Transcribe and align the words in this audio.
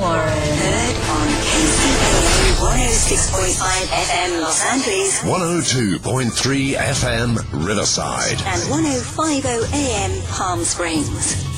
Warren. 0.00 0.28
Heard 0.28 0.96
on 1.10 1.28
KCAA 1.42 2.32
106.5 2.62 3.86
FM 3.86 4.40
Los 4.40 4.62
Angeles 4.64 5.20
102.3 5.22 6.74
FM 6.74 7.66
Riverside. 7.66 8.40
and 8.46 8.70
1050 8.70 9.76
AM 9.76 10.22
Palm 10.28 10.62
Springs. 10.64 11.48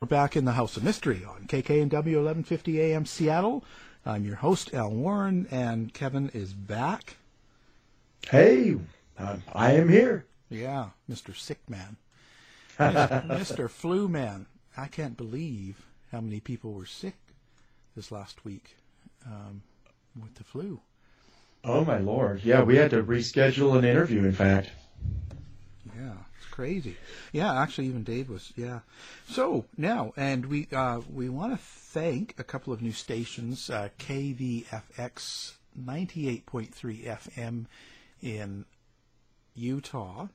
We're 0.00 0.08
back 0.08 0.36
in 0.36 0.44
the 0.44 0.52
House 0.52 0.76
of 0.76 0.84
Mystery 0.84 1.24
on 1.24 1.46
KKNW 1.46 1.92
1150 1.92 2.80
AM 2.80 3.04
Seattle. 3.06 3.64
I'm 4.04 4.24
your 4.24 4.36
host, 4.36 4.72
Al 4.72 4.90
Warren, 4.90 5.46
and 5.50 5.92
Kevin 5.92 6.30
is 6.32 6.52
back. 6.52 7.16
Hey, 8.30 8.76
uh, 9.18 9.36
I 9.52 9.72
am 9.72 9.88
here. 9.88 10.24
Yeah, 10.48 10.90
Mr. 11.10 11.36
Sick 11.36 11.58
Man. 11.68 11.96
Mr. 12.78 13.68
Flu 13.68 14.06
Man. 14.08 14.46
I 14.76 14.88
can't 14.88 15.16
believe 15.16 15.86
how 16.12 16.20
many 16.20 16.40
people 16.40 16.72
were 16.72 16.86
sick 16.86 17.16
this 17.94 18.12
last 18.12 18.44
week 18.44 18.76
um, 19.24 19.62
with 20.20 20.34
the 20.34 20.44
flu. 20.44 20.80
Oh 21.64 21.84
my 21.84 21.98
lord. 21.98 22.42
Yeah, 22.44 22.62
we 22.62 22.76
had 22.76 22.90
to 22.90 23.02
reschedule 23.02 23.76
an 23.76 23.84
interview, 23.84 24.24
in 24.24 24.32
fact. 24.32 24.70
Yeah, 25.96 26.12
it's 26.36 26.46
crazy. 26.50 26.96
Yeah, 27.32 27.60
actually, 27.60 27.86
even 27.88 28.04
Dave 28.04 28.28
was. 28.28 28.52
Yeah. 28.54 28.80
So 29.28 29.64
now, 29.76 30.12
and 30.16 30.46
we 30.46 30.68
uh, 30.72 31.00
we 31.12 31.28
want 31.28 31.52
to 31.52 31.58
thank 31.58 32.34
a 32.38 32.44
couple 32.44 32.72
of 32.72 32.82
new 32.82 32.92
stations: 32.92 33.68
uh, 33.70 33.88
KVFX 33.98 35.54
98.3 35.78 37.04
FM 37.04 37.66
in 38.22 38.64
Utah, 39.54 40.28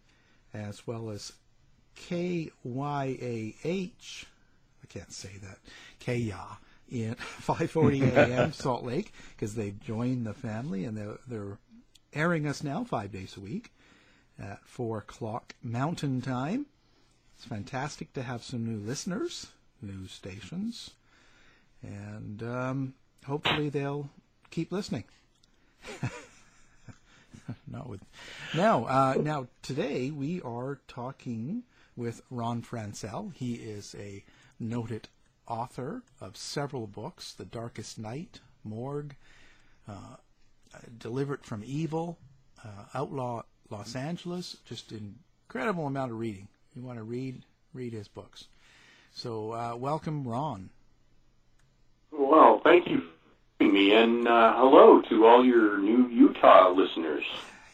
as 0.54 0.86
well 0.86 1.10
as 1.10 1.32
KYAH. 1.96 2.56
Can't 4.92 5.12
say 5.14 5.32
that. 5.42 5.60
KYA 6.00 6.58
in 6.90 7.16
540 7.40 8.04
AM 8.04 8.52
Salt 8.54 8.84
Lake 8.84 9.14
because 9.36 9.56
they've 9.56 9.80
joined 9.80 10.26
the 10.26 10.34
family 10.34 10.84
and 10.84 10.98
they're, 10.98 11.18
they're 11.28 11.58
airing 12.14 12.46
us 12.46 12.62
now 12.62 12.84
five 12.84 13.12
days 13.12 13.38
a 13.38 13.40
week 13.40 13.72
at 14.38 14.60
four 14.66 14.98
o'clock 14.98 15.56
Mountain 15.64 16.22
Time. 16.22 16.66
It's 17.38 17.46
fantastic 17.46 18.12
to 18.14 18.24
have 18.24 18.44
some 18.44 18.66
new 18.66 18.86
listeners, 18.86 19.48
new 19.82 20.08
stations, 20.08 20.92
and 21.82 22.44
um, 22.44 22.94
hopefully 23.26 23.70
they'll 23.70 24.10
keep 24.50 24.72
listening. 24.72 25.06
Not 27.68 27.90
with 27.90 28.02
now. 28.54 28.86
Uh, 28.86 29.16
now 29.20 29.48
today 29.62 30.12
we 30.12 30.42
are 30.42 30.80
talking 30.88 31.64
with 31.96 32.22
Ron 32.30 32.62
Franscell. 32.62 33.34
He 33.34 33.56
is 33.56 33.96
a 33.98 34.24
noted 34.62 35.10
author 35.48 36.04
of 36.22 36.38
several 36.38 36.88
books: 36.88 37.34
*The 37.34 37.46
Darkest 37.46 38.00
Night*, 38.00 38.40
*Morgue*, 38.64 39.16
uh, 39.88 40.18
*Delivered 40.98 41.44
from 41.44 41.64
Evil*, 41.66 42.18
uh, 42.64 42.86
*Outlaw 42.94 43.44
Los 43.70 43.96
Angeles*. 43.96 44.58
Just 44.66 44.92
an 44.92 45.16
incredible 45.48 45.88
amount 45.88 46.12
of 46.12 46.20
reading. 46.20 46.48
You 46.76 46.84
want 46.84 46.98
to 46.98 47.04
read, 47.04 47.44
read 47.74 47.94
his 47.94 48.08
books. 48.08 48.46
So 49.14 49.52
uh, 49.52 49.76
welcome, 49.76 50.26
Ron. 50.26 50.70
Well, 52.12 52.62
thank 52.64 52.88
you 52.88 53.00
for 53.00 53.06
having 53.60 53.74
me, 53.74 53.94
and 53.94 54.28
uh, 54.28 54.54
hello 54.56 55.02
to 55.10 55.26
all 55.26 55.44
your 55.44 55.78
new 55.80 56.08
Utah 56.08 56.70
listeners. 56.70 57.26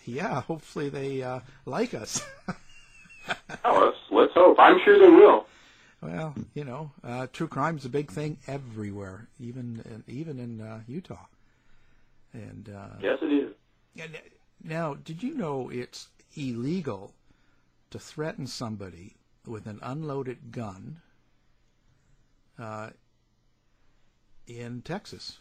Yeah, 0.06 0.42
hopefully 0.42 0.90
they 0.90 1.22
uh, 1.22 1.42
like 1.66 1.94
us. 1.94 2.26
Oh, 3.66 3.84
let's, 3.86 3.98
let's 4.10 4.34
hope. 4.34 4.58
I'm 4.58 4.80
sure 4.86 4.98
they 4.98 5.10
will. 5.10 5.46
Well, 6.02 6.36
you 6.54 6.64
know, 6.64 6.92
uh, 7.04 7.28
true 7.32 7.48
crime's 7.48 7.86
a 7.86 7.90
big 7.90 8.12
thing 8.12 8.38
everywhere, 8.48 9.28
even 9.40 9.82
in, 9.86 10.04
even 10.08 10.40
in 10.40 10.62
uh, 10.62 10.82
Utah. 10.88 11.26
And 12.34 12.70
uh, 12.76 12.98
Yes, 13.02 13.18
it 13.22 13.32
is. 13.34 13.54
and, 14.00 14.16
uh, 14.16 14.20
now, 14.64 14.96
did 14.96 15.22
you 15.24 15.36
know 15.36 15.70
it's 15.70 16.08
illegal 16.36 17.14
to 17.92 18.00
threaten 18.00 18.48
somebody 18.48 19.16
with 19.46 19.66
an 19.68 19.80
unloaded 19.82 20.52
gun 20.52 21.02
uh, 22.60 22.90
in 24.48 24.82
Texas? 24.82 25.38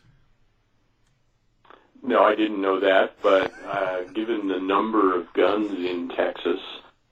No, 2.02 2.22
I 2.22 2.34
didn't 2.34 2.60
know 2.60 2.78
that, 2.80 3.16
but 3.22 3.52
uh, 3.66 4.02
given 4.14 4.48
the 4.48 4.60
number 4.60 5.14
of 5.18 5.32
guns 5.32 5.70
in 5.72 6.08
Texas, 6.10 6.60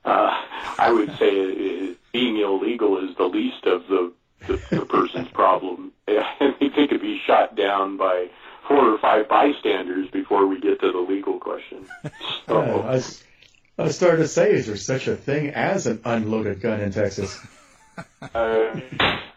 uh, 0.05 0.31
I 0.79 0.93
would 0.93 1.17
say 1.19 1.91
uh, 1.91 1.95
being 2.15 2.39
illegal 2.39 2.97
is 3.07 3.15
the 3.17 3.25
least 3.25 3.67
of 3.67 3.87
the, 3.89 4.13
the, 4.47 4.57
the 4.71 4.87
person's 4.87 5.29
problem. 5.33 5.93
I 6.09 6.55
think 6.61 6.79
it 6.79 6.89
could 6.89 7.03
be 7.03 7.21
shot 7.27 7.57
down 7.57 7.97
by 7.97 8.29
four 8.69 8.95
or 8.95 8.99
five 8.99 9.29
bystanders 9.29 10.09
before 10.11 10.47
we 10.47 10.61
get 10.61 10.81
to 10.81 10.93
the 10.93 10.99
legal 10.99 11.39
question. 11.39 11.85
So, 12.47 12.61
Yeah, 12.61 12.75
I, 12.77 12.95
was, 12.95 13.25
I 13.79 13.83
was 13.85 13.97
starting 13.97 14.21
to 14.21 14.29
say, 14.29 14.53
is 14.53 14.67
there 14.67 14.77
such 14.77 15.09
a 15.09 15.17
thing 15.17 15.49
as 15.49 15.87
an 15.87 16.01
unloaded 16.05 16.61
gun 16.61 16.81
in 16.81 16.93
Texas? 16.93 17.39
Uh, 18.21 18.81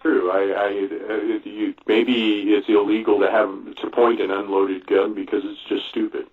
true. 0.01 0.30
I, 0.30 0.51
I 0.51 1.13
uh, 1.13 1.39
you, 1.45 1.73
maybe 1.88 2.53
it's 2.53 2.68
illegal 2.68 3.19
to 3.21 3.31
have 3.31 3.75
to 3.77 3.89
point 3.89 4.19
an 4.19 4.30
unloaded 4.30 4.85
gun 4.85 5.13
because 5.13 5.44
it's 5.45 5.63
just 5.69 5.88
stupid. 5.89 6.27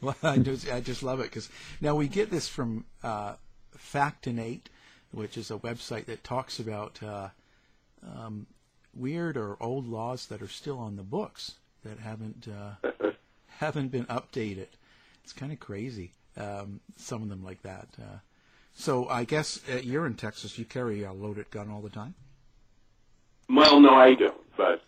Well, 0.00 0.16
I 0.22 0.38
just, 0.38 0.70
I 0.72 0.80
just 0.80 1.02
love 1.02 1.20
it 1.20 1.24
because 1.24 1.48
now 1.80 1.96
we 1.96 2.06
get 2.08 2.30
this 2.30 2.48
from 2.48 2.84
uh, 3.02 3.34
Factinate, 3.76 4.66
which 5.12 5.36
is 5.36 5.50
a 5.50 5.58
website 5.58 6.06
that 6.06 6.24
talks 6.24 6.58
about 6.58 7.02
uh, 7.02 7.28
um, 8.04 8.46
weird 8.94 9.36
or 9.36 9.56
old 9.60 9.86
laws 9.86 10.26
that 10.26 10.42
are 10.42 10.48
still 10.48 10.78
on 10.78 10.96
the 10.96 11.02
books 11.02 11.54
that 11.84 11.98
haven't 11.98 12.48
uh, 12.48 13.10
haven't 13.58 13.88
been 13.88 14.04
updated. 14.06 14.68
It's 15.24 15.32
kind 15.32 15.52
of 15.52 15.60
crazy. 15.60 16.12
Um, 16.36 16.80
some 16.96 17.22
of 17.22 17.28
them 17.28 17.44
like 17.44 17.62
that. 17.62 17.88
Uh, 18.00 18.18
so 18.74 19.08
I 19.08 19.24
guess 19.24 19.60
uh, 19.72 19.78
you're 19.78 20.06
in 20.06 20.14
Texas. 20.14 20.58
You 20.58 20.64
carry 20.64 21.02
a 21.02 21.12
loaded 21.12 21.50
gun 21.50 21.70
all 21.70 21.80
the 21.80 21.90
time. 21.90 22.14
Well, 23.48 23.80
no, 23.80 23.94
I 23.94 24.14
don't. 24.14 24.56
But 24.56 24.82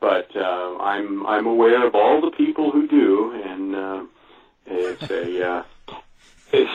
but 0.00 0.34
uh, 0.34 0.76
I'm 0.78 1.26
I'm 1.26 1.46
aware 1.46 1.86
of 1.86 1.94
all 1.94 2.20
the 2.20 2.30
people 2.30 2.70
who 2.70 2.88
do, 2.88 3.42
and 3.44 3.76
uh, 3.76 4.04
it's 4.66 5.10
a 5.10 5.48
uh, 5.48 5.62
it's 6.52 6.70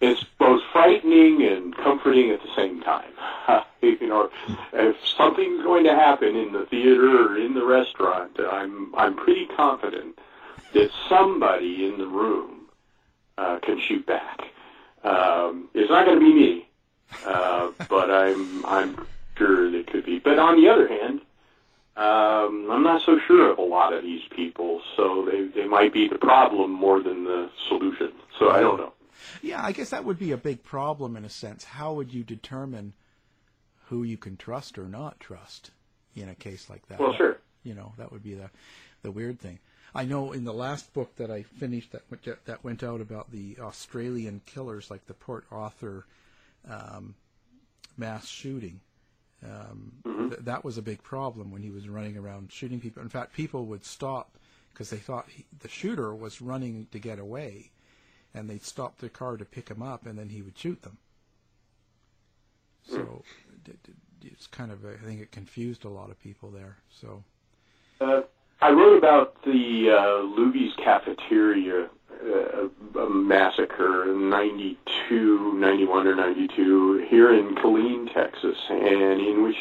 it's 0.00 0.24
both 0.38 0.62
frightening 0.72 1.42
and 1.42 1.76
comforting 1.76 2.30
at 2.30 2.40
the 2.40 2.48
same 2.56 2.80
time. 2.82 3.12
you 3.82 4.06
know, 4.06 4.30
if 4.72 4.96
something's 5.16 5.62
going 5.62 5.84
to 5.84 5.94
happen 5.94 6.36
in 6.36 6.52
the 6.52 6.66
theater 6.66 7.26
or 7.26 7.38
in 7.38 7.54
the 7.54 7.64
restaurant, 7.64 8.38
I'm 8.40 8.94
I'm 8.96 9.16
pretty 9.16 9.46
confident 9.46 10.18
that 10.72 10.90
somebody 11.08 11.86
in 11.86 11.98
the 11.98 12.06
room 12.06 12.66
uh, 13.36 13.58
can 13.60 13.80
shoot 13.80 14.06
back. 14.06 14.40
Um, 15.04 15.68
it's 15.74 15.90
not 15.90 16.06
going 16.06 16.18
to 16.18 16.24
be 16.24 16.34
me, 16.34 16.68
uh, 17.26 17.70
but 17.88 18.10
I'm 18.10 18.64
I'm 18.64 19.06
sure 19.36 19.74
it 19.74 19.86
could 19.86 20.06
be. 20.06 20.18
But 20.18 20.38
on 20.38 20.60
the 20.62 20.68
other 20.70 20.88
hand, 20.88 21.20
um, 21.96 22.68
I'm 22.70 22.82
not 22.82 23.02
so 23.02 23.18
sure 23.26 23.50
of 23.50 23.58
a 23.58 23.62
lot 23.62 23.92
of 23.92 24.02
these 24.02 24.22
people, 24.34 24.80
so 24.96 25.28
they 25.30 25.48
they 25.48 25.66
might 25.66 25.92
be 25.92 26.08
the 26.08 26.18
problem 26.18 26.70
more 26.70 27.02
than 27.02 27.24
the 27.24 27.50
solution. 27.68 28.12
So 28.38 28.50
I 28.50 28.60
don't 28.60 28.78
know. 28.78 28.94
Yeah, 29.42 29.64
I 29.64 29.72
guess 29.72 29.90
that 29.90 30.04
would 30.04 30.18
be 30.18 30.32
a 30.32 30.36
big 30.36 30.62
problem 30.62 31.16
in 31.16 31.24
a 31.24 31.30
sense. 31.30 31.64
How 31.64 31.92
would 31.94 32.12
you 32.12 32.22
determine 32.24 32.92
who 33.86 34.02
you 34.02 34.16
can 34.16 34.36
trust 34.36 34.78
or 34.78 34.86
not 34.88 35.18
trust 35.20 35.70
in 36.14 36.28
a 36.28 36.34
case 36.34 36.70
like 36.70 36.86
that? 36.88 36.98
Well, 37.00 37.14
sure. 37.16 37.38
You 37.62 37.74
know, 37.74 37.92
that 37.98 38.10
would 38.12 38.22
be 38.22 38.34
the 38.34 38.50
the 39.02 39.10
weird 39.10 39.38
thing. 39.40 39.58
I 39.94 40.04
know 40.04 40.32
in 40.32 40.44
the 40.44 40.52
last 40.52 40.92
book 40.94 41.16
that 41.16 41.30
I 41.30 41.42
finished 41.42 41.92
that 41.92 42.02
went, 42.10 42.44
that 42.44 42.62
went 42.62 42.82
out 42.84 43.00
about 43.00 43.32
the 43.32 43.56
Australian 43.60 44.40
killers, 44.46 44.90
like 44.90 45.06
the 45.06 45.14
Port 45.14 45.44
Arthur 45.50 46.06
um, 46.68 47.14
mass 47.96 48.26
shooting. 48.28 48.80
Um, 49.44 49.92
Mm-hmm. 50.04 50.28
th- 50.28 50.40
that 50.42 50.64
was 50.64 50.78
a 50.78 50.82
big 50.82 51.02
problem 51.02 51.50
when 51.50 51.62
he 51.62 51.70
was 51.70 51.88
running 51.88 52.16
around 52.16 52.52
shooting 52.52 52.78
people. 52.80 53.02
In 53.02 53.08
fact, 53.08 53.32
people 53.32 53.64
would 53.66 53.84
stop 53.84 54.36
because 54.72 54.90
they 54.90 54.98
thought 54.98 55.26
he, 55.28 55.44
the 55.60 55.68
shooter 55.68 56.14
was 56.14 56.40
running 56.40 56.86
to 56.92 56.98
get 56.98 57.18
away, 57.18 57.70
and 58.34 58.48
they'd 58.48 58.62
stop 58.64 58.98
their 58.98 59.10
car 59.10 59.36
to 59.36 59.44
pick 59.44 59.68
him 59.68 59.82
up, 59.82 60.06
and 60.06 60.18
then 60.18 60.28
he 60.28 60.42
would 60.42 60.56
shoot 60.58 60.82
them. 60.82 60.98
So 62.84 63.22
it's 64.22 64.46
kind 64.46 64.70
of, 64.72 64.84
I 64.84 64.96
think 65.04 65.20
it 65.20 65.30
confused 65.32 65.84
a 65.84 65.88
lot 65.88 66.10
of 66.10 66.20
people 66.20 66.50
there. 66.50 66.76
So 67.00 67.22
Uh, 68.00 68.22
I 68.60 68.70
wrote 68.70 68.96
about 68.98 69.42
the 69.44 69.90
uh, 69.90 70.38
Luby's 70.38 70.74
cafeteria 70.76 71.88
uh, 72.10 73.06
massacre 73.08 74.10
in 74.10 74.28
92, 74.28 75.54
91 75.54 76.06
or 76.06 76.14
92 76.16 77.06
here 77.08 77.32
in 77.34 77.54
Killeen, 77.56 78.12
Texas, 78.12 78.56
and 78.68 79.20
in 79.20 79.42
which 79.42 79.56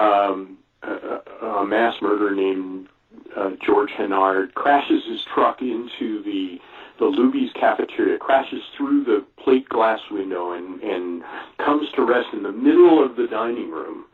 um, 0.00 0.58
a, 0.82 1.20
a 1.46 1.66
mass 1.66 1.94
murderer 2.02 2.34
named 2.34 2.88
uh, 3.36 3.50
George 3.64 3.90
Hennard 3.96 4.54
crashes 4.54 5.02
his 5.06 5.24
truck 5.34 5.62
into 5.62 6.22
the 6.22 6.60
the 6.98 7.06
Luby's 7.06 7.52
cafeteria, 7.58 8.18
crashes 8.18 8.62
through 8.76 9.04
the 9.04 9.24
plate 9.42 9.68
glass 9.68 10.00
window, 10.10 10.52
and, 10.52 10.80
and 10.82 11.22
comes 11.58 11.88
to 11.96 12.02
rest 12.02 12.28
in 12.32 12.42
the 12.42 12.52
middle 12.52 13.04
of 13.04 13.16
the 13.16 13.26
dining 13.26 13.70
room. 13.70 14.04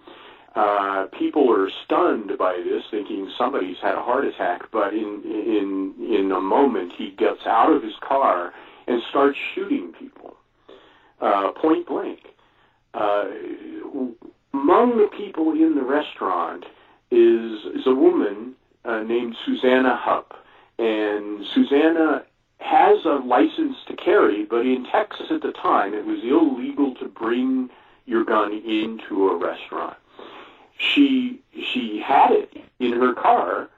Uh, 0.56 1.06
people 1.16 1.50
are 1.52 1.70
stunned 1.84 2.32
by 2.36 2.56
this, 2.56 2.82
thinking 2.90 3.30
somebody's 3.38 3.76
had 3.80 3.94
a 3.94 4.02
heart 4.02 4.24
attack. 4.24 4.62
But 4.72 4.94
in 4.94 5.22
in 5.24 5.94
in 6.12 6.32
a 6.32 6.40
moment, 6.40 6.92
he 6.96 7.10
gets 7.16 7.46
out 7.46 7.72
of 7.72 7.82
his 7.82 7.94
car 8.00 8.52
and 8.88 9.00
starts 9.10 9.38
shooting 9.54 9.92
people, 9.98 10.34
uh, 11.20 11.52
point 11.52 11.86
blank. 11.86 12.20
Uh, 12.94 13.26
among 14.52 14.98
the 14.98 15.08
people 15.16 15.52
in 15.52 15.76
the 15.76 15.84
restaurant 15.84 16.64
is 17.12 17.64
is 17.66 17.86
a 17.86 17.94
woman 17.94 18.54
uh, 18.84 19.02
named 19.02 19.36
Suzanna 19.46 19.96
Hupp, 19.96 20.32
and 20.78 21.46
Suzanna 21.54 22.24
has 22.60 23.04
a 23.04 23.20
license 23.24 23.76
to 23.88 23.96
carry, 23.96 24.44
but 24.44 24.66
in 24.66 24.86
Texas 24.90 25.26
at 25.30 25.42
the 25.42 25.52
time, 25.52 25.94
it 25.94 26.04
was 26.04 26.20
illegal 26.22 26.94
to 26.96 27.06
bring 27.06 27.70
your 28.06 28.24
gun 28.24 28.52
into 28.52 29.28
a 29.28 29.36
restaurant 29.36 29.96
she 30.80 31.40
she 31.72 32.02
had 32.04 32.32
it 32.32 32.52
in 32.78 32.92
her 32.92 33.12
car, 33.12 33.68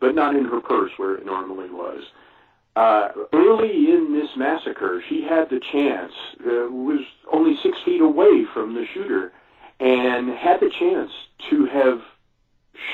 but 0.00 0.14
not 0.14 0.34
in 0.34 0.44
her 0.44 0.60
purse 0.60 0.92
where 0.96 1.14
it 1.14 1.24
normally 1.24 1.70
was. 1.70 2.02
Uh, 2.74 3.08
early 3.32 3.90
in 3.90 4.12
this 4.12 4.36
massacre, 4.36 5.02
she 5.08 5.22
had 5.22 5.48
the 5.48 5.60
chance, 5.60 6.12
uh, 6.40 6.68
was 6.68 7.00
only 7.32 7.56
six 7.62 7.78
feet 7.84 8.02
away 8.02 8.44
from 8.52 8.74
the 8.74 8.84
shooter, 8.92 9.32
and 9.80 10.28
had 10.28 10.60
the 10.60 10.70
chance 10.78 11.10
to 11.48 11.64
have 11.66 12.02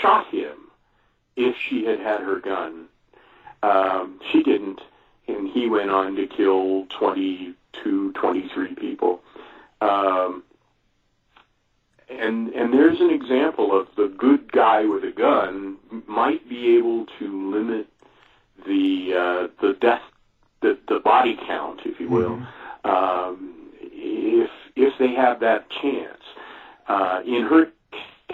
shot 0.00 0.26
him 0.28 0.56
if 1.34 1.56
she 1.56 1.84
had 1.84 1.98
had 1.98 2.20
her 2.20 2.38
gun. 2.38 2.86
Um, 3.64 4.20
she 4.30 4.42
didn't, 4.42 4.80
and 5.28 5.48
he 5.48 5.68
went 5.68 5.90
on 5.90 6.16
to 6.16 6.26
kill 6.26 6.86
22, 6.98 8.12
23 8.12 8.74
people. 8.74 9.20
Um, 9.80 10.42
and 12.08 12.50
and 12.50 12.72
there's 12.72 13.00
an 13.00 13.10
example 13.10 13.78
of 13.78 13.88
the 13.96 14.08
good 14.18 14.52
guy 14.52 14.84
with 14.84 15.04
a 15.04 15.12
gun 15.12 15.76
might 16.06 16.46
be 16.48 16.76
able 16.76 17.06
to 17.18 17.50
limit 17.50 17.88
the 18.66 19.14
uh, 19.14 19.48
the 19.60 19.74
death 19.80 20.02
the 20.60 20.78
the 20.88 21.00
body 21.00 21.38
count, 21.46 21.80
if 21.84 21.98
you 22.00 22.08
will, 22.08 22.42
um, 22.84 23.70
if 23.80 24.50
if 24.76 24.92
they 24.98 25.14
have 25.14 25.40
that 25.40 25.68
chance. 25.70 26.22
Uh, 26.88 27.20
in 27.24 27.42
her, 27.44 27.68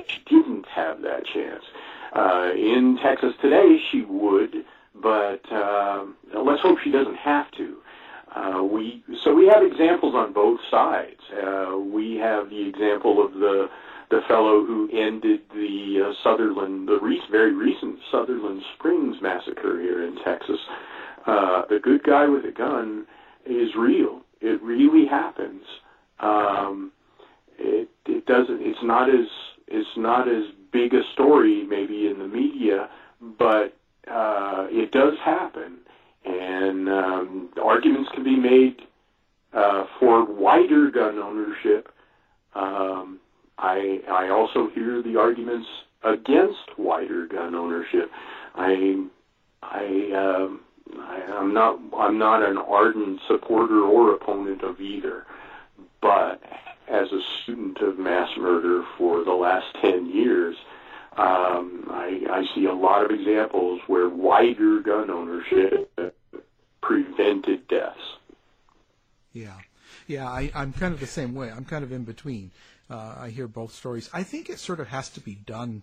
she 0.07 0.21
didn't 0.27 0.67
have 0.67 1.03
that 1.03 1.25
chance. 1.27 1.65
Uh, 2.13 2.51
in 2.55 2.99
Texas 3.03 3.35
today, 3.43 3.79
she 3.91 4.03
would, 4.03 4.65
but 5.03 5.41
um, 5.53 6.17
let's 6.35 6.63
hope 6.63 6.79
she 6.83 6.91
doesn't 6.91 7.17
have 7.17 7.51
to. 7.53 7.77
Uh, 8.35 8.63
we 8.63 9.03
so 9.25 9.35
we 9.35 9.47
have 9.47 9.63
examples 9.63 10.15
on 10.15 10.33
both 10.33 10.61
sides. 10.71 11.21
Uh, 11.33 11.79
we 11.79 12.17
have 12.17 12.51
the 12.51 12.69
example 12.69 13.25
of 13.25 13.33
the 13.35 13.69
the 14.11 14.21
fellow 14.27 14.65
who 14.65 14.89
ended 14.93 15.41
the 15.53 16.09
uh, 16.09 16.13
Sutherland, 16.23 16.89
the 16.89 16.99
re- 17.01 17.21
very 17.31 17.55
recent 17.55 17.99
Sutherland 18.11 18.63
Springs 18.75 19.17
massacre 19.21 19.81
here 19.81 20.03
in 20.07 20.17
Texas. 20.25 20.59
Uh, 21.27 21.63
the 21.69 21.79
good 21.79 22.03
guy 22.05 22.27
with 22.27 22.45
a 22.45 22.53
gun 22.53 23.07
is 23.45 23.75
real. 23.77 24.21
It 24.41 24.63
really 24.63 25.07
happens. 25.07 25.63
Um, 26.21 26.93
it 27.59 27.89
it 28.07 28.27
doesn't. 28.27 28.61
It's 28.61 28.83
not 28.83 29.09
as 29.09 29.27
it's 29.67 29.97
not 29.97 30.29
as 30.29 30.45
big 30.73 30.95
a 30.95 31.03
story 31.13 31.65
maybe 31.69 32.09
in 32.09 32.19
the 32.19 32.29
media, 32.29 32.89
but 33.39 33.78
uh, 34.11 34.67
it 34.71 34.93
does 34.93 35.15
happen 35.25 35.79
and 36.25 36.89
um, 36.89 37.49
arguments 37.63 38.11
can 38.13 38.25
be 38.25 38.37
made 38.37 38.83
uh, 39.53 39.85
for 39.99 40.25
wider 40.25 40.91
gun 40.91 41.19
ownership. 41.19 41.89
Um, 42.55 43.21
I 43.59 44.01
I 44.11 44.29
also 44.29 44.69
hear 44.75 45.03
the 45.03 45.19
arguments 45.19 45.67
against 46.05 46.79
wider 46.79 47.27
gun 47.27 47.55
ownership. 47.55 48.11
I 48.55 49.05
I, 49.63 49.85
um, 50.15 50.61
I 50.99 51.23
I'm 51.33 51.55
not 51.55 51.79
I'm 51.97 52.19
not 52.19 52.43
an 52.43 52.59
ardent 52.59 53.21
supporter 53.27 53.83
or 53.83 54.15
opponent 54.15 54.63
of 54.63 54.81
either, 54.81 55.25
but 56.01 56.43
as 56.89 57.11
a 57.13 57.21
student 57.43 57.79
of 57.79 57.99
mass 57.99 58.31
murder 58.37 58.85
for 58.97 59.25
the 59.25 59.33
last 59.33 59.67
ten 59.81 60.07
years. 60.07 60.57
Um, 61.19 61.87
I, 61.91 62.21
I 62.31 62.55
see 62.55 62.67
a 62.67 62.73
lot 62.73 63.05
of 63.05 63.11
examples 63.11 63.81
where 63.89 64.09
wider 64.09 64.81
gun 64.81 65.11
ownership 65.11 65.91
prevented 66.81 67.67
deaths. 67.67 67.99
Yeah, 69.33 69.59
yeah, 70.07 70.29
I, 70.29 70.51
I'm 70.55 70.73
kind 70.73 70.95
of 70.95 71.01
the 71.01 71.07
same 71.07 71.35
way. 71.35 71.51
I'm 71.51 71.65
kind 71.65 71.83
of 71.83 71.91
in 71.91 72.05
between. 72.05 72.53
Uh, 72.89 73.17
I 73.19 73.31
hear 73.31 73.49
both 73.49 73.75
stories. 73.75 74.09
I 74.13 74.23
think 74.23 74.49
it 74.49 74.59
sort 74.59 74.81
of 74.81 74.89
has 74.89 75.11
to 75.11 75.21
be 75.21 75.35
done 75.35 75.83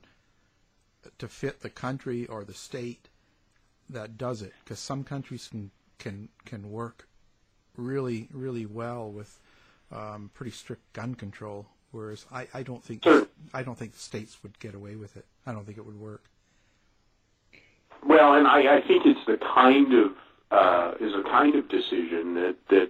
to 1.20 1.28
fit 1.28 1.62
the 1.62 1.70
country 1.70 2.26
or 2.28 2.44
the 2.44 2.54
state 2.54 3.10
that 3.90 4.18
does 4.18 4.42
it, 4.42 4.54
because 4.64 4.80
some 4.80 5.04
countries 5.04 5.48
can 5.50 5.72
can 6.00 6.30
can 6.46 6.72
work 6.72 7.08
really 7.78 8.28
really 8.32 8.66
well 8.66 9.12
with 9.12 9.40
um, 9.92 10.32
pretty 10.34 10.52
strict 10.52 10.94
gun 10.94 11.14
control, 11.14 11.68
whereas 11.96 12.26
I, 12.32 12.48
I 12.54 12.64
don't 12.64 12.84
think 12.84 13.04
Sure. 13.04 13.28
I 13.54 13.64
don't 13.64 13.78
think 13.78 13.94
the 13.94 14.00
states 14.00 14.44
would 14.44 14.60
get 14.60 14.76
away 14.76 14.96
with 14.96 15.16
it. 15.16 15.26
I 15.46 15.54
don't 15.54 15.66
think 15.66 15.78
it 15.78 15.86
would 15.86 16.00
work. 16.00 16.24
Well, 18.06 18.34
and 18.34 18.48
I, 18.48 18.78
I 18.78 18.82
think 18.82 19.06
it's 19.06 19.26
the 19.26 19.38
kind 19.38 19.94
of 19.94 20.12
uh, 20.52 20.94
is 21.00 21.14
a 21.14 21.24
kind 21.24 21.56
of 21.56 21.68
decision 21.70 22.36
that 22.36 22.56
that 22.70 22.90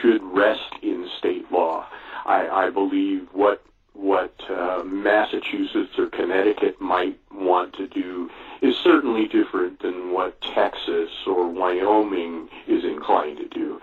should 0.00 0.22
rest 0.22 0.72
in 0.82 1.08
state 1.18 1.50
law. 1.50 1.86
I, 2.24 2.48
I 2.48 2.70
believe 2.70 3.28
what 3.32 3.62
what 3.92 4.34
uh, 4.50 4.82
Massachusetts 4.84 5.98
or 5.98 6.06
Connecticut 6.06 6.80
might 6.80 7.18
want 7.32 7.74
to 7.74 7.86
do 7.86 8.28
is 8.60 8.76
certainly 8.76 9.26
different 9.28 9.80
than 9.82 10.12
what 10.12 10.40
Texas 10.40 11.10
or 11.26 11.48
Wyoming 11.48 12.48
is 12.66 12.84
inclined 12.84 13.38
to 13.38 13.48
do. 13.48 13.80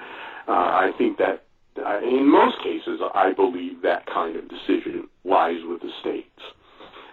Uh, 0.48 0.52
I 0.52 0.92
think 0.98 1.18
that 1.20 1.44
in 1.78 2.30
most 2.30 2.62
cases, 2.62 3.02
I 3.14 3.34
believe 3.34 3.82
that 3.82 4.06
kind 4.06 4.36
of 4.36 4.48
decision 4.48 5.08
lies 5.24 5.64
with 5.64 5.82
the 5.82 5.92
states. 6.00 6.42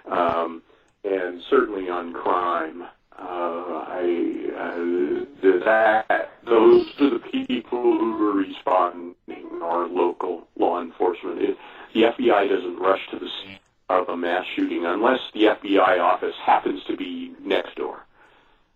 Um, 0.06 0.62
and 1.04 1.42
certainly 1.48 1.88
on 1.88 2.12
crime, 2.12 2.82
uh, 3.18 3.84
I, 3.88 4.50
uh, 4.56 5.64
that, 5.64 6.30
those 6.44 6.86
are 7.00 7.10
the 7.10 7.18
people 7.18 7.82
who 7.82 8.28
are 8.28 8.34
responding 8.34 9.14
are 9.62 9.86
local 9.86 10.46
law 10.56 10.80
enforcement. 10.80 11.40
It, 11.40 11.56
the 11.94 12.02
FBI 12.02 12.48
doesn't 12.48 12.78
rush 12.78 13.00
to 13.10 13.18
the 13.18 13.28
scene 13.28 13.58
of 13.88 14.08
a 14.08 14.16
mass 14.16 14.44
shooting 14.54 14.84
unless 14.84 15.20
the 15.32 15.44
FBI 15.44 16.00
office 16.00 16.34
happens 16.44 16.82
to 16.84 16.96
be 16.96 17.32
next 17.42 17.76
door. 17.76 18.04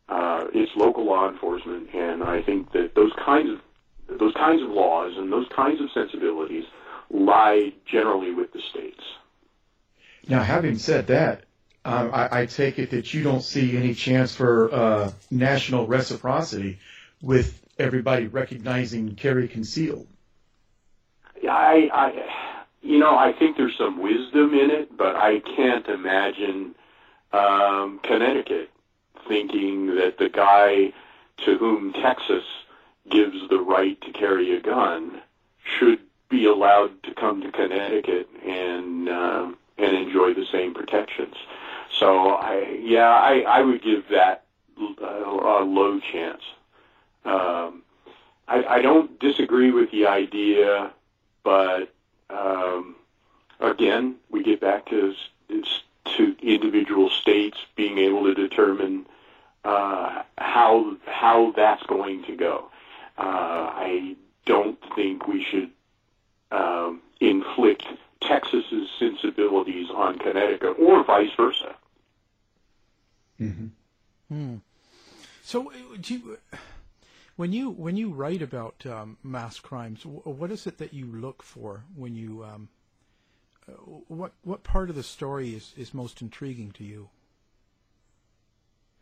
Uh, 0.08 0.46
it's 0.52 0.72
local 0.76 1.04
law 1.04 1.28
enforcement, 1.28 1.88
and 1.94 2.22
I 2.22 2.42
think 2.42 2.72
that 2.72 2.94
those 2.94 3.12
kinds 3.24 3.50
of 3.50 3.60
those 4.08 4.34
kinds 4.34 4.62
of 4.62 4.70
laws 4.70 5.14
and 5.16 5.32
those 5.32 5.46
kinds 5.54 5.80
of 5.80 5.90
sensibilities 5.92 6.64
lie 7.10 7.72
generally 7.86 8.32
with 8.32 8.52
the 8.52 8.60
states. 8.70 9.02
Now, 10.28 10.42
having 10.42 10.78
said 10.78 11.08
that, 11.08 11.44
um, 11.84 12.10
I, 12.14 12.42
I, 12.42 12.46
take 12.46 12.78
it 12.78 12.90
that 12.90 13.12
you 13.12 13.24
don't 13.24 13.42
see 13.42 13.76
any 13.76 13.92
chance 13.92 14.32
for 14.36 14.72
uh, 14.72 15.12
national 15.32 15.88
reciprocity 15.88 16.78
with 17.20 17.60
everybody 17.76 18.28
recognizing 18.28 19.16
carry 19.16 19.48
concealed. 19.48 20.06
I, 21.48 21.90
I, 21.92 22.52
you 22.82 22.98
know, 22.98 23.16
I 23.16 23.32
think 23.32 23.56
there's 23.56 23.76
some 23.76 24.00
wisdom 24.00 24.54
in 24.54 24.70
it, 24.70 24.96
but 24.96 25.16
I 25.16 25.40
can't 25.40 25.86
imagine 25.88 26.74
um, 27.32 28.00
Connecticut 28.02 28.70
thinking 29.26 29.96
that 29.96 30.18
the 30.18 30.28
guy 30.28 30.92
to 31.44 31.58
whom 31.58 31.92
Texas 31.92 32.44
gives 33.10 33.41
right 33.72 34.00
to 34.02 34.12
carry 34.12 34.54
a 34.56 34.60
gun 34.60 35.20
should 35.64 35.98
be 36.28 36.46
allowed 36.46 37.02
to 37.04 37.14
come 37.14 37.40
to 37.42 37.50
Connecticut 37.50 38.28
and 38.46 39.08
uh, 39.08 39.50
and 39.78 39.96
enjoy 39.96 40.34
the 40.34 40.46
same 40.50 40.74
protections. 40.74 41.34
So 41.98 42.30
I 42.30 42.78
yeah 42.80 43.10
I, 43.10 43.40
I 43.40 43.60
would 43.62 43.82
give 43.82 44.08
that 44.10 44.44
a, 44.78 45.04
a 45.04 45.64
low 45.64 46.00
chance. 46.00 46.42
Um, 47.24 47.82
I, 48.48 48.64
I 48.64 48.82
don't 48.82 49.18
disagree 49.20 49.70
with 49.70 49.90
the 49.92 50.06
idea, 50.06 50.92
but 51.44 51.92
um, 52.30 52.96
again 53.60 54.16
we 54.30 54.42
get 54.42 54.60
back 54.60 54.86
to 54.86 55.14
to 56.16 56.36
individual 56.42 57.08
states 57.10 57.58
being 57.76 57.98
able 57.98 58.24
to 58.24 58.34
determine 58.34 59.06
uh, 59.64 60.22
how 60.38 60.96
how 61.06 61.52
that's 61.54 61.82
going 61.84 62.24
to 62.24 62.36
go. 62.36 62.68
Uh, 63.22 63.70
I 63.76 64.16
don't 64.46 64.78
think 64.96 65.28
we 65.28 65.44
should 65.44 65.70
um, 66.50 67.00
inflict 67.20 67.84
Texas's 68.20 68.88
sensibilities 68.98 69.88
on 69.94 70.18
Connecticut 70.18 70.76
or 70.80 71.04
vice 71.04 71.30
versa. 71.36 71.76
Mm-hmm. 73.40 73.66
Hmm. 74.28 74.56
So, 75.44 75.70
uh, 75.70 75.96
do 76.00 76.14
you, 76.14 76.38
when 77.36 77.52
you 77.52 77.70
when 77.70 77.96
you 77.96 78.10
write 78.10 78.42
about 78.42 78.84
um, 78.86 79.18
mass 79.22 79.60
crimes, 79.60 80.04
what 80.04 80.50
is 80.50 80.66
it 80.66 80.78
that 80.78 80.92
you 80.92 81.06
look 81.06 81.44
for 81.44 81.84
when 81.94 82.16
you 82.16 82.44
um, 82.44 82.68
uh, 83.68 83.72
what 84.08 84.32
what 84.42 84.64
part 84.64 84.90
of 84.90 84.96
the 84.96 85.02
story 85.04 85.54
is, 85.54 85.74
is 85.76 85.94
most 85.94 86.22
intriguing 86.22 86.72
to 86.72 86.84
you? 86.84 87.08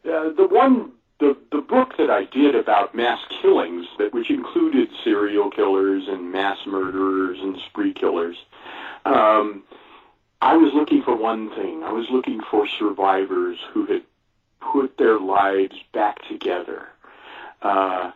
Uh, 0.04 0.30
the 0.36 0.46
one 0.50 0.92
the 1.20 1.36
the 1.52 1.60
book 1.60 1.96
that 1.98 2.10
I 2.10 2.24
did 2.24 2.54
about 2.54 2.94
mass 2.94 3.20
killings, 3.40 3.86
that 3.98 4.12
which 4.12 4.30
included 4.30 4.88
serial 5.04 5.50
killers 5.50 6.08
and 6.08 6.32
mass 6.32 6.58
murderers 6.66 7.38
and 7.40 7.56
spree 7.68 7.92
killers, 7.92 8.36
um, 9.04 9.62
I 10.40 10.56
was 10.56 10.72
looking 10.74 11.02
for 11.02 11.14
one 11.14 11.50
thing. 11.50 11.84
I 11.84 11.92
was 11.92 12.06
looking 12.10 12.40
for 12.50 12.66
survivors 12.66 13.58
who 13.72 13.86
had 13.86 14.02
put 14.60 14.96
their 14.96 15.20
lives 15.20 15.76
back 15.92 16.26
together, 16.28 16.88
uh, 17.62 18.10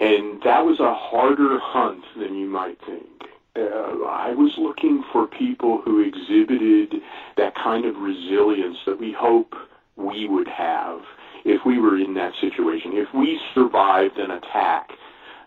and 0.00 0.40
that 0.44 0.64
was 0.64 0.80
a 0.80 0.94
harder 0.94 1.58
hunt 1.58 2.04
than 2.16 2.36
you 2.36 2.46
might 2.46 2.78
think. 2.86 3.24
Uh, 3.56 4.04
I 4.06 4.34
was 4.34 4.56
looking 4.56 5.02
for 5.12 5.26
people 5.26 5.82
who 5.84 6.00
exhibited 6.00 7.02
that 7.36 7.56
kind 7.56 7.84
of 7.84 7.96
resilience 7.96 8.78
that 8.86 9.00
we 9.00 9.12
hope 9.12 9.56
we 9.96 10.28
would 10.28 10.46
have 10.46 11.00
if 11.44 11.64
we 11.64 11.78
were 11.78 11.98
in 11.98 12.14
that 12.14 12.34
situation, 12.40 12.92
if 12.94 13.12
we 13.14 13.40
survived 13.54 14.18
an 14.18 14.30
attack 14.30 14.92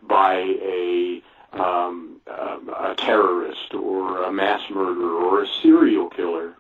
by 0.04 0.36
a 0.36 1.22
um, 1.54 2.22
a 2.28 2.96
terrorist 2.98 3.74
or 3.74 4.24
a 4.24 4.32
mass 4.32 4.62
murderer 4.70 5.16
or 5.16 5.44
a 5.44 5.48
serial 5.62 6.10
killer, 6.10 6.56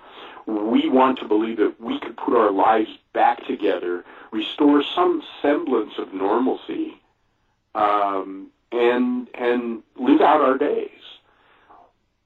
we 0.46 0.90
want 0.90 1.20
to 1.20 1.28
believe 1.28 1.58
that 1.58 1.80
we 1.80 2.00
could 2.00 2.18
put 2.18 2.36
our 2.36 2.52
lives 2.52 2.90
back 3.14 3.46
together, 3.46 4.04
restore 4.32 4.84
some 4.84 5.24
semblance 5.42 5.94
of 5.98 6.14
normalcy, 6.14 7.00
um, 7.76 8.48
and 8.72 9.28
and 9.34 9.84
live 9.96 10.22
out 10.22 10.42
our 10.42 10.58
days. 10.58 10.90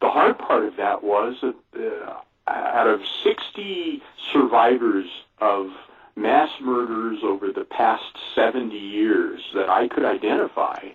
The 0.01 0.09
hard 0.09 0.37
part 0.37 0.65
of 0.65 0.75
that 0.77 1.03
was 1.03 1.35
that 1.41 1.55
uh, 1.75 2.21
out 2.47 2.87
of 2.87 3.01
60 3.23 4.01
survivors 4.31 5.07
of 5.39 5.69
mass 6.15 6.49
murders 6.61 7.19
over 7.23 7.51
the 7.51 7.65
past 7.65 8.03
70 8.33 8.75
years 8.75 9.41
that 9.53 9.69
I 9.69 9.87
could 9.87 10.05
identify, 10.05 10.89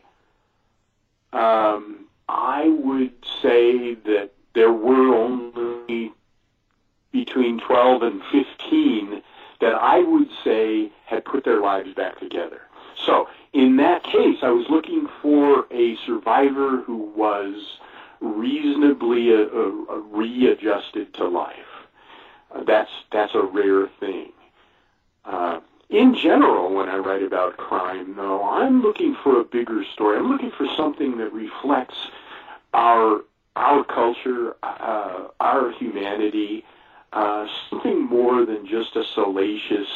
um, 1.32 2.06
I 2.28 2.68
would 2.68 3.12
say 3.42 3.94
that 3.94 4.30
there 4.54 4.72
were 4.72 5.14
only 5.14 6.12
between 7.12 7.58
12 7.58 8.02
and 8.02 8.22
15 8.30 9.22
that 9.60 9.74
I 9.74 9.98
would 9.98 10.28
say 10.42 10.90
had 11.06 11.24
put 11.24 11.44
their 11.44 11.60
lives 11.60 11.92
back 11.94 12.18
together. 12.18 12.62
So 13.04 13.28
in 13.52 13.76
that 13.76 14.04
case, 14.04 14.38
I 14.42 14.50
was 14.50 14.66
looking 14.70 15.08
for 15.20 15.66
a 15.70 15.96
survivor 16.06 16.82
who 16.82 17.12
was 17.16 17.78
reasonably 18.20 19.32
uh, 19.32 19.46
uh, 19.56 19.96
readjusted 20.10 21.14
to 21.14 21.26
life. 21.26 21.56
Uh, 22.54 22.64
that's 22.64 22.90
that's 23.12 23.34
a 23.34 23.42
rare 23.42 23.88
thing. 23.98 24.32
Uh, 25.30 25.60
in 25.90 26.14
general, 26.14 26.74
when 26.74 26.88
I 26.88 26.96
write 26.96 27.22
about 27.22 27.56
crime, 27.56 28.14
though, 28.16 28.48
I'm 28.48 28.82
looking 28.82 29.16
for 29.22 29.40
a 29.40 29.44
bigger 29.44 29.84
story. 29.92 30.18
I'm 30.18 30.28
looking 30.28 30.50
for 30.50 30.66
something 30.76 31.18
that 31.18 31.32
reflects 31.32 31.96
our 32.74 33.22
our 33.56 33.84
culture, 33.84 34.54
uh, 34.62 35.28
our 35.40 35.72
humanity, 35.72 36.64
uh, 37.12 37.46
something 37.68 38.06
more 38.06 38.44
than 38.44 38.66
just 38.66 38.94
a 38.94 39.04
salacious, 39.14 39.88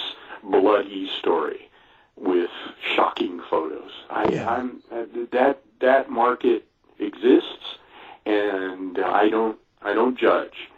bloody 0.43 1.09
story 1.19 1.71
with 2.17 2.51
shocking 2.95 3.41
photos. 3.49 3.91
I, 4.11 4.29
yeah. 4.29 4.49
I'm 4.49 4.83
uh, 4.93 5.05
that 5.33 5.63
that 5.81 6.11
market 6.11 6.65
exists, 6.99 7.79
and 8.27 8.99
I 8.99 9.29
don't 9.29 9.59
I 9.83 9.95
don't 9.95 10.19
judge, 10.19 10.71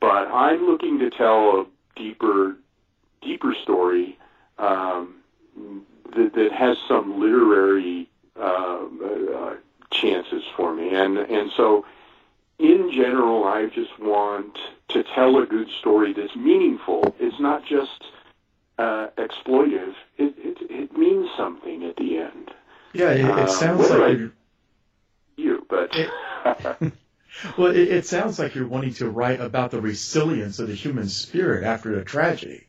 but 0.00 0.28
I'm 0.28 0.66
looking 0.66 0.98
to 0.98 1.10
tell 1.10 1.60
a 1.60 1.66
deeper 1.96 2.56
deeper 3.20 3.54
story 3.62 4.18
um, 4.58 5.16
that, 6.14 6.32
that 6.34 6.52
has 6.52 6.76
some 6.86 7.20
literary 7.20 8.08
uh, 8.38 8.84
uh, 9.04 9.54
chances 9.90 10.42
for 10.56 10.74
me, 10.74 10.94
and 10.94 11.18
and 11.18 11.50
so 11.56 11.84
in 12.58 12.90
general, 12.92 13.44
I 13.44 13.66
just 13.66 13.98
want 13.98 14.58
to 14.88 15.04
tell 15.14 15.38
a 15.38 15.46
good 15.46 15.68
story 15.78 16.12
that's 16.12 16.34
meaningful. 16.34 17.14
It's 17.20 17.38
not 17.38 17.64
just 17.64 18.04
uh, 18.78 19.08
exploitive. 19.16 19.94
It, 20.16 20.34
it 20.38 20.58
it 20.70 20.96
means 20.96 21.28
something 21.36 21.84
at 21.84 21.96
the 21.96 22.18
end. 22.18 22.50
Yeah, 22.92 23.10
it, 23.10 23.24
it 23.24 23.30
uh, 23.30 23.46
sounds 23.46 23.90
like 23.90 24.18
you, 25.36 25.66
but. 25.68 25.94
Well, 27.56 27.72
it 27.76 28.04
sounds 28.04 28.38
like 28.38 28.56
you're 28.56 28.66
wanting 28.66 28.94
to 28.94 29.08
write 29.08 29.40
about 29.40 29.70
the 29.70 29.80
resilience 29.80 30.58
of 30.58 30.66
the 30.66 30.74
human 30.74 31.08
spirit 31.08 31.62
after 31.62 31.96
a 31.98 32.04
tragedy. 32.04 32.67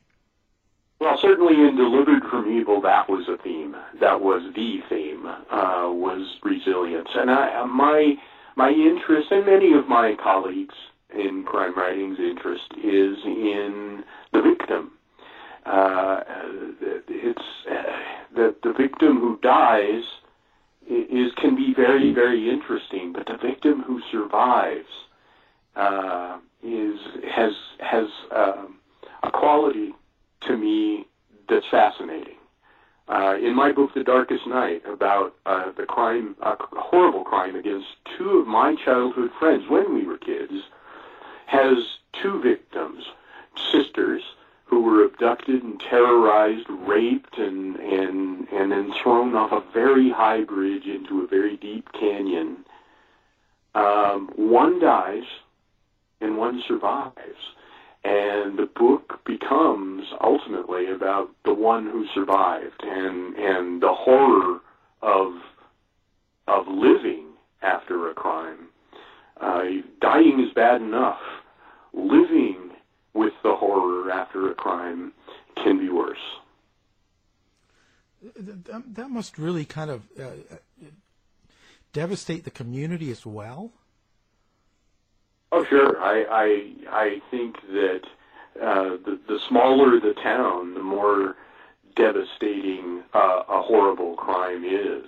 Well, 1.00 1.18
certainly 1.22 1.54
in 1.54 1.78
Delivered 1.78 2.24
from 2.30 2.52
Evil, 2.52 2.82
that 2.82 3.10
was 3.10 3.28
a 3.30 3.42
theme. 3.42 3.76
That 4.02 4.20
was 4.20 4.42
the 4.54 4.80
theme, 4.90 5.26
uh, 5.26 5.90
was 5.94 6.38
resilience. 6.44 7.10
And 7.16 7.32
I, 7.32 7.64
my, 7.66 8.16
my 8.58 8.70
interest, 8.70 9.32
and 9.32 9.46
many 9.46 9.74
of 9.74 9.88
my 9.88 10.16
colleagues 10.22 10.76
in 11.18 11.44
crime 11.46 11.74
writing's 11.78 12.20
interest, 12.20 12.74
is 12.84 13.18
in 13.26 14.04
the 14.34 14.42
victim. 14.42 14.92
Uh, 15.66 16.22
it's 17.08 17.42
uh, 17.72 17.84
the, 18.36 18.56
the 18.64 18.74
victim 18.74 19.20
who 19.20 19.40
dies 19.42 20.04
is 20.90 21.32
can 21.38 21.56
be 21.56 21.74
very, 21.74 22.12
very 22.12 22.50
interesting, 22.50 23.14
but 23.14 23.26
the 23.28 23.38
victim 23.38 23.84
who 23.84 24.02
survives 24.12 24.88
uh, 25.76 26.40
is 26.64 27.00
has 27.32 27.54
has 27.80 28.08
um, 28.36 28.80
a 29.24 29.32
quality 29.32 29.94
to 30.48 30.58
me 30.58 31.06
that's 31.48 31.66
fascinating. 31.70 32.36
uh, 33.10 33.36
in 33.42 33.56
my 33.56 33.72
book, 33.72 33.94
The 33.96 34.04
Darkest 34.04 34.46
Night, 34.46 34.84
about 34.86 35.36
uh, 35.46 35.72
the 35.76 35.86
crime, 35.86 36.36
a 36.42 36.56
horrible 36.74 37.24
crime 37.24 37.56
against 37.56 37.88
two 38.18 38.38
of 38.38 38.48
my 38.48 38.76
childhood 38.76 39.32
friends 39.40 39.64
when 39.68 39.96
we 39.96 40.06
were 40.06 40.18
kids, 40.20 40.54
has 41.48 41.78
two 42.22 42.40
victims, 42.42 43.04
sisters 43.72 44.22
who 44.66 44.84
were 44.84 45.04
abducted 45.04 45.64
and 45.64 45.80
terrorized, 45.80 46.68
raped, 46.70 47.40
and 47.40 47.78
and 47.78 48.48
and 48.50 48.72
then 48.72 48.94
thrown 49.02 49.36
off 49.36 49.52
a 49.52 49.64
very 49.74 50.12
high 50.12 50.44
bridge 50.44 50.86
into 50.86 51.22
a 51.22 51.28
very 51.28 51.58
deep 51.58 51.92
canyon. 51.94 52.58
Um, 53.74 54.30
one 54.36 54.80
dies, 54.80 55.24
and 56.22 56.38
one 56.38 56.62
survives. 56.68 57.56
And 58.04 58.58
the 58.58 58.70
book 58.76 59.20
becomes 59.26 60.06
ultimately 60.22 60.92
about 60.92 61.30
the 61.44 61.54
one 61.54 61.86
who 61.86 62.06
survived 62.14 62.82
and 62.82 63.36
and 63.36 63.82
the 63.82 63.94
horror 63.94 64.60
of 65.02 65.34
of 66.48 66.68
living 66.68 67.26
after 67.62 68.10
a 68.10 68.14
crime. 68.14 68.70
Uh, 69.40 69.64
dying 70.02 70.40
is 70.46 70.54
bad 70.54 70.82
enough. 70.82 71.20
Living 71.94 72.72
with 73.14 73.34
the 73.44 73.56
horror 73.56 74.12
after 74.12 74.50
a 74.50 74.56
crime 74.56 75.14
can 75.64 75.80
be 75.80 75.90
worse. 75.90 76.18
That, 78.38 79.10
must 79.10 79.38
really 79.38 79.66
kind 79.66 79.90
of 79.90 80.04
uh, 80.20 80.56
devastate 81.94 82.44
the 82.44 82.52
community 82.52 83.12
as 83.12 83.26
well. 83.26 83.72
Oh, 85.52 85.64
sure. 85.66 86.00
I 86.02 86.24
I, 86.30 86.72
I 86.92 87.22
think 87.32 87.58
that 87.72 88.02
uh, 88.62 88.98
the 89.06 89.20
the 89.28 89.40
smaller 89.48 90.00
the 90.00 90.14
town, 90.14 90.74
the 90.76 90.84
more 90.84 91.36
devastating 91.96 93.04
uh, 93.14 93.44
a 93.50 93.62
horrible 93.62 94.16
crime 94.16 94.64
is. 94.64 95.06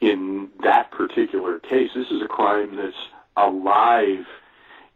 In 0.00 0.48
that 0.62 0.90
particular 0.90 1.58
case, 1.58 1.90
this 1.94 2.10
is 2.10 2.22
a 2.22 2.28
crime 2.28 2.76
that's 2.76 3.08
alive 3.36 4.24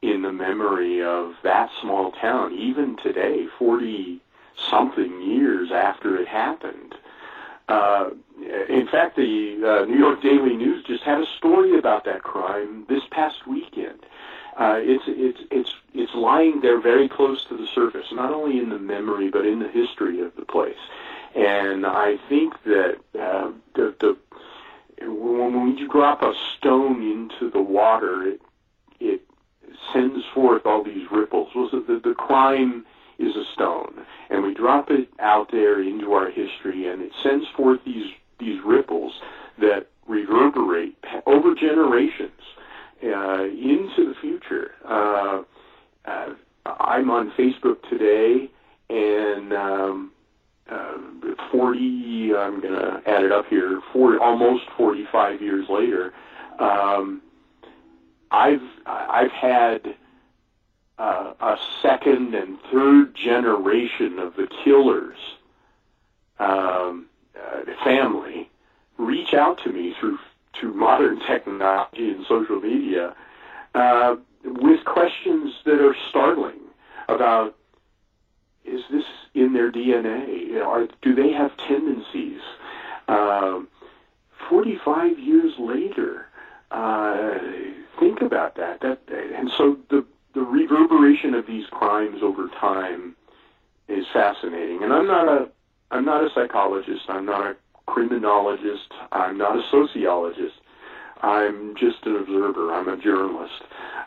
in 0.00 0.22
the 0.22 0.32
memory 0.32 1.02
of 1.02 1.34
that 1.42 1.70
small 1.80 2.12
town, 2.12 2.54
even 2.54 2.96
today, 3.02 3.46
40 3.58 4.20
something 4.70 5.20
years 5.22 5.70
after 5.72 6.16
it 6.16 6.28
happened. 6.28 6.94
Uh, 7.68 8.10
in 8.68 8.86
fact, 8.90 9.16
the 9.16 9.82
uh, 9.82 9.84
New 9.86 9.98
York 9.98 10.22
Daily 10.22 10.56
News 10.56 10.84
just 10.86 11.02
had 11.02 11.20
a 11.20 11.26
story 11.38 11.78
about 11.78 12.04
that 12.04 12.22
crime 12.22 12.84
this 12.88 13.02
past 13.10 13.46
weekend. 13.46 14.00
Uh, 14.56 14.78
it's 14.78 15.04
it's 15.08 15.40
it's 15.50 15.74
it's 15.94 16.14
lying 16.14 16.60
there 16.60 16.80
very 16.80 17.08
close 17.08 17.44
to 17.46 17.56
the 17.56 17.66
surface, 17.66 18.06
not 18.12 18.32
only 18.32 18.58
in 18.58 18.68
the 18.68 18.78
memory 18.78 19.28
but 19.28 19.44
in 19.44 19.58
the 19.58 19.68
history 19.68 20.20
of 20.20 20.34
the 20.36 20.44
place. 20.44 20.78
And 21.34 21.84
I 21.84 22.16
think 22.28 22.62
that 22.62 22.98
uh, 23.18 23.50
the, 23.74 23.94
the 23.98 24.16
when 25.02 25.76
you 25.76 25.88
drop 25.88 26.22
a 26.22 26.32
stone 26.56 27.02
into 27.02 27.50
the 27.50 27.60
water, 27.60 28.22
it 28.22 28.40
it 29.00 29.22
sends 29.92 30.24
forth 30.32 30.66
all 30.66 30.84
these 30.84 31.10
ripples. 31.10 31.48
Well, 31.54 31.68
so 31.70 31.80
the, 31.80 31.98
the 31.98 32.14
crime 32.14 32.86
is 33.18 33.34
a 33.34 33.44
stone, 33.44 34.06
and 34.30 34.44
we 34.44 34.54
drop 34.54 34.90
it 34.90 35.08
out 35.18 35.50
there 35.50 35.82
into 35.82 36.12
our 36.12 36.30
history, 36.30 36.86
and 36.86 37.02
it 37.02 37.12
sends 37.22 37.46
forth 37.56 37.80
these 37.84 38.12
these 38.38 38.62
ripples 38.64 39.20
that 39.58 39.88
reverberate 40.06 40.96
over 41.26 41.54
generations 41.54 42.40
uh, 43.04 43.44
into 43.44 44.08
the 44.08 44.14
future. 44.20 44.72
Uh, 44.84 45.42
uh, 46.04 46.34
I'm 46.66 47.10
on 47.10 47.30
Facebook 47.32 47.88
today, 47.88 48.50
and 48.88 49.52
um, 49.52 50.12
uh, 50.70 50.96
40. 51.50 52.34
I'm 52.36 52.60
going 52.60 52.74
to 52.74 53.02
add 53.06 53.24
it 53.24 53.32
up 53.32 53.46
here. 53.48 53.80
40, 53.92 54.18
almost 54.18 54.64
45 54.76 55.42
years 55.42 55.68
later, 55.68 56.12
um, 56.58 57.20
I've 58.30 58.62
I've 58.86 59.30
had 59.30 59.94
uh, 60.98 61.32
a 61.40 61.56
second 61.82 62.34
and 62.34 62.58
third 62.72 63.14
generation 63.14 64.18
of 64.18 64.34
the 64.36 64.48
killers 64.64 65.18
um, 66.38 67.06
uh, 67.36 67.60
family 67.84 68.50
reach 68.98 69.34
out 69.34 69.58
to 69.64 69.72
me 69.72 69.94
through 69.98 70.18
through 70.58 70.74
modern 70.74 71.20
technology 71.20 72.10
and 72.10 72.24
social 72.26 72.60
media 72.60 73.14
uh, 73.74 74.16
with 74.44 74.84
questions 74.84 75.54
that 75.64 75.80
are 75.80 75.96
startling 76.08 76.60
about 77.08 77.56
is 78.64 78.82
this 78.90 79.04
in 79.34 79.52
their 79.52 79.70
DNA? 79.70 80.64
Are, 80.64 80.88
do 81.02 81.14
they 81.14 81.32
have 81.32 81.56
tendencies? 81.56 82.40
Um, 83.08 83.68
45 84.48 85.18
years 85.18 85.52
later, 85.58 86.26
uh, 86.70 87.38
think 87.98 88.20
about 88.20 88.56
that. 88.56 88.80
That 88.80 89.00
and 89.10 89.50
so 89.50 89.78
the 89.90 90.04
the 90.34 90.42
reverberation 90.42 91.34
of 91.34 91.46
these 91.46 91.66
crimes 91.70 92.22
over 92.22 92.48
time 92.48 93.14
is 93.88 94.06
fascinating. 94.12 94.82
And 94.82 94.92
I'm 94.92 95.06
not 95.06 95.28
a 95.28 95.48
I'm 95.90 96.04
not 96.04 96.24
a 96.24 96.30
psychologist. 96.34 97.02
I'm 97.08 97.26
not 97.26 97.46
a 97.46 97.56
criminologist. 97.86 98.92
I'm 99.12 99.38
not 99.38 99.56
a 99.56 99.62
sociologist. 99.70 100.54
I'm 101.22 101.74
just 101.76 102.04
an 102.04 102.16
observer. 102.16 102.72
I'm 102.72 102.88
a 102.88 102.96
journalist. 102.96 103.62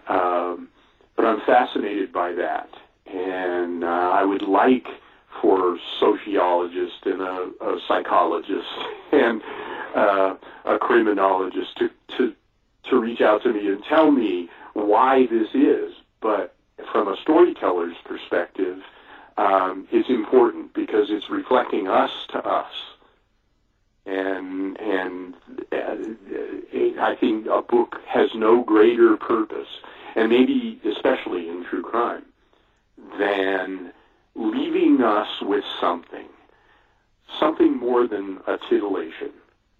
Um, 0.08 0.70
but 1.16 1.26
I'm 1.26 1.42
fascinated 1.46 2.14
by 2.14 2.34
that. 2.34 2.70
And 3.08 3.84
uh, 3.84 3.88
I 3.88 4.24
would 4.24 4.44
like 4.44 4.88
for 5.42 5.78
sociologists 6.00 7.00
and 7.06 7.22
a, 7.22 7.50
a 7.62 7.80
psychologist 7.88 8.68
and 9.12 9.42
uh, 9.96 10.36
a 10.66 10.78
criminologist 10.80 11.78
to, 11.78 11.90
to, 12.18 12.34
to 12.90 13.00
reach 13.00 13.22
out 13.22 13.44
to 13.44 13.54
me 13.54 13.68
and 13.68 13.84
tell 13.84 14.12
me 14.12 14.50
why 14.74 15.28
this 15.28 15.50
is. 15.54 15.94
But 16.22 16.56
from 16.92 17.08
a 17.08 17.18
storyteller's 17.22 17.96
perspective, 18.06 18.80
um, 19.38 19.88
it's 19.92 20.10
important 20.10 20.74
because 20.74 21.08
it's 21.10 21.30
reflecting 21.30 21.88
us 21.88 22.12
to 22.30 22.40
us 22.40 22.74
and 24.08 24.80
and 24.80 25.36
uh, 25.72 27.02
I 27.02 27.16
think 27.20 27.46
a 27.48 27.62
book 27.62 27.98
has 28.08 28.30
no 28.34 28.64
greater 28.64 29.18
purpose, 29.18 29.68
and 30.16 30.30
maybe 30.30 30.80
especially 30.86 31.50
in 31.50 31.66
true 31.66 31.84
crime, 31.84 32.26
than 33.20 33.92
leaving 34.36 35.02
us 35.02 35.28
with 35.42 35.66
something, 35.82 36.28
something 37.40 37.78
more 37.78 38.08
than 38.08 38.40
a 38.48 38.58
titillation. 38.70 39.32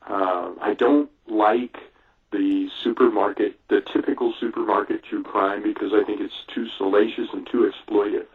Uh, 0.08 0.52
I 0.62 0.74
don't 0.74 1.10
like 1.28 1.78
the 2.32 2.70
supermarket, 2.84 3.58
the 3.70 3.82
typical 3.94 4.34
supermarket 4.40 5.04
true 5.04 5.24
crime, 5.24 5.64
because 5.64 5.94
I 5.94 6.04
think 6.04 6.20
it's 6.20 6.44
too 6.54 6.68
salacious 6.78 7.30
and 7.32 7.48
too 7.50 7.72
exploitive. 7.72 8.26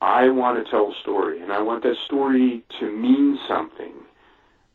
I 0.00 0.28
want 0.30 0.64
to 0.64 0.70
tell 0.70 0.92
a 0.92 0.94
story, 1.02 1.42
and 1.42 1.52
I 1.52 1.60
want 1.60 1.82
that 1.82 1.96
story 2.06 2.62
to 2.80 2.90
mean 2.90 3.38
something 3.46 3.92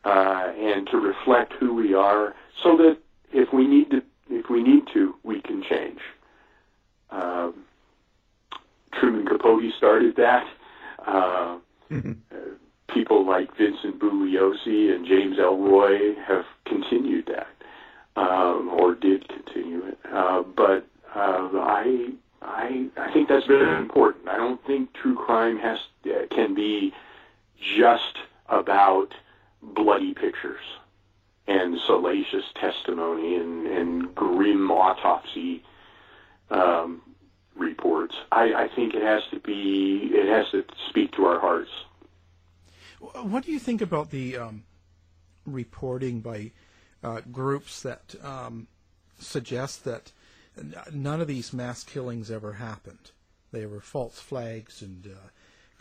uh, 0.04 0.52
and 0.58 0.88
to 0.88 0.98
reflect 0.98 1.54
who 1.60 1.74
we 1.74 1.94
are, 1.94 2.36
so 2.62 2.78
that 2.78 2.98
if 3.32 3.52
we 3.54 3.68
need 3.68 3.90
to, 3.92 4.02
if 4.30 4.50
we 4.50 4.64
need 4.64 4.84
to, 4.94 5.16
we 5.24 5.42
can 5.42 5.64
change. 5.64 6.00
Um, 7.10 7.66
Truman 8.94 9.26
Capote 9.26 9.72
started 9.78 10.16
that. 10.18 10.46
Uh, 11.06 11.58
mm-hmm. 11.92 12.14
people 12.94 13.26
like 13.26 13.56
Vincent 13.58 14.00
Bugliosi 14.00 14.94
and 14.94 15.06
James 15.06 15.38
Ellroy 15.38 16.16
have 16.26 16.46
continued 16.66 17.28
that, 17.28 17.48
um, 18.16 18.70
or 18.70 18.96
did 18.96 19.28
continue 19.28 19.84
it. 19.86 19.98
Uh, 20.12 20.44
but 20.56 20.88
uh, 21.16 21.50
I, 21.54 22.10
I, 22.42 22.88
I 22.98 23.12
think 23.12 23.30
that's 23.30 23.46
very 23.46 23.78
important. 23.78 24.28
I 24.30 24.38
don't 24.38 24.64
think 24.66 24.94
true 24.94 25.16
crime 25.16 25.58
has 25.58 25.80
uh, 26.06 26.28
can 26.30 26.54
be 26.54 26.94
just 27.78 28.18
about 28.50 29.14
bloody 29.76 30.14
pictures 30.14 30.64
and 31.48 31.80
salacious 31.86 32.46
testimony 32.60 33.36
and, 33.36 33.68
and 33.68 34.16
grim 34.16 34.72
autopsy 34.72 35.64
um, 36.50 37.02
reports. 37.56 38.16
I, 38.32 38.54
I 38.54 38.68
think 38.76 38.94
it 38.94 39.02
has 39.02 39.24
to 39.32 39.40
be 39.40 40.10
it 40.12 40.28
has 40.28 40.50
to 40.52 40.64
speak 40.90 41.12
to 41.14 41.26
our 41.26 41.40
hearts. 41.40 41.72
What 43.00 43.44
do 43.44 43.52
you 43.52 43.60
think 43.60 43.82
about 43.82 44.12
the 44.12 44.38
um, 44.38 44.64
reporting 45.46 46.22
by 46.22 46.52
uh, 47.04 47.22
groups 47.32 47.82
that 47.82 48.16
um, 48.24 48.68
suggest 49.20 49.84
that 49.84 50.12
none 50.92 51.20
of 51.20 51.28
these 51.28 51.52
mass 51.52 51.84
killings 51.84 52.32
ever 52.32 52.54
happened? 52.54 53.12
They 53.52 53.66
were 53.66 53.82
false 53.82 54.20
flags 54.20 54.82
and 54.82 55.06
uh, 55.06 55.30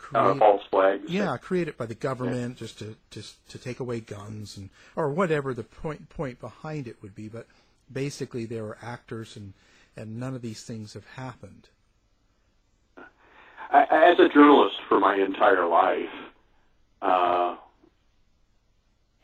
create, 0.03 0.21
uh, 0.21 0.35
false 0.35 0.61
flags. 0.69 1.09
Yeah, 1.09 1.37
created 1.37 1.77
by 1.77 1.85
the 1.85 1.95
government 1.95 2.55
yeah. 2.55 2.59
just 2.59 2.79
to 2.79 2.95
just 3.09 3.49
to 3.49 3.57
take 3.57 3.79
away 3.79 3.99
guns 3.99 4.57
and 4.57 4.69
or 4.95 5.09
whatever 5.09 5.53
the 5.53 5.63
point 5.63 6.09
point 6.09 6.39
behind 6.39 6.87
it 6.87 7.01
would 7.01 7.15
be. 7.15 7.29
But 7.29 7.47
basically, 7.91 8.45
they 8.45 8.61
were 8.61 8.77
actors, 8.81 9.35
and 9.35 9.53
and 9.95 10.19
none 10.19 10.35
of 10.35 10.41
these 10.41 10.63
things 10.63 10.93
have 10.93 11.05
happened. 11.05 11.69
As 13.71 14.19
a 14.19 14.29
journalist 14.29 14.75
for 14.87 14.99
my 14.99 15.15
entire 15.15 15.65
life, 15.65 16.13
uh, 17.01 17.55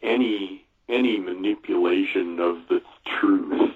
any 0.01 0.65
any 0.87 1.19
manipulation 1.19 2.39
of 2.39 2.67
the 2.67 2.81
truth 3.19 3.75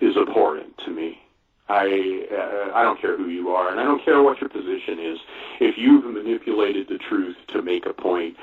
is 0.00 0.16
abhorrent 0.16 0.78
to 0.78 0.90
me. 0.90 1.20
I 1.68 2.26
uh, 2.32 2.72
I 2.74 2.82
don't 2.82 3.00
care 3.00 3.16
who 3.16 3.28
you 3.28 3.50
are, 3.50 3.70
and 3.70 3.78
I 3.78 3.84
don't 3.84 4.04
care 4.04 4.22
what 4.22 4.40
your 4.40 4.48
position 4.48 4.98
is. 4.98 5.18
If 5.60 5.76
you've 5.76 6.04
manipulated 6.04 6.88
the 6.88 6.98
truth 6.98 7.36
to 7.48 7.62
make 7.62 7.86
a 7.86 7.92
point, 7.92 8.36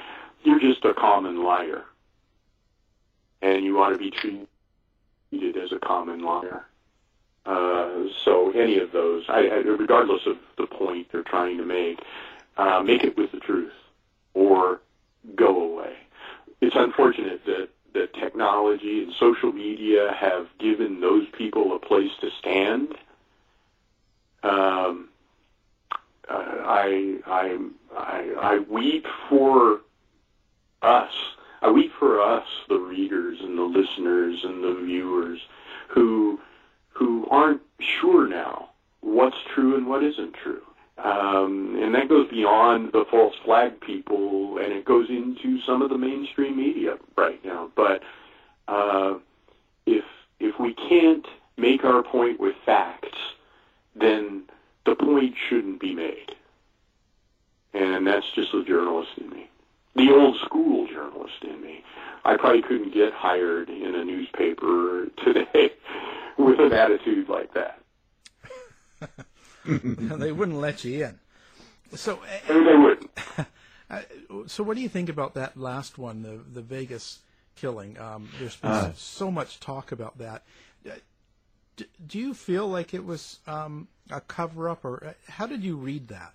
you're 0.44 0.60
just 0.60 0.86
a 0.86 0.94
common 0.94 1.44
liar, 1.44 1.86
and 3.42 3.66
you 3.66 3.82
ought 3.82 3.90
to 3.90 3.98
be 3.98 4.12
treated 4.12 5.58
as 5.58 5.72
a 5.72 5.80
common 5.80 6.22
liar. 6.24 6.66
Uh, 7.46 8.08
so 8.24 8.52
any 8.52 8.80
of 8.80 8.92
those, 8.92 9.26
I, 9.28 9.48
I, 9.48 9.56
regardless 9.58 10.26
of 10.26 10.38
the 10.58 10.66
point 10.66 11.08
they're 11.12 11.24
trying 11.24 11.58
to 11.58 11.66
make, 11.66 12.00
uh, 12.58 12.82
make 12.82 13.04
it 13.04 13.18
with 13.18 13.32
the 13.32 13.40
truth, 13.40 13.74
or 14.34 14.82
go 15.36 15.62
away. 15.62 15.96
It's 16.62 16.76
unfortunate 16.76 17.46
that 17.46 17.70
that 17.94 18.14
technology 18.14 19.04
and 19.04 19.14
social 19.14 19.52
media 19.52 20.14
have 20.20 20.48
given 20.60 21.00
those 21.00 21.26
people 21.38 21.76
a 21.76 21.80
place 21.80 22.12
to 22.22 22.30
stand. 22.40 22.96
Um, 24.43 25.10
I, 26.30 27.17
I, 27.26 27.58
I, 27.95 28.34
I 28.41 28.60
weep 28.69 29.06
for 29.30 29.82
us. 30.82 31.12
I 31.62 31.71
weep 31.71 31.91
for 31.98 32.21
us, 32.21 32.45
the 32.69 32.78
readers 32.78 33.39
and 33.41 33.58
the 33.58 33.63
listeners 33.63 34.39
and 34.43 34.63
the 34.63 34.82
viewers, 34.86 35.39
who 35.88 36.39
who 36.89 37.28
aren't 37.30 37.62
sure 37.80 38.28
now 38.28 38.69
what's 39.02 39.36
true 39.54 39.76
and 39.76 39.88
what 39.88 40.04
isn't 40.04 40.34
true. 40.34 40.62
Um, 40.98 41.78
and 41.82 41.93
that 41.93 42.08
goes 42.08 42.30
beyond 42.30 42.93
the 42.93 43.04
false 43.12 43.36
flag 43.43 43.80
people, 43.82 44.58
and 44.60 44.71
it 44.71 44.86
goes 44.86 45.10
into 45.10 45.60
some 45.62 45.82
of 45.82 45.89
the 45.89 45.98
mainstream 45.98 46.56
media 46.56 46.95
right 47.17 47.43
now. 47.43 47.69
But 47.76 48.02
uh, 48.67 49.15
if 49.86 50.04
if 50.39 50.60
we 50.60 50.74
can't 50.74 51.26
make 51.58 51.84
our 51.84 52.04
point 52.04 52.39
with 52.39 52.56
facts, 52.65 53.17
then 53.95 54.43
the 54.86 54.95
point 54.95 55.36
shouldn't 55.49 55.79
be 55.79 55.93
made. 55.95 56.36
And 57.73 58.05
that's 58.08 58.29
just 58.34 58.51
the 58.51 58.63
journalist 58.63 59.12
in 59.17 59.29
me, 59.29 59.49
the 59.95 60.12
old 60.12 60.38
school 60.39 60.88
journalist 60.88 61.43
in 61.43 61.62
me. 61.62 61.84
I 62.23 62.38
probably 62.38 62.62
couldn't 62.62 62.93
get 62.93 63.13
hired 63.13 63.69
in 63.69 63.93
a 63.95 64.03
newspaper 64.03 65.08
today 65.23 65.73
with 66.38 66.60
an 66.60 66.73
attitude 66.73 67.27
like 67.29 67.53
that. 67.53 67.79
they 69.65 70.31
wouldn't 70.31 70.58
let 70.60 70.84
you 70.84 71.05
in. 71.05 71.19
So 71.95 72.19
they 72.47 72.75
wouldn't. 72.75 73.12
so 74.47 74.63
what 74.63 74.75
do 74.75 74.81
you 74.81 74.89
think 74.89 75.10
about 75.10 75.34
that 75.36 75.58
last 75.58 75.97
one, 75.97 76.21
the 76.23 76.39
the 76.51 76.62
Vegas 76.62 77.19
killing? 77.55 77.97
Um, 77.99 78.29
there's 78.39 78.55
been 78.55 78.71
Uh. 78.71 78.93
so 78.95 79.29
much 79.31 79.60
talk 79.60 79.91
about 79.91 80.17
that. 80.19 80.43
Do 82.08 82.20
you 82.20 82.34
feel 82.34 82.68
like 82.68 82.94
it 82.94 83.06
was 83.06 83.40
um, 83.48 83.88
a 84.10 84.22
cover 84.22 84.70
up, 84.70 84.86
or 84.86 85.04
uh, 85.06 85.14
how 85.32 85.46
did 85.46 85.64
you 85.64 85.76
read 85.76 86.08
that? 86.10 86.34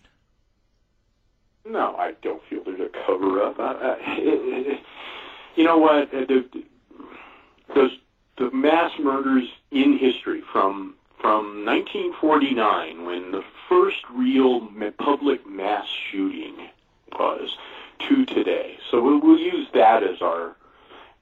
No, 1.64 1.94
I 1.96 2.12
don't 2.22 2.42
feel 2.48 2.64
there's 2.64 2.80
a 2.80 2.88
cover 3.06 3.42
up. 3.42 3.56
You 5.56 5.64
know 5.64 5.78
what? 5.78 6.14
Uh, 6.14 6.24
The, 6.26 6.44
the, 7.74 7.90
the 8.36 8.50
mass 8.50 8.92
murders 8.98 9.48
in 9.70 9.98
history 9.98 10.42
from 10.52 10.94
from 11.20 11.66
1949, 11.66 13.04
when 13.04 13.30
the 13.30 13.44
first 13.68 13.98
real 14.10 14.66
public 14.96 15.46
mass 15.46 15.86
shooting 16.10 16.70
was, 17.12 17.58
to 18.08 18.24
today. 18.24 18.78
So 18.90 19.02
we'll, 19.02 19.20
we'll 19.20 19.38
use 19.38 19.68
that 19.74 20.02
as 20.02 20.22
our 20.22 20.56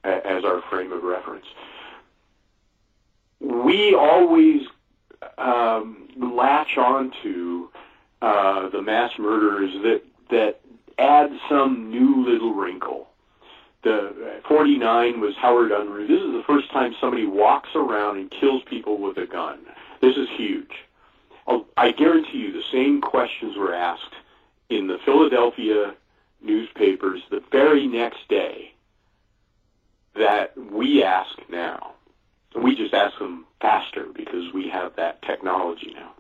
as 0.05 0.45
our 0.45 0.63
frame 0.71 0.93
of 0.93 1.03
reference. 1.03 1.47
We 3.69 3.95
always 3.95 4.63
um, 5.37 6.09
latch 6.17 6.79
on 6.79 7.13
to 7.23 7.69
uh, 8.23 8.71
the 8.71 8.81
mass 8.81 9.11
murders 9.19 9.71
that 9.83 10.03
that 10.31 10.61
add 10.99 11.31
some 11.51 11.91
new 11.91 12.25
little 12.25 12.55
wrinkle. 12.55 13.11
The 13.83 14.41
49 14.49 15.21
was 15.21 15.35
Howard 15.37 15.71
Unruh. 15.71 16.09
This 16.09 16.19
is 16.19 16.33
the 16.33 16.45
first 16.47 16.71
time 16.73 16.95
somebody 16.99 17.27
walks 17.27 17.69
around 17.75 18.17
and 18.17 18.31
kills 18.31 18.63
people 18.71 18.97
with 18.97 19.19
a 19.19 19.27
gun. 19.27 19.59
This 20.01 20.17
is 20.17 20.29
huge. 20.35 20.73
I'll, 21.47 21.67
I 21.77 21.93
guarantee 21.93 22.39
you 22.39 22.53
the 22.53 22.65
same 22.73 23.03
questions 23.03 23.55
were 23.59 23.75
asked 23.75 24.15
in 24.71 24.87
the 24.87 24.97
Philadelphia 25.05 25.95
newspapers 26.41 27.21
the 27.31 27.43
very 27.53 27.87
next 27.87 28.27
day 28.31 28.73
that 30.15 30.57
we 30.57 31.03
ask 31.05 31.37
now. 31.51 31.93
We 32.55 32.75
just 32.75 32.95
ask 32.95 33.19
them 33.19 33.45
faster 33.61 34.07
because 34.15 34.51
we 34.53 34.69
have 34.69 34.97
that 34.97 35.23
technology 35.23 35.95
now. 35.95 36.13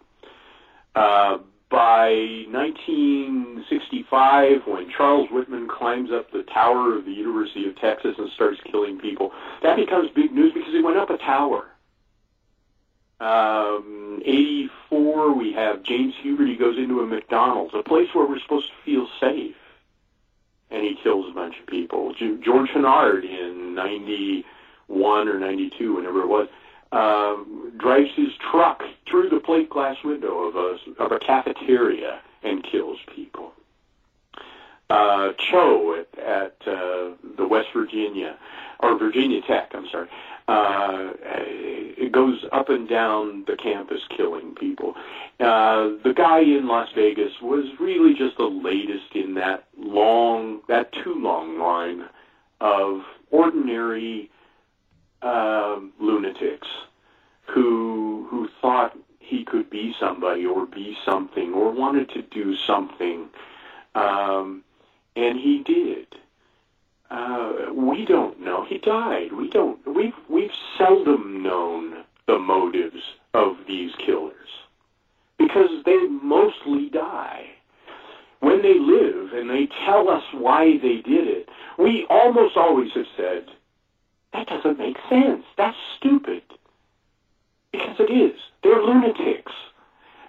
Uh, 0.94 1.38
by 1.70 2.44
1965, 2.50 4.66
when 4.66 4.90
Charles 4.90 5.30
Whitman 5.30 5.68
climbs 5.68 6.10
up 6.10 6.30
the 6.30 6.42
tower 6.42 6.96
of 6.96 7.04
the 7.04 7.12
University 7.12 7.68
of 7.68 7.76
Texas 7.76 8.16
and 8.18 8.30
starts 8.30 8.58
killing 8.64 8.98
people, 8.98 9.32
that 9.62 9.76
becomes 9.76 10.08
big 10.10 10.32
news 10.32 10.54
because 10.54 10.72
he 10.72 10.82
went 10.82 10.96
up 10.96 11.10
a 11.10 11.18
tower. 11.18 11.66
Um, 13.20 14.22
84, 14.24 15.34
we 15.34 15.52
have 15.52 15.82
James 15.82 16.14
Huberty. 16.22 16.52
He 16.52 16.56
goes 16.56 16.78
into 16.78 17.00
a 17.00 17.06
McDonald's, 17.06 17.74
a 17.74 17.82
place 17.82 18.08
where 18.14 18.26
we're 18.26 18.40
supposed 18.40 18.68
to 18.68 18.74
feel 18.84 19.06
safe, 19.20 19.56
and 20.70 20.84
he 20.84 20.96
kills 21.02 21.28
a 21.28 21.34
bunch 21.34 21.58
of 21.60 21.66
people. 21.66 22.14
George 22.14 22.70
Hennard 22.70 23.24
in 23.24 23.74
91 24.88 25.28
or 25.28 25.38
92, 25.38 25.94
whenever 25.94 26.22
it 26.22 26.28
was, 26.28 26.48
um, 26.92 27.72
drives 27.76 28.10
his 28.16 28.28
truck 28.50 28.82
through 29.08 29.28
the 29.28 29.40
plate 29.40 29.70
glass 29.70 29.96
window 30.04 30.44
of 30.44 30.56
a 30.56 31.02
of 31.02 31.12
a 31.12 31.18
cafeteria 31.18 32.20
and 32.42 32.64
kills 32.64 32.98
people. 33.14 33.52
Uh, 34.90 35.32
Cho 35.38 35.94
at, 36.00 36.18
at 36.18 36.56
uh, 36.66 37.10
the 37.36 37.46
West 37.46 37.68
Virginia 37.74 38.38
or 38.80 38.96
Virginia 38.98 39.42
Tech, 39.42 39.72
I'm 39.74 39.86
sorry, 39.90 40.08
uh, 40.48 41.10
it 41.20 42.10
goes 42.10 42.42
up 42.52 42.70
and 42.70 42.88
down 42.88 43.44
the 43.46 43.56
campus 43.56 44.00
killing 44.16 44.54
people. 44.54 44.94
Uh, 45.40 45.90
the 46.04 46.14
guy 46.16 46.40
in 46.40 46.66
Las 46.68 46.88
Vegas 46.94 47.32
was 47.42 47.66
really 47.78 48.14
just 48.14 48.38
the 48.38 48.44
latest 48.44 49.14
in 49.14 49.34
that 49.34 49.64
long, 49.76 50.60
that 50.68 50.90
too 50.92 51.14
long 51.14 51.58
line 51.58 52.08
of 52.62 53.02
ordinary 53.30 54.30
um, 55.22 55.92
lunatics 56.00 56.68
who 57.46 58.26
who 58.30 58.48
thought 58.60 58.96
he 59.18 59.44
could 59.44 59.68
be 59.70 59.94
somebody 59.98 60.46
or 60.46 60.66
be 60.66 60.96
something 61.04 61.52
or 61.52 61.70
wanted 61.70 62.08
to 62.10 62.22
do 62.22 62.56
something, 62.56 63.28
um, 63.94 64.62
and 65.16 65.38
he 65.38 65.62
did. 65.64 66.06
Uh, 67.10 67.72
we 67.72 68.04
don't 68.04 68.40
know. 68.40 68.64
He 68.66 68.78
died. 68.78 69.32
We 69.32 69.48
don't. 69.48 69.78
We've 69.86 70.14
we've 70.28 70.52
seldom 70.76 71.42
known 71.42 72.04
the 72.26 72.38
motives 72.38 73.02
of 73.34 73.56
these 73.66 73.92
killers 73.96 74.34
because 75.38 75.70
they 75.84 75.96
mostly 76.22 76.90
die. 76.90 77.46
When 78.40 78.62
they 78.62 78.78
live 78.78 79.32
and 79.32 79.50
they 79.50 79.68
tell 79.84 80.08
us 80.08 80.22
why 80.32 80.78
they 80.78 80.96
did 80.96 81.26
it, 81.26 81.48
we 81.78 82.06
almost 82.08 82.56
always 82.56 82.92
have 82.92 83.06
said, 83.16 83.46
that 84.32 84.46
doesn't 84.46 84.78
make 84.78 84.96
sense. 85.08 85.44
That's 85.56 85.76
stupid. 85.96 86.42
Because 87.72 87.96
it 87.98 88.10
is. 88.10 88.38
They're 88.62 88.82
lunatics. 88.82 89.52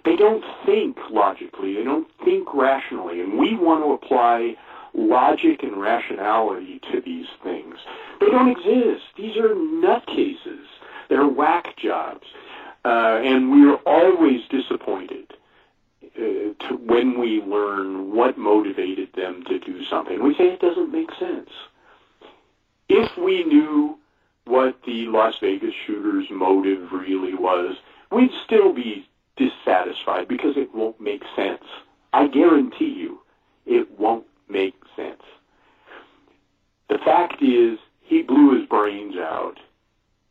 They 0.04 0.16
don't 0.16 0.44
think 0.64 0.96
logically. 1.10 1.74
They 1.74 1.84
don't 1.84 2.08
think 2.24 2.52
rationally. 2.54 3.20
And 3.20 3.38
we 3.38 3.54
want 3.56 3.84
to 3.84 3.92
apply 3.92 4.56
logic 4.94 5.62
and 5.62 5.80
rationality 5.80 6.80
to 6.90 7.00
these 7.00 7.26
things. 7.42 7.76
They 8.20 8.26
don't 8.26 8.48
exist. 8.48 9.04
These 9.16 9.36
are 9.36 9.54
nutcases. 9.54 10.64
They're 11.08 11.26
whack 11.28 11.76
jobs. 11.76 12.26
Uh, 12.84 13.20
and 13.22 13.50
we're 13.50 13.76
always 13.86 14.40
disappointed 14.48 15.34
uh, 16.16 16.74
when 16.86 17.18
we 17.20 17.42
learn 17.42 18.14
what 18.14 18.38
motivated 18.38 19.10
them 19.14 19.44
to 19.44 19.58
do 19.58 19.84
something. 19.84 20.22
We 20.22 20.34
say 20.34 20.44
it 20.44 20.60
doesn't 20.60 20.90
make 20.90 21.10
sense. 21.18 21.50
If 22.92 23.16
we 23.16 23.44
knew 23.44 23.96
what 24.46 24.76
the 24.84 25.06
Las 25.06 25.34
Vegas 25.40 25.74
shooter's 25.86 26.26
motive 26.28 26.90
really 26.90 27.34
was, 27.34 27.76
we'd 28.10 28.32
still 28.44 28.72
be 28.72 29.08
dissatisfied 29.36 30.26
because 30.26 30.56
it 30.56 30.74
won't 30.74 31.00
make 31.00 31.22
sense. 31.36 31.62
I 32.12 32.26
guarantee 32.26 32.92
you, 32.92 33.20
it 33.64 33.96
won't 33.96 34.26
make 34.48 34.74
sense. 34.96 35.22
The 36.88 36.98
fact 36.98 37.40
is, 37.40 37.78
he 38.02 38.22
blew 38.22 38.58
his 38.58 38.68
brains 38.68 39.14
out, 39.16 39.58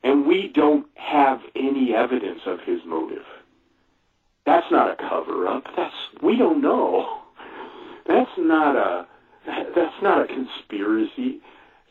and 0.03 0.27
we 0.27 0.49
don't 0.49 0.85
have 0.95 1.39
any 1.55 1.95
evidence 1.95 2.41
of 2.45 2.59
his 2.59 2.81
motive. 2.85 3.23
That's 4.45 4.69
not 4.69 4.91
a 4.91 4.97
cover-up. 4.97 5.63
That's 5.77 5.95
we 6.21 6.35
don't 6.35 6.61
know. 6.61 7.21
That's 8.05 8.31
not 8.37 8.75
a 8.75 9.07
that's 9.45 10.01
not 10.01 10.21
a 10.21 10.27
conspiracy. 10.27 11.39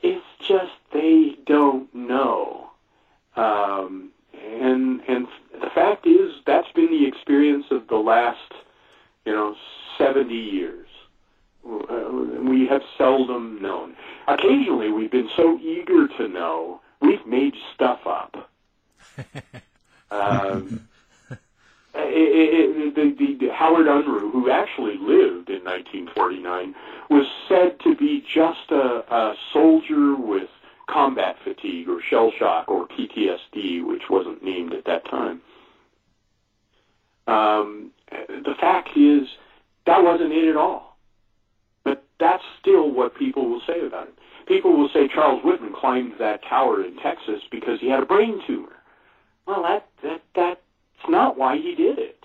It's 0.03 0.25
just 0.47 0.73
they 0.93 1.37
don't 1.47 1.93
know. 1.95 2.71
Um, 3.37 4.11
and 4.35 5.01
and 5.09 5.27
the 5.61 5.71
fact 5.71 6.07
is 6.07 6.33
that's 6.47 6.71
been 6.73 6.91
the 6.91 7.07
experience 7.07 7.67
of 7.71 7.89
the 7.89 7.97
last, 7.97 8.53
you 9.25 9.33
know, 9.33 9.55
70 9.97 10.35
years. 10.35 10.89
We 11.65 12.67
have 12.69 12.83
seldom 12.97 13.61
known. 13.61 13.95
Occasionally, 14.27 14.91
we've 14.91 15.11
been 15.11 15.29
so 15.37 15.59
eager 15.59 16.09
to 16.09 16.29
know, 16.29 16.81
we've 17.01 17.27
made 17.27 17.55
stuff 17.75 18.01
up. 18.07 18.51
um, 20.11 20.89
it, 22.05 22.95
it, 22.97 23.19
the, 23.19 23.47
the, 23.47 23.53
Howard 23.53 23.87
Unruh, 23.87 24.31
who 24.31 24.51
actually 24.51 24.97
lived 24.99 25.51
in 25.51 25.65
1949, 25.65 26.75
was 27.11 27.27
said 27.49 27.79
to 27.81 27.97
be 27.97 28.25
just 28.33 28.71
a, 28.71 29.05
a 29.13 29.35
soldier 29.53 30.15
with 30.17 30.49
combat 30.89 31.37
fatigue 31.45 31.89
or 31.89 32.01
shell 32.01 32.33
shock 32.39 32.69
or 32.69 32.87
PTSD, 32.89 33.87
which 33.87 34.03
wasn't 34.11 34.43
named 34.43 34.73
at 34.73 34.85
that 34.87 35.05
time. 35.09 35.41
Um, 37.27 37.91
the 38.11 38.55
fact 38.59 38.91
is, 38.97 39.29
that 39.87 40.03
wasn't 40.03 40.33
it 40.33 40.49
at 40.49 40.57
all. 40.57 40.97
But 41.85 42.05
that's 42.21 42.43
still 42.61 42.91
what 42.91 43.17
people 43.17 43.49
will 43.49 43.63
say 43.67 43.87
about 43.87 44.09
it. 44.09 44.15
People 44.47 44.77
will 44.77 44.89
say 44.89 45.09
Charles 45.09 45.43
Whitman 45.45 45.75
climbed 45.75 46.15
that 46.19 46.43
tower 46.49 46.83
in 46.83 46.97
Texas 46.97 47.43
because 47.51 47.81
he 47.81 47.89
had 47.89 48.03
a 48.03 48.07
brain 48.07 48.41
tumor. 48.47 48.77
Well, 49.47 49.63
that 49.63 49.87
that 50.03 50.23
that 50.35 50.61
that's 50.99 51.11
not 51.11 51.39
why 51.39 51.57
he 51.57 51.75
did 51.75 51.99
it. 51.99 52.25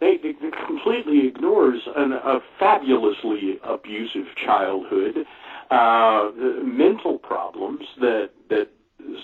They, 0.00 0.18
completely 0.66 1.28
ignores 1.28 1.82
an, 1.94 2.12
a 2.12 2.40
fabulously 2.58 3.60
abusive 3.62 4.26
childhood, 4.34 5.26
uh, 5.70 6.32
mental 6.64 7.18
problems 7.18 7.86
that 8.00 8.30
that 8.50 8.68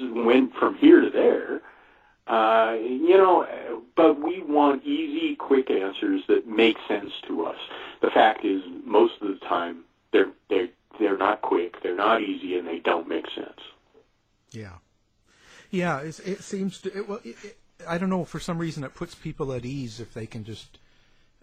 went 0.01 0.55
from 0.55 0.77
here 0.77 1.01
to 1.01 1.11
there. 1.11 1.62
Uh, 2.29 2.77
you 2.81 3.16
know, 3.16 3.83
but 3.96 4.22
we 4.22 4.42
want 4.42 4.85
easy, 4.85 5.35
quick 5.35 5.68
answers 5.70 6.22
that 6.29 6.46
make 6.46 6.77
sense 6.87 7.11
to 7.27 7.44
us. 7.44 7.57
The 8.01 8.11
fact 8.11 8.44
is, 8.44 8.62
most 8.85 9.14
of 9.20 9.29
the 9.29 9.44
time, 9.46 9.85
they're 10.12 10.31
they're 10.48 10.68
they're 11.01 11.18
not 11.18 11.42
quick, 11.42 11.83
they're 11.83 11.96
not 11.96 12.22
easy, 12.22 12.57
and 12.57 12.68
they 12.68 12.79
don't 12.79 13.09
make 13.09 13.27
sense. 13.35 13.61
Yeah, 14.53 14.74
yeah. 15.70 15.98
It, 16.01 16.20
it 16.24 16.42
seems 16.44 16.81
to. 16.83 16.96
It, 16.96 17.09
well, 17.09 17.20
it, 17.24 17.57
I 17.86 17.98
don't 17.98 18.10
know. 18.10 18.24
For 18.24 18.40
some 18.40 18.58
reason, 18.58 18.84
it 18.84 18.94
puts 18.94 19.14
people 19.14 19.52
at 19.52 19.64
ease 19.64 20.00
if 20.00 20.14
they 20.14 20.26
can 20.26 20.44
just 20.44 20.78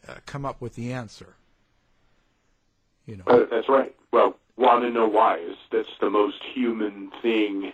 uh, 0.07 0.15
come 0.25 0.45
up 0.45 0.61
with 0.61 0.75
the 0.75 0.91
answer. 0.91 1.35
You 3.05 3.17
know. 3.17 3.23
Uh, 3.27 3.45
that's 3.49 3.69
right. 3.69 3.95
Well, 4.11 4.37
want 4.57 4.83
to 4.83 4.89
know 4.89 5.07
why 5.07 5.37
is 5.37 5.57
that's 5.71 5.89
the 5.99 6.09
most 6.09 6.41
human 6.53 7.11
thing 7.21 7.71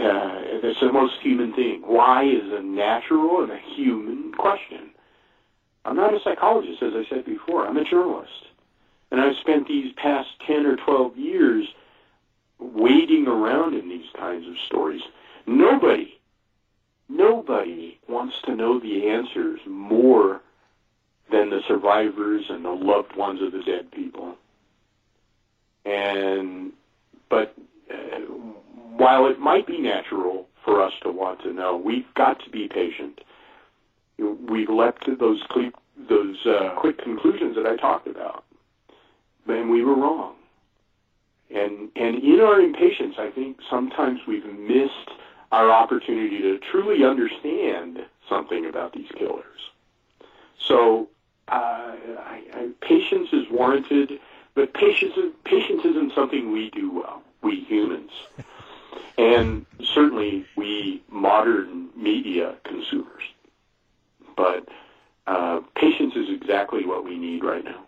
uh, 0.00 0.40
it's 0.62 0.80
the 0.80 0.92
most 0.92 1.20
human 1.20 1.52
thing. 1.52 1.82
Why 1.84 2.24
is 2.24 2.52
a 2.52 2.62
natural 2.62 3.42
and 3.42 3.52
a 3.52 3.58
human 3.58 4.32
question. 4.32 4.90
I'm 5.84 5.96
not 5.96 6.14
a 6.14 6.20
psychologist, 6.20 6.82
as 6.82 6.94
I 6.94 7.04
said 7.08 7.24
before. 7.24 7.66
I'm 7.66 7.76
a 7.76 7.84
journalist. 7.84 8.46
And 9.10 9.20
I've 9.20 9.36
spent 9.36 9.68
these 9.68 9.92
past 9.94 10.28
10 10.46 10.64
or 10.64 10.76
12 10.76 11.18
years 11.18 11.68
wading 12.58 13.26
around 13.26 13.74
in 13.74 13.88
these 13.88 14.08
kinds 14.16 14.46
of 14.46 14.54
stories. 14.66 15.02
Nobody, 15.46 16.18
nobody 17.10 17.98
wants 18.08 18.36
to 18.44 18.54
know 18.54 18.78
the 18.78 19.08
answers 19.08 19.60
more 19.66 20.40
than 21.30 21.50
the 21.50 21.60
survivors 21.66 22.44
and 22.48 22.64
the 22.64 22.70
loved 22.70 23.16
ones 23.16 23.40
of 23.42 23.52
the 23.52 23.62
dead 23.62 23.90
people. 23.90 24.36
And, 25.84 26.72
but 27.28 27.54
uh, 27.92 28.18
while 28.96 29.26
it 29.26 29.38
might 29.38 29.66
be 29.66 29.78
natural 29.78 30.46
for 30.64 30.82
us 30.82 30.92
to 31.02 31.10
want 31.10 31.42
to 31.42 31.52
know, 31.52 31.76
we've 31.76 32.12
got 32.14 32.42
to 32.44 32.50
be 32.50 32.68
patient. 32.68 33.20
We've 34.18 34.68
leapt 34.68 35.06
to 35.06 35.16
those 35.16 35.42
quick, 35.48 35.72
those 36.08 36.36
uh, 36.46 36.74
quick 36.76 36.98
conclusions 36.98 37.56
that 37.56 37.66
I 37.66 37.76
talked 37.76 38.06
about, 38.06 38.44
and 39.48 39.70
we 39.70 39.82
were 39.82 39.94
wrong. 39.94 40.34
And 41.50 41.88
and 41.96 42.22
in 42.22 42.40
our 42.40 42.60
impatience, 42.60 43.14
I 43.18 43.30
think 43.30 43.56
sometimes 43.68 44.20
we've 44.28 44.44
missed 44.44 45.10
our 45.50 45.70
opportunity 45.70 46.40
to 46.42 46.58
truly 46.70 47.04
understand 47.04 48.04
something 48.28 48.66
about 48.66 48.92
these 48.92 49.08
killers. 49.16 49.44
So 50.58 51.08
uh, 51.48 51.52
I, 51.52 52.42
I, 52.54 52.68
patience 52.80 53.28
is 53.32 53.46
warranted, 53.50 54.20
but 54.54 54.72
patience 54.74 55.14
patience 55.44 55.84
isn't 55.84 56.14
something 56.14 56.52
we 56.52 56.70
do 56.70 56.90
well. 56.92 57.22
We 57.42 57.60
humans. 57.60 58.10
and 59.18 59.66
certainly 59.94 60.46
we 60.56 61.02
modern 61.10 61.88
media 61.96 62.54
consumers. 62.64 63.22
But 64.36 64.68
uh, 65.26 65.60
patience 65.74 66.14
is 66.16 66.28
exactly 66.30 66.84
what 66.84 67.04
we 67.04 67.18
need 67.18 67.42
right 67.44 67.64
now. 67.64 67.84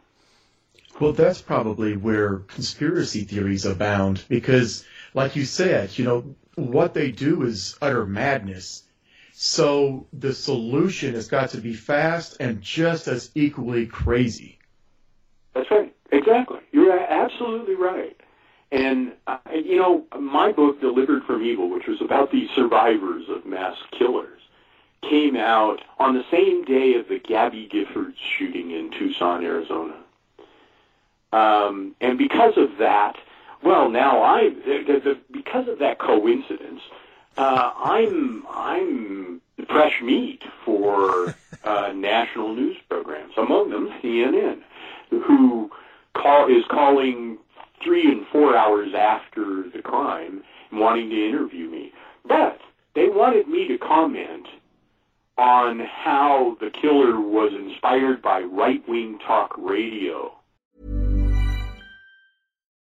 Well, 1.00 1.12
that's 1.12 1.40
probably 1.40 1.96
where 1.96 2.38
conspiracy 2.38 3.24
theories 3.24 3.64
abound 3.64 4.24
because, 4.28 4.84
like 5.14 5.36
you 5.36 5.44
said, 5.44 5.96
you 5.98 6.04
know, 6.04 6.34
what 6.54 6.94
they 6.94 7.10
do 7.10 7.42
is 7.42 7.76
utter 7.80 8.06
madness. 8.06 8.84
So 9.32 10.06
the 10.12 10.34
solution 10.34 11.14
has 11.14 11.28
got 11.28 11.50
to 11.50 11.58
be 11.58 11.74
fast 11.74 12.36
and 12.40 12.60
just 12.60 13.08
as 13.08 13.30
equally 13.34 13.86
crazy. 13.86 14.58
That's 15.54 15.70
right. 15.70 15.94
Exactly. 16.10 16.60
You're 16.72 16.98
absolutely 16.98 17.74
right. 17.74 18.16
And, 18.70 19.12
uh, 19.26 19.38
you 19.52 19.76
know, 19.76 20.04
my 20.18 20.52
book, 20.52 20.80
Delivered 20.80 21.24
from 21.24 21.42
Evil, 21.42 21.68
which 21.68 21.86
was 21.86 22.00
about 22.00 22.30
the 22.30 22.48
survivors 22.54 23.24
of 23.28 23.44
mass 23.44 23.76
killers, 23.98 24.40
came 25.02 25.36
out 25.36 25.80
on 25.98 26.14
the 26.14 26.24
same 26.30 26.64
day 26.64 26.94
of 26.94 27.08
the 27.08 27.18
Gabby 27.18 27.68
Giffords 27.72 28.14
shooting 28.38 28.70
in 28.70 28.90
Tucson, 28.90 29.44
Arizona. 29.44 29.96
Um, 31.32 31.94
and 32.00 32.18
because 32.18 32.56
of 32.56 32.78
that, 32.78 33.16
well, 33.62 33.88
now 33.88 34.22
I, 34.22 34.50
because 35.30 35.68
of 35.68 35.78
that 35.78 35.98
coincidence, 35.98 36.80
uh, 37.36 37.72
I'm 37.76 38.44
I'm 38.50 39.40
fresh 39.68 40.00
meat 40.02 40.42
for 40.64 41.34
uh, 41.64 41.92
national 41.94 42.54
news 42.54 42.76
programs. 42.88 43.32
Among 43.36 43.70
them, 43.70 43.92
CNN, 44.02 44.60
who 45.10 45.70
call 46.14 46.48
is 46.48 46.64
calling 46.68 47.38
three 47.82 48.10
and 48.10 48.26
four 48.28 48.56
hours 48.56 48.94
after 48.94 49.68
the 49.70 49.82
crime 49.82 50.42
wanting 50.72 51.10
to 51.10 51.28
interview 51.28 51.68
me. 51.68 51.92
But 52.26 52.60
they 52.94 53.08
wanted 53.08 53.48
me 53.48 53.68
to 53.68 53.78
comment 53.78 54.46
on 55.38 55.80
how 55.80 56.56
the 56.60 56.70
killer 56.70 57.20
was 57.20 57.52
inspired 57.52 58.22
by 58.22 58.42
right 58.42 58.86
wing 58.88 59.18
talk 59.26 59.54
radio. 59.58 60.32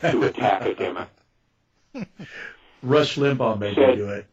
To 0.00 0.22
attack 0.24 0.62
a 0.66 0.74
him. 0.74 0.98
Rush 2.82 3.16
Limbaugh 3.16 3.58
made 3.58 3.74
Said- 3.74 3.90
me 3.90 3.96
do 3.96 4.08
it. 4.10 4.26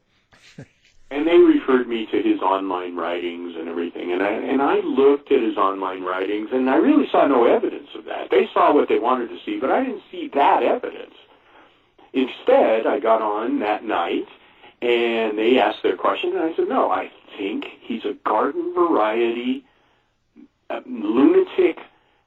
and 1.11 1.27
they 1.27 1.37
referred 1.37 1.87
me 1.87 2.05
to 2.07 2.21
his 2.21 2.41
online 2.41 2.95
writings 2.95 3.55
and 3.55 3.67
everything. 3.69 4.11
And 4.11 4.21
I 4.21 4.31
and 4.31 4.61
I 4.61 4.79
looked 4.79 5.31
at 5.31 5.41
his 5.41 5.57
online 5.57 6.03
writings, 6.03 6.49
and 6.51 6.69
I 6.69 6.75
really 6.75 7.07
saw 7.09 7.25
no 7.27 7.45
evidence 7.45 7.89
of 7.95 8.05
that. 8.05 8.29
They 8.29 8.47
saw 8.53 8.73
what 8.73 8.89
they 8.89 8.99
wanted 8.99 9.29
to 9.29 9.37
see, 9.45 9.57
but 9.59 9.71
I 9.71 9.83
didn't 9.83 10.03
see 10.11 10.29
that 10.33 10.63
evidence. 10.63 11.13
Instead, 12.13 12.85
I 12.85 12.99
got 12.99 13.21
on 13.21 13.59
that 13.59 13.83
night, 13.83 14.27
and 14.81 15.37
they 15.37 15.57
asked 15.57 15.81
their 15.81 15.95
question, 15.97 16.31
and 16.35 16.41
I 16.43 16.55
said, 16.55 16.67
"No, 16.67 16.91
I 16.91 17.09
think 17.37 17.65
he's 17.81 18.05
a 18.05 18.13
garden 18.25 18.73
variety 18.75 19.65
uh, 20.69 20.81
lunatic 20.85 21.79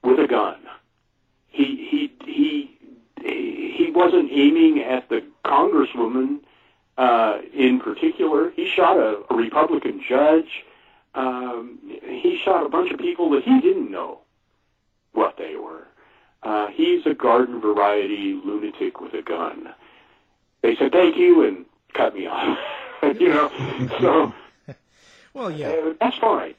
with 0.03 0.18
a 0.18 0.27
gun. 0.27 0.57
He 1.49 1.87
he 1.90 2.12
he 2.25 2.76
he 3.27 3.91
wasn't 3.95 4.31
aiming 4.33 4.81
at 4.83 5.09
the 5.09 5.23
congresswoman." 5.45 6.41
uh, 6.99 7.39
in 7.53 7.81
particular. 7.81 8.51
He 8.51 8.67
shot 8.69 8.97
a, 8.97 9.23
a 9.31 9.37
Republican 9.37 10.03
judge. 10.07 10.65
Um, 11.15 11.79
he 12.03 12.41
shot 12.45 12.65
a 12.65 12.69
bunch 12.69 12.91
of 12.91 12.99
people 12.99 13.31
that 13.31 13.43
he 13.45 13.61
didn't 13.61 13.91
know 13.91 14.21
what 15.12 15.37
they 15.39 15.57
were. 15.57 15.87
Uh, 16.43 16.69
he's 16.69 17.05
a 17.07 17.15
garden 17.15 17.61
variety 17.61 18.41
lunatic 18.45 19.01
with 19.01 19.15
a 19.15 19.23
gun. 19.23 19.69
They 20.62 20.77
said 20.77 20.93
thank 20.93 21.17
you 21.17 21.47
and 21.47 21.65
cut 21.95 22.15
me 22.15 22.27
off. 22.27 22.59
you 23.03 23.29
know, 23.29 23.51
so 24.01 24.33
Well, 25.35 25.51
yeah. 25.51 25.69
uh, 25.69 25.93
that's 26.01 26.17
fine. 26.19 26.55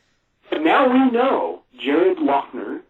But 0.50 0.62
now 0.62 0.88
we 0.92 1.12
know 1.12 1.62
Jared 1.80 2.18
Loughner 2.18 2.82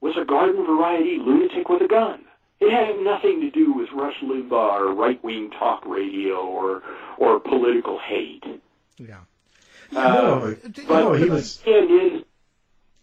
was 0.00 0.16
a 0.16 0.24
garden 0.24 0.64
variety 0.64 1.18
lunatic 1.18 1.68
with 1.68 1.82
a 1.82 1.88
gun. 1.88 2.25
It 2.60 2.70
had 2.70 3.04
nothing 3.04 3.40
to 3.42 3.50
do 3.50 3.72
with 3.74 3.88
Rush 3.92 4.16
Limbaugh 4.22 4.80
or 4.80 4.94
right 4.94 5.22
wing 5.22 5.50
talk 5.50 5.84
radio 5.86 6.36
or 6.36 6.82
or 7.18 7.40
political 7.40 7.98
hate. 7.98 8.44
Yeah. 8.96 9.20
No, 9.92 10.56
but 10.64 10.88
no, 10.88 11.12
he 11.12 11.28
was. 11.28 11.62
in, 11.66 12.24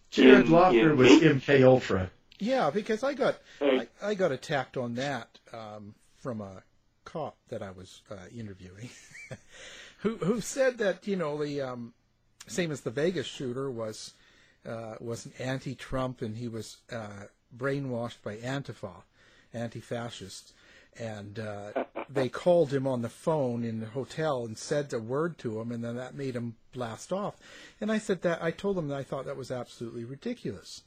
Jared 0.09 0.47
in- 0.47 0.97
was 0.97 1.09
MK 1.09 1.63
Ultra. 1.63 2.11
Yeah, 2.39 2.71
because 2.71 3.03
I 3.03 3.13
got 3.13 3.37
I, 3.61 3.87
I 4.01 4.13
got 4.15 4.31
attacked 4.31 4.75
on 4.75 4.95
that 4.95 5.39
um, 5.53 5.95
from 6.17 6.41
a 6.41 6.63
cop 7.05 7.37
that 7.49 7.61
I 7.61 7.71
was 7.71 8.01
uh, 8.11 8.15
interviewing, 8.35 8.89
who 9.99 10.17
who 10.17 10.41
said 10.41 10.77
that 10.79 11.07
you 11.07 11.15
know 11.15 11.41
the 11.43 11.61
um, 11.61 11.93
same 12.47 12.71
as 12.71 12.81
the 12.81 12.91
Vegas 12.91 13.27
shooter 13.27 13.69
was 13.71 14.13
uh, 14.67 14.95
was 14.99 15.25
an 15.25 15.33
anti-Trump 15.39 16.21
and 16.21 16.37
he 16.37 16.47
was 16.47 16.77
uh, 16.91 17.27
brainwashed 17.55 18.21
by 18.23 18.37
Antifa, 18.37 19.03
anti-fascists, 19.53 20.53
and 20.99 21.39
uh, 21.39 21.85
they 22.09 22.29
called 22.29 22.71
him 22.71 22.87
on 22.87 23.01
the 23.01 23.09
phone 23.09 23.63
in 23.63 23.79
the 23.79 23.87
hotel 23.87 24.45
and 24.45 24.57
said 24.57 24.91
a 24.93 24.99
word 24.99 25.37
to 25.39 25.59
him, 25.59 25.71
and 25.71 25.83
then 25.83 25.95
that 25.95 26.15
made 26.15 26.35
him 26.35 26.55
blast 26.73 27.11
off. 27.11 27.35
And 27.81 27.91
I 27.91 27.97
said 27.97 28.21
that 28.21 28.43
I 28.43 28.51
told 28.51 28.77
him 28.77 28.87
that 28.89 28.97
I 28.97 29.03
thought 29.03 29.25
that 29.25 29.37
was 29.37 29.51
absolutely 29.51 30.05
ridiculous 30.05 30.83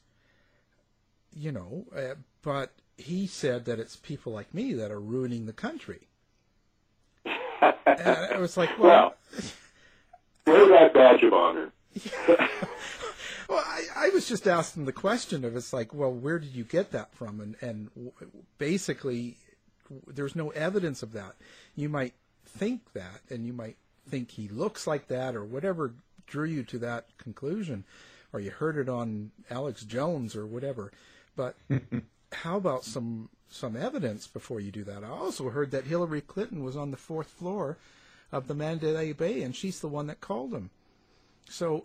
you 1.37 1.51
know, 1.51 1.85
uh, 1.95 2.15
but 2.41 2.71
he 2.97 3.27
said 3.27 3.65
that 3.65 3.79
it's 3.79 3.95
people 3.95 4.33
like 4.33 4.53
me 4.53 4.73
that 4.73 4.91
are 4.91 4.99
ruining 4.99 5.45
the 5.45 5.53
country. 5.53 6.07
and 7.25 7.75
I 7.85 8.37
was 8.37 8.57
like, 8.57 8.77
well, 8.79 9.15
Wear 10.45 10.67
that 10.69 10.93
badge 10.93 11.23
of 11.23 11.33
honor. 11.33 11.71
well 13.47 13.63
I, 13.65 13.83
I 13.95 14.09
was 14.09 14.27
just 14.27 14.47
asking 14.47 14.85
the 14.85 14.91
question 14.91 15.45
of 15.45 15.55
it's 15.55 15.73
like, 15.73 15.93
well, 15.93 16.11
where 16.11 16.39
did 16.39 16.55
you 16.55 16.63
get 16.63 16.91
that 16.91 17.13
from? 17.13 17.39
And 17.39 17.55
and 17.61 17.89
w- 17.95 18.11
basically, 18.57 19.37
there's 20.07 20.35
no 20.35 20.49
evidence 20.49 21.03
of 21.03 21.13
that. 21.13 21.35
You 21.75 21.89
might 21.89 22.13
think 22.45 22.93
that, 22.93 23.21
and 23.29 23.45
you 23.45 23.53
might 23.53 23.77
think 24.09 24.31
he 24.31 24.47
looks 24.47 24.87
like 24.87 25.07
that, 25.07 25.35
or 25.35 25.43
whatever 25.43 25.93
drew 26.25 26.45
you 26.45 26.63
to 26.63 26.79
that 26.79 27.05
conclusion, 27.17 27.85
or 28.33 28.39
you 28.39 28.51
heard 28.51 28.77
it 28.77 28.89
on 28.89 29.31
Alex 29.49 29.83
Jones 29.83 30.35
or 30.35 30.45
whatever. 30.45 30.91
But 31.35 31.55
how 32.31 32.57
about 32.57 32.83
some 32.83 33.29
some 33.49 33.77
evidence 33.77 34.27
before 34.27 34.59
you 34.59 34.71
do 34.71 34.83
that? 34.83 35.03
I 35.03 35.09
also 35.09 35.49
heard 35.49 35.71
that 35.71 35.85
Hillary 35.85 36.21
Clinton 36.21 36.63
was 36.63 36.75
on 36.75 36.91
the 36.91 36.97
fourth 36.97 37.29
floor 37.29 37.77
of 38.31 38.47
the 38.47 38.53
Mandalay 38.55 39.13
Bay, 39.13 39.41
and 39.41 39.55
she's 39.55 39.79
the 39.79 39.87
one 39.87 40.07
that 40.07 40.19
called 40.19 40.53
him. 40.53 40.69
So, 41.49 41.83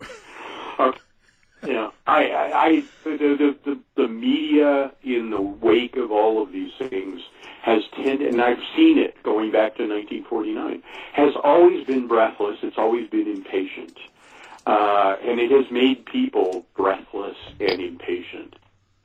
uh, 0.77 0.91
yeah, 1.65 1.91
I, 2.07 2.29
I, 2.29 2.65
I 2.65 2.83
the, 3.03 3.55
the, 3.63 3.79
the 3.95 4.07
media 4.07 4.91
in 5.03 5.29
the 5.29 5.41
wake 5.41 5.95
of 5.95 6.11
all 6.11 6.41
of 6.41 6.51
these 6.51 6.71
things 6.77 7.21
has 7.61 7.83
tended, 7.95 8.33
and 8.33 8.41
I've 8.41 8.61
seen 8.75 8.97
it 8.97 9.21
going 9.23 9.51
back 9.51 9.75
to 9.77 9.87
1949, 9.87 10.83
has 11.13 11.33
always 11.43 11.85
been 11.85 12.07
breathless. 12.07 12.57
It's 12.61 12.77
always 12.77 13.09
been 13.09 13.27
impatient, 13.27 13.97
uh, 14.65 15.15
and 15.23 15.39
it 15.39 15.51
has 15.51 15.71
made 15.71 16.05
people 16.05 16.65
breathless 16.75 17.37
and 17.59 17.81
impatient. 17.81 18.55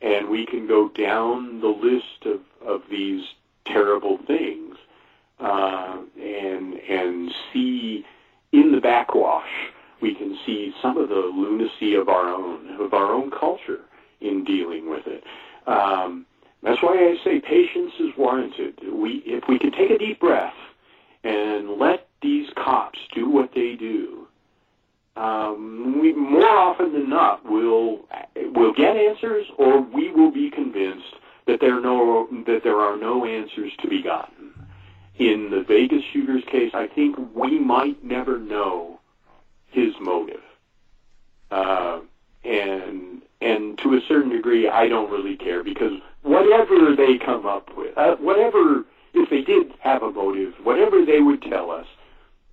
And 0.00 0.28
we 0.28 0.46
can 0.46 0.66
go 0.66 0.88
down 0.88 1.60
the 1.60 1.68
list 1.68 2.24
of, 2.24 2.40
of 2.66 2.82
these 2.88 3.24
terrible 3.64 4.18
things 4.26 4.76
uh, 5.40 5.98
and 6.20 6.74
and 6.74 7.32
see 7.52 8.04
in 8.52 8.72
the 8.72 8.80
backwash 8.80 9.70
of 10.96 11.08
the 11.08 11.14
lunacy 11.14 11.94
of 11.94 12.08
our 12.08 12.28
own, 12.28 12.80
of 12.80 12.94
our 12.94 13.12
own 13.12 13.30
culture 13.30 13.80
in 14.20 14.44
dealing 14.44 14.88
with 14.88 15.06
it. 15.06 15.24
Um, 15.66 16.26
that's 16.62 16.82
why 16.82 16.94
I 16.94 17.16
say 17.24 17.40
patience 17.40 17.92
is 18.00 18.10
warranted. 18.16 18.80
We, 18.92 19.22
if 19.26 19.44
we 19.48 19.58
can 19.58 19.70
take 19.70 19.90
a 19.90 19.98
deep 19.98 20.20
breath 20.20 20.54
and 21.24 21.78
let 21.78 22.08
these 22.20 22.48
cops 22.56 22.98
do 23.14 23.30
what 23.30 23.50
they 23.54 23.74
do, 23.74 24.26
um, 25.16 26.00
we 26.00 26.12
more 26.12 26.46
often 26.46 26.92
than 26.92 27.10
not 27.10 27.44
will 27.44 28.06
will 28.54 28.72
get 28.72 28.96
answers, 28.96 29.46
or 29.58 29.80
we 29.80 30.12
will 30.12 30.30
be 30.30 30.48
convinced 30.48 31.14
that 31.46 31.60
there 31.60 31.80
no 31.80 32.28
that 32.46 32.60
there 32.62 32.80
are 32.80 32.96
no 32.96 33.24
answers 33.24 33.72
to 33.82 33.88
be 33.88 34.00
gotten. 34.02 34.52
In 35.18 35.50
the 35.50 35.64
Vegas 35.66 36.04
shooters 36.12 36.44
case, 36.50 36.70
I 36.74 36.86
think 36.86 37.16
we 37.34 37.58
might 37.58 38.02
never 38.04 38.38
know 38.38 38.97
his 39.68 39.94
motive, 40.00 40.42
uh, 41.50 42.00
and 42.44 43.22
and 43.40 43.78
to 43.78 43.94
a 43.94 44.00
certain 44.08 44.30
degree, 44.30 44.68
I 44.68 44.88
don't 44.88 45.10
really 45.10 45.36
care 45.36 45.62
because 45.62 45.92
whatever 46.22 46.94
they 46.96 47.18
come 47.18 47.46
up 47.46 47.76
with, 47.76 47.96
uh, 47.96 48.16
whatever 48.16 48.84
if 49.14 49.30
they 49.30 49.42
did 49.42 49.72
have 49.80 50.02
a 50.02 50.10
motive, 50.10 50.54
whatever 50.62 51.04
they 51.04 51.20
would 51.20 51.42
tell 51.42 51.70
us, 51.70 51.86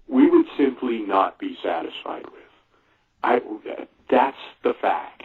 we 0.08 0.30
would 0.30 0.46
simply 0.58 1.00
not 1.00 1.40
be 1.40 1.58
satisfied 1.64 2.26
with. 2.26 2.42
I 3.24 3.42
that's 4.10 4.38
the 4.64 4.74
fact, 4.74 5.24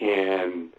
and 0.00 0.70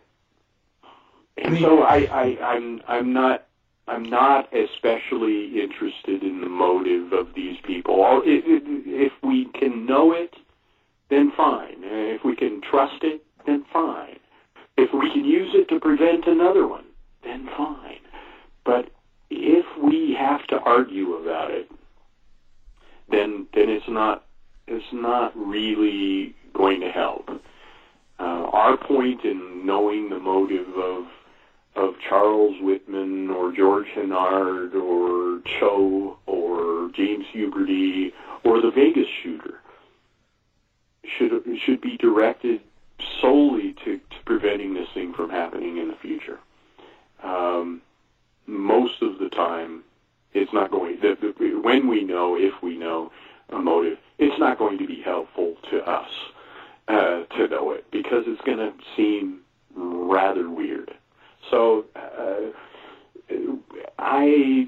and 1.38 1.60
so 1.60 1.84
I, 1.84 1.98
I 2.12 2.38
I'm 2.42 2.82
I'm 2.88 3.14
not 3.14 3.46
I'm 3.88 4.04
not 4.04 4.50
especially 4.54 5.62
interested 5.62 6.22
in 6.22 6.42
the 6.42 6.50
motive 6.50 7.14
of 7.14 7.34
these 7.36 7.58
people. 7.64 8.22
If, 8.26 9.14
we 9.24 9.46
can 9.58 9.86
know 9.86 10.12
it, 10.12 10.36
then 11.10 11.32
fine. 11.36 11.78
If 11.84 12.24
we 12.26 12.36
can 12.36 12.62
trust 12.62 13.04
it, 13.04 13.24
then 13.46 13.66
fine. 13.72 14.20
If 14.78 14.94
we 14.94 15.12
can 15.12 15.24
use 15.24 15.52
it 15.54 15.70
to 15.70 15.80
prevent 15.80 16.28
another 16.28 16.68
one, 16.68 16.86
then 17.24 17.48
fine. 17.58 18.00
But 18.66 18.90
if 19.30 19.66
we 19.82 20.16
have 20.20 20.46
to 20.48 20.58
argue 20.58 21.14
about 21.14 21.52
it, 21.52 21.70
then 23.10 23.48
then 23.54 23.70
it's 23.70 23.88
not 23.88 24.26
it's 24.68 24.86
not 24.92 25.36
really 25.36 26.36
going 26.54 26.82
to 26.82 26.90
help. 26.90 27.30
Uh, 28.20 28.50
our 28.52 28.78
point 28.78 29.24
in 29.24 29.66
knowing 29.66 30.10
the 30.10 30.20
motive 30.20 30.68
of 30.76 31.06
of 31.78 31.94
Charles 32.10 32.56
Whitman 32.62 33.30
or 33.30 33.52
George 33.52 33.86
Hennard 33.94 34.76
or 34.76 35.42
Cho 35.60 36.18
or 36.26 36.90
James 36.96 37.26
Huberty 37.34 38.12
or 38.44 38.62
the 38.62 38.72
Vegas 38.72 39.08
shooter 39.24 39.62
should 41.18 41.32
should 41.66 41.80
be 41.80 41.96
directed 41.98 42.62
solely 43.22 43.76
to, 43.86 43.98
to 43.98 44.16
preventing 44.26 44.74
this 44.74 44.88
thing 44.94 45.14
from 45.14 45.30
happening 45.30 45.78
in 45.78 45.88
the 45.88 45.96
future. 46.02 46.40
Um, 47.24 47.82
most 48.48 49.02
of 49.02 49.20
the 49.20 49.30
time, 49.30 49.84
it's 50.34 50.52
not 50.54 50.72
going. 50.72 50.98
The, 51.02 51.16
the, 51.22 51.62
when 51.62 51.88
we 51.88 52.04
know, 52.04 52.36
if 52.36 52.54
we 52.64 52.78
know 52.78 53.12
a 53.50 53.58
motive, 53.60 54.00
it's 54.18 54.40
not 54.40 54.58
going 54.58 54.80
to 54.80 54.88
be 54.88 55.02
helpful 55.04 55.56
to 55.70 55.78
us 55.84 56.10
uh, 56.88 57.24
to 57.38 57.48
know 57.50 57.72
it 57.72 57.86
because 57.92 58.24
it's 58.26 58.42
going 58.42 58.58
to 58.58 58.74
seem 58.96 59.42
rather 59.76 60.50
weird. 60.50 60.92
So 61.50 61.86
uh, 61.96 62.52
I, 64.00 64.68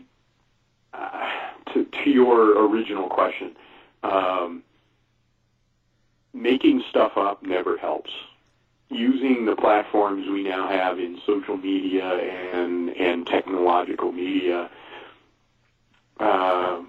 uh, 0.94 1.30
to, 1.74 1.86
to 1.86 2.10
your 2.10 2.66
original 2.70 3.10
question, 3.10 3.56
um, 4.04 4.64
making 6.34 6.84
stuff 6.90 7.14
up 7.18 7.44
never 7.44 7.78
helps. 7.78 8.12
Using 8.90 9.46
the 9.46 9.56
platforms 9.56 10.28
we 10.30 10.44
now 10.44 10.68
have 10.68 11.00
in 11.00 11.20
social 11.26 11.58
media 11.58 12.06
and 12.06 12.90
and 12.90 13.28
technological 13.28 14.12
media 14.12 14.68
uh, 16.20 16.82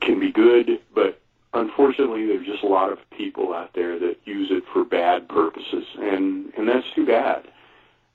can 0.00 0.20
be 0.20 0.30
good, 0.30 0.80
but 0.94 1.20
unfortunately, 1.52 2.26
there's 2.26 2.46
just 2.46 2.62
a 2.62 2.68
lot 2.68 2.92
of 2.92 2.98
people 3.10 3.52
out 3.52 3.70
there 3.74 3.98
that 3.98 4.18
use 4.24 4.48
it 4.50 4.64
for 4.72 4.84
bad 4.84 5.28
purposes, 5.28 5.84
and 5.98 6.52
and 6.56 6.68
that's 6.68 6.86
too 6.94 7.06
bad. 7.06 7.48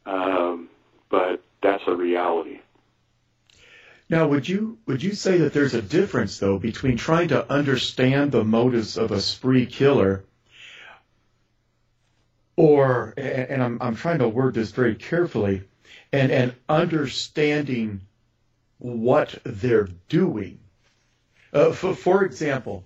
Um, 0.09 0.69
but 1.09 1.43
that's 1.61 1.83
a 1.85 1.95
reality. 1.95 2.59
Now, 4.09 4.27
would 4.27 4.49
you 4.49 4.79
would 4.87 5.03
you 5.03 5.13
say 5.13 5.37
that 5.37 5.53
there's 5.53 5.75
a 5.75 5.83
difference 5.83 6.39
though 6.39 6.57
between 6.57 6.97
trying 6.97 7.27
to 7.27 7.51
understand 7.51 8.31
the 8.31 8.43
motives 8.43 8.97
of 8.97 9.11
a 9.11 9.21
spree 9.21 9.67
killer, 9.67 10.23
or 12.55 13.13
and 13.17 13.61
I'm 13.61 13.77
I'm 13.81 13.95
trying 13.95 14.19
to 14.19 14.27
word 14.27 14.55
this 14.55 14.71
very 14.71 14.95
carefully, 14.95 15.61
and 16.11 16.31
and 16.31 16.55
understanding 16.67 18.01
what 18.79 19.37
they're 19.43 19.89
doing. 20.07 20.59
Uh, 21.53 21.71
for, 21.71 21.93
for 21.93 22.23
example, 22.23 22.83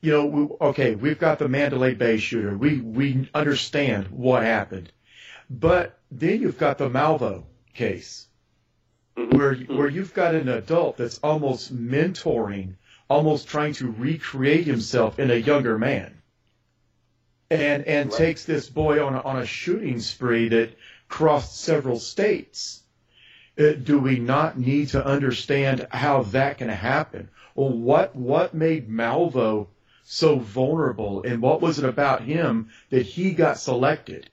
you 0.00 0.12
know, 0.12 0.26
we, 0.26 0.48
okay, 0.60 0.94
we've 0.96 1.18
got 1.20 1.38
the 1.38 1.48
Mandalay 1.48 1.94
Bay 1.94 2.18
shooter. 2.18 2.56
We 2.56 2.80
we 2.80 3.28
understand 3.32 4.08
what 4.08 4.42
happened, 4.42 4.90
but 5.50 5.98
then 6.10 6.42
you've 6.42 6.58
got 6.58 6.78
the 6.78 6.88
Malvo 6.88 7.44
case, 7.74 8.26
where 9.14 9.54
where 9.54 9.88
you've 9.88 10.14
got 10.14 10.34
an 10.34 10.48
adult 10.48 10.96
that's 10.96 11.18
almost 11.18 11.74
mentoring, 11.74 12.74
almost 13.08 13.48
trying 13.48 13.72
to 13.74 13.90
recreate 13.90 14.66
himself 14.66 15.18
in 15.18 15.30
a 15.30 15.34
younger 15.34 15.78
man, 15.78 16.22
and 17.50 17.84
and 17.84 18.10
right. 18.10 18.18
takes 18.18 18.44
this 18.44 18.68
boy 18.68 19.04
on 19.04 19.14
a, 19.14 19.20
on 19.20 19.38
a 19.38 19.46
shooting 19.46 20.00
spree 20.00 20.48
that 20.48 20.76
crossed 21.08 21.60
several 21.60 21.98
states. 21.98 22.82
Uh, 23.58 23.72
do 23.72 23.98
we 23.98 24.18
not 24.18 24.58
need 24.58 24.88
to 24.88 25.04
understand 25.04 25.86
how 25.90 26.22
that 26.24 26.58
can 26.58 26.68
happen? 26.68 27.28
Well, 27.54 27.70
what 27.70 28.14
what 28.14 28.54
made 28.54 28.88
Malvo 28.88 29.68
so 30.04 30.38
vulnerable, 30.38 31.22
and 31.22 31.42
what 31.42 31.60
was 31.60 31.78
it 31.78 31.84
about 31.84 32.22
him 32.22 32.68
that 32.90 33.02
he 33.02 33.32
got 33.32 33.58
selected? 33.58 34.30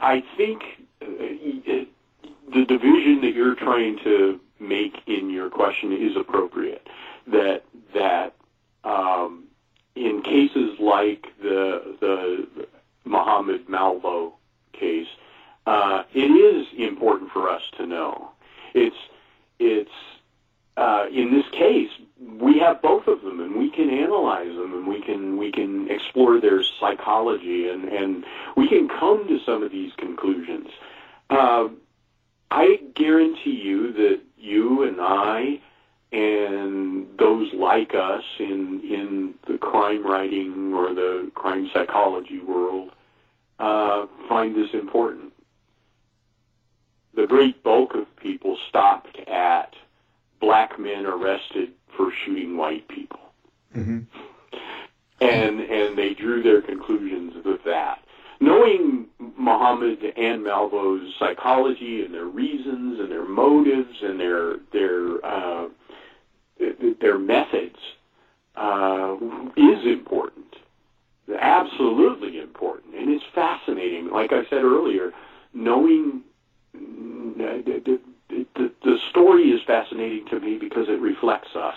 I 0.00 0.22
think 0.36 0.62
uh, 1.02 1.06
the 2.54 2.64
division 2.66 3.20
that 3.22 3.32
you're 3.34 3.54
trying 3.54 3.98
to 4.04 4.40
make 4.58 5.02
in 5.06 5.30
your 5.30 5.50
question 5.50 5.92
is 5.92 6.16
appropriate. 6.16 6.86
That 7.26 7.64
that 7.94 8.34
um, 8.84 9.44
in 9.94 10.22
cases 10.22 10.78
like 10.78 11.26
the 11.42 11.96
the 12.00 12.48
Muhammad 13.04 13.66
Malvo 13.66 14.32
case, 14.72 15.08
uh, 15.66 16.04
it 16.14 16.20
is 16.20 16.66
important 16.78 17.30
for 17.32 17.48
us 17.48 17.62
to 17.78 17.86
know. 17.86 18.30
It's 18.74 18.96
it's 19.58 19.90
uh, 20.76 21.06
in 21.12 21.32
this 21.32 21.48
case, 21.52 21.90
we 22.20 22.58
have 22.58 22.82
both 22.82 23.06
of 23.06 23.22
them, 23.22 23.40
and 23.40 23.56
we 23.56 23.70
can 23.70 23.88
analyze 23.88 24.54
them, 24.54 24.74
and 24.74 24.86
we 24.86 25.00
can 25.00 25.36
we 25.36 25.50
can 25.50 25.90
explore 25.90 26.40
their 26.40 26.62
psychology, 26.62 27.68
and 27.68 27.84
and 27.88 28.24
we 28.56 28.68
can 28.68 28.88
come 28.88 29.26
to 29.28 29.38
some 29.44 29.62
of 29.62 29.70
these 29.70 29.92
conclusions. 29.96 30.68
Uh, 31.30 31.68
I 32.50 32.80
guarantee 32.94 33.60
you 33.62 33.92
that 33.92 34.20
you 34.36 34.82
and 34.82 35.00
I 35.00 35.60
and 36.12 37.06
those 37.18 37.52
like 37.54 37.94
us 37.94 38.24
in 38.38 38.80
in 38.82 39.34
the 39.46 39.58
crime 39.58 40.04
writing 40.04 40.74
or 40.74 40.92
the 40.92 41.30
crime 41.34 41.70
psychology 41.72 42.40
world 42.40 42.90
uh, 43.60 44.06
find 44.28 44.56
this 44.56 44.70
important. 44.74 45.32
The 47.14 47.26
great 47.26 47.62
bulk 47.62 47.94
of 47.94 48.14
people 48.16 48.56
stopped 48.68 49.18
at 49.28 49.74
black 50.40 50.78
men 50.78 51.06
arrested 51.06 51.72
for 51.96 52.12
shooting 52.24 52.56
white 52.56 52.86
people. 52.88 53.20
Mm-hmm. 53.76 54.00
And 55.20 55.60
and 55.60 55.98
they 55.98 56.14
drew 56.14 56.42
their 56.42 56.62
conclusions 56.62 57.34
with 57.44 57.62
that. 57.64 57.98
Knowing 58.40 59.06
Muhammad 59.38 59.98
and 60.16 60.42
Malvo's 60.44 61.12
psychology 61.18 62.02
and 62.04 62.14
their 62.14 62.24
reasons 62.24 62.98
and 62.98 63.10
their 63.10 63.28
motives 63.28 63.96
and 64.02 64.18
their 64.18 64.56
their 64.72 65.24
uh, 65.24 65.68
their 67.00 67.18
methods 67.18 67.76
uh, 68.56 69.16
is 69.56 69.84
important, 69.84 70.56
absolutely 71.38 72.40
important, 72.40 72.94
and 72.94 73.10
it's 73.10 73.24
fascinating. 73.34 74.10
Like 74.10 74.32
I 74.32 74.44
said 74.48 74.62
earlier, 74.62 75.12
knowing 75.52 76.22
the, 78.54 78.72
the 78.84 78.98
story 79.10 79.50
is 79.50 79.60
fascinating 79.66 80.26
to 80.26 80.40
me 80.40 80.58
because 80.58 80.88
it 80.88 81.00
reflects 81.00 81.54
us. 81.54 81.76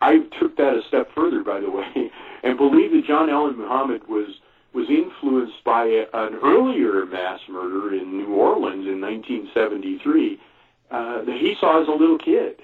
I 0.00 0.18
took 0.38 0.56
that 0.56 0.76
a 0.76 0.82
step 0.88 1.10
further, 1.14 1.42
by 1.42 1.60
the 1.60 1.70
way, 1.70 2.10
and 2.42 2.56
believe 2.58 2.92
that 2.92 3.04
John 3.06 3.30
Allen 3.30 3.56
Muhammad 3.58 4.08
was 4.08 4.28
was 4.74 4.90
influenced 4.90 5.64
by 5.64 5.84
a, 5.86 6.02
an 6.12 6.34
earlier 6.42 7.06
mass 7.06 7.40
murder 7.48 7.94
in 7.94 8.18
New 8.18 8.34
Orleans 8.34 8.86
in 8.86 9.00
1973 9.00 10.38
uh, 10.90 11.22
that 11.24 11.36
he 11.40 11.56
saw 11.58 11.80
as 11.80 11.88
a 11.88 11.92
little 11.92 12.18
kid. 12.18 12.60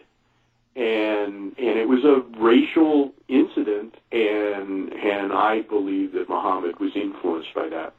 and 0.76 1.56
and 1.58 1.78
it 1.78 1.88
was 1.88 2.04
a 2.04 2.22
racial 2.38 3.12
incident, 3.28 3.96
and 4.10 4.92
and 4.92 5.32
I 5.32 5.62
believe 5.62 6.12
that 6.12 6.28
Muhammad 6.28 6.78
was 6.80 6.92
influenced 6.94 7.54
by 7.54 7.68
that. 7.68 7.94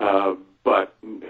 Uh, 0.00 0.34
but 0.64 0.94
uh, 1.04 1.26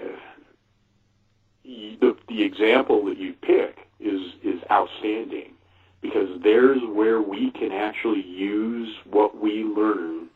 the 1.99 2.15
the 2.27 2.43
example 2.43 3.05
that 3.05 3.17
you 3.17 3.33
pick 3.33 3.87
is 3.99 4.21
is 4.43 4.61
outstanding 4.71 5.53
because 6.01 6.29
there's 6.41 6.81
where 6.93 7.21
we 7.21 7.51
can 7.51 7.71
actually 7.71 8.25
use 8.25 8.95
what 9.09 9.37
we 9.37 9.63
learn 9.63 10.27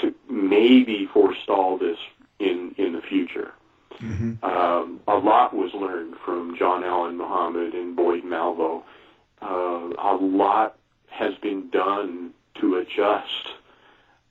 to 0.00 0.14
maybe 0.28 1.08
forestall 1.12 1.78
this 1.78 1.98
in 2.38 2.74
in 2.78 2.92
the 2.92 3.02
future. 3.02 3.52
Mm-hmm. 4.00 4.44
Um, 4.44 5.00
a 5.06 5.16
lot 5.16 5.54
was 5.54 5.72
learned 5.72 6.16
from 6.24 6.56
John 6.58 6.82
Allen 6.82 7.16
Muhammad 7.16 7.74
and 7.74 7.94
Boyd 7.94 8.24
Malvo. 8.24 8.82
Uh, 9.40 9.90
a 9.98 10.16
lot 10.20 10.76
has 11.08 11.34
been 11.36 11.70
done 11.70 12.32
to 12.60 12.76
adjust. 12.76 13.48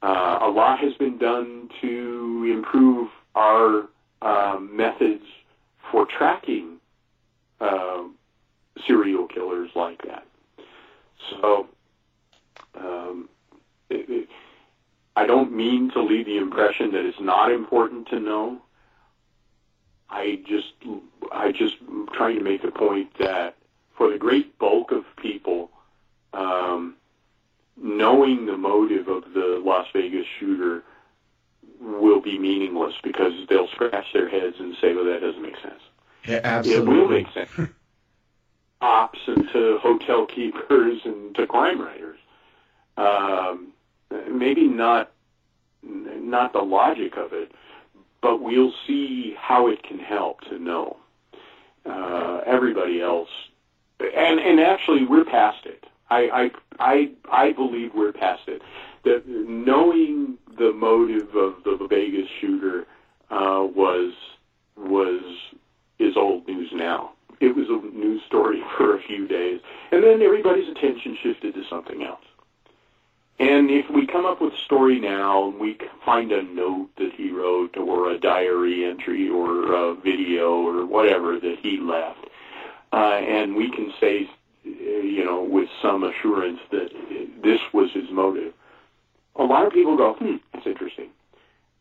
Uh, 0.02 0.40
a 0.42 0.50
lot 0.50 0.80
has 0.80 0.94
been 0.96 1.18
done 1.18 1.70
to 1.80 2.52
improve 2.54 3.10
our 3.36 3.88
uh, 4.22 4.60
methods 4.60 5.24
for 5.94 6.08
tracking 6.08 6.78
uh, 7.62 8.02
serial 8.88 9.28
killers 9.28 9.70
like 9.76 10.02
that. 10.02 10.26
So, 11.30 11.68
um, 12.76 13.30
it, 13.92 14.10
it, 14.10 14.30
I 15.16 15.28
don't 15.28 15.56
mean 15.56 15.92
to 15.92 16.02
leave 16.02 16.26
the 16.26 16.38
impression 16.38 16.92
that 16.94 17.06
it's 17.06 17.20
not 17.20 17.52
important 17.52 18.08
to 18.08 18.20
know. 18.20 18.60
I 20.10 20.40
just, 20.48 20.74
I 21.32 21.52
just 21.52 21.76
trying 22.12 22.40
to 22.40 22.44
make 22.44 22.64
the 22.64 22.72
point 22.72 23.12
that 23.20 23.56
for 23.96 24.12
the 24.12 24.18
great 24.18 24.58
bulk 24.58 24.92
of 24.92 25.04
people, 25.22 25.70
um, 26.34 26.96
knowing 27.78 28.48
the 28.48 28.58
motive 28.58 29.08
of 29.08 29.26
the 29.36 29.62
Las 29.64 29.86
Vegas 29.94 30.26
shooter 30.40 30.84
will 31.84 32.22
be 32.22 32.38
meaningless 32.38 32.96
because 33.04 33.34
they'll 33.50 33.68
scratch 33.68 34.06
their 34.14 34.30
heads 34.30 34.56
and 34.60 34.76
say, 34.82 34.94
"Well, 34.94 35.06
that 35.06 35.22
doesn't 35.22 35.42
make 35.42 35.58
sense." 35.58 35.82
Yeah, 36.26 36.42
absolutely. 36.44 36.94
It 36.94 36.98
will 36.98 37.10
make 37.10 37.28
sense. 37.34 37.50
Ops 38.82 39.20
and 39.28 39.48
to 39.54 39.78
hotel 39.82 40.26
keepers 40.26 41.02
and 41.06 41.36
to 41.36 41.48
crime 41.48 41.82
writers. 41.82 42.20
Um, 42.98 43.70
maybe 44.30 44.68
not 44.68 45.12
not 45.84 46.54
the 46.54 46.62
logic 46.62 47.18
of 47.18 47.34
it, 47.34 47.52
but 48.22 48.42
we'll 48.42 48.74
see 48.88 49.36
how 49.38 49.68
it 49.68 49.84
can 49.84 50.00
help 50.00 50.42
to 50.42 50.58
know. 50.58 50.98
Uh, 51.86 52.42
everybody 52.46 53.02
else, 53.02 53.30
and 54.00 54.40
and 54.40 54.60
actually, 54.60 55.06
we're 55.06 55.26
past 55.26 55.66
it. 55.66 55.86
I 56.10 56.30
I 56.30 56.52
I, 56.80 57.12
I 57.30 57.52
believe 57.52 57.92
we're 57.94 58.14
past 58.14 58.44
it. 58.48 58.62
That 59.04 59.28
knowing 59.28 60.38
the 60.58 60.72
motive 60.72 61.36
of 61.36 61.64
the 61.64 61.88
Vegas 61.90 62.30
shooter 62.40 62.86
uh, 63.30 63.68
was 63.76 64.14
was 64.78 65.22
is 66.00 66.16
old 66.18 66.48
news 66.48 66.70
now. 66.74 67.12
It 67.40 67.56
was 67.56 67.68
a 67.70 67.96
news 67.96 68.22
story 68.28 68.64
for 68.78 68.96
a 68.96 69.02
few 69.02 69.28
days, 69.28 69.60
and 69.92 70.04
then 70.04 70.22
everybody's 70.22 70.70
attention 70.70 71.18
shifted 71.22 71.54
to 71.56 71.64
something 71.70 72.04
else. 72.04 72.24
And 73.40 73.72
if 73.72 73.90
we 73.90 74.06
come 74.06 74.26
up 74.26 74.42
with 74.42 74.54
a 74.54 74.58
story 74.58 75.00
now, 75.00 75.50
and 75.50 75.60
we 75.60 75.78
find 76.06 76.32
a 76.32 76.44
note 76.44 76.90
that 76.98 77.14
he 77.14 77.32
wrote, 77.32 77.76
or 77.76 78.12
a 78.12 78.18
diary 78.20 78.86
entry, 78.86 79.28
or 79.28 79.74
a 79.74 79.96
video, 79.96 80.52
or 80.62 80.86
whatever 80.86 81.40
that 81.40 81.58
he 81.62 81.78
left, 81.78 82.28
uh, 82.94 83.18
and 83.18 83.56
we 83.56 83.72
can 83.72 83.92
say, 84.00 84.30
you 84.64 85.26
know, 85.26 85.42
with 85.44 85.68
some 85.82 86.04
assurance 86.04 86.60
that 86.72 86.92
this 87.44 87.60
was 87.74 87.92
his 87.92 88.10
motive. 88.12 88.54
A 89.36 89.44
lot 89.44 89.66
of 89.66 89.74
people 89.74 89.98
go, 89.98 90.14
hmm, 90.14 90.36
that's 90.54 90.66
interesting. 90.68 91.10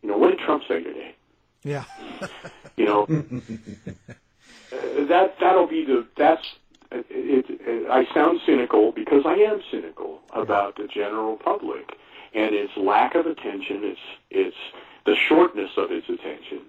You 0.03 0.11
know, 0.11 0.19
what 0.19 0.31
did 0.31 0.39
Trump 0.41 0.65
say 0.67 0.83
today? 0.83 1.15
Yeah. 1.63 1.85
you 2.77 2.85
know, 2.85 3.03
uh, 3.09 5.05
that 5.07 5.37
that'll 5.41 5.67
be 5.67 5.85
the 5.85 6.07
that's 6.17 6.45
it, 6.91 7.47
it, 7.49 7.91
I 7.91 8.07
sound 8.13 8.41
cynical 8.45 8.93
because 8.93 9.23
I 9.25 9.35
am 9.35 9.63
cynical 9.71 10.21
about 10.33 10.77
the 10.77 10.87
general 10.87 11.37
public 11.37 11.97
and 12.35 12.55
its 12.55 12.73
lack 12.77 13.15
of 13.15 13.27
attention, 13.27 13.85
its 13.85 14.01
its 14.31 14.57
the 15.05 15.15
shortness 15.15 15.71
of 15.77 15.91
its 15.91 16.09
attention, 16.09 16.61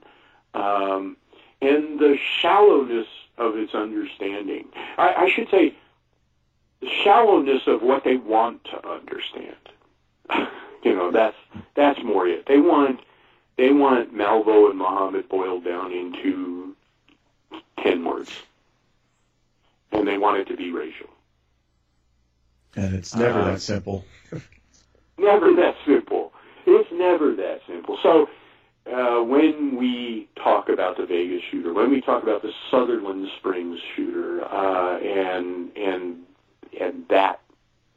um, 0.53 1.17
and 1.61 1.99
the 1.99 2.17
shallowness 2.39 3.07
of 3.37 3.55
its 3.57 3.73
understanding. 3.73 4.65
I, 4.97 5.13
I 5.13 5.29
should 5.29 5.49
say, 5.49 5.75
the 6.81 6.89
shallowness 7.03 7.61
of 7.67 7.81
what 7.81 8.03
they 8.03 8.17
want 8.17 8.63
to 8.65 8.87
understand. 8.87 9.55
You 10.83 10.95
know, 10.95 11.11
that's 11.11 11.37
that's 11.75 12.01
more 12.03 12.27
it. 12.27 12.45
They 12.47 12.59
want 12.59 12.99
they 13.57 13.71
want 13.71 14.13
Malvo 14.15 14.69
and 14.69 14.77
Muhammad 14.79 15.29
boiled 15.29 15.63
down 15.63 15.91
into 15.91 16.75
ten 17.81 18.03
words 18.03 18.31
and 19.93 20.07
they 20.07 20.17
want 20.17 20.39
it 20.39 20.47
to 20.47 20.57
be 20.57 20.71
racial. 20.71 21.09
And 22.75 22.95
it's 22.95 23.15
never 23.15 23.39
Uh, 23.39 23.51
that 23.51 23.61
simple. 23.61 24.03
Never 25.17 25.53
that 25.53 25.75
simple. 25.85 26.33
It's 26.65 26.91
never 26.91 27.35
that 27.35 27.61
simple. 27.67 27.99
So 28.01 28.27
uh, 28.91 29.21
when 29.23 29.75
we 29.77 30.27
talk 30.35 30.69
about 30.69 30.97
the 30.97 31.05
Vegas 31.05 31.43
shooter, 31.51 31.71
when 31.71 31.91
we 31.91 32.01
talk 32.01 32.23
about 32.23 32.41
the 32.41 32.51
Sutherland 32.71 33.27
Springs 33.37 33.79
shooter, 33.95 34.43
uh, 34.43 34.97
and 34.97 35.71
and 35.77 36.23
and 36.79 37.07
that 37.09 37.41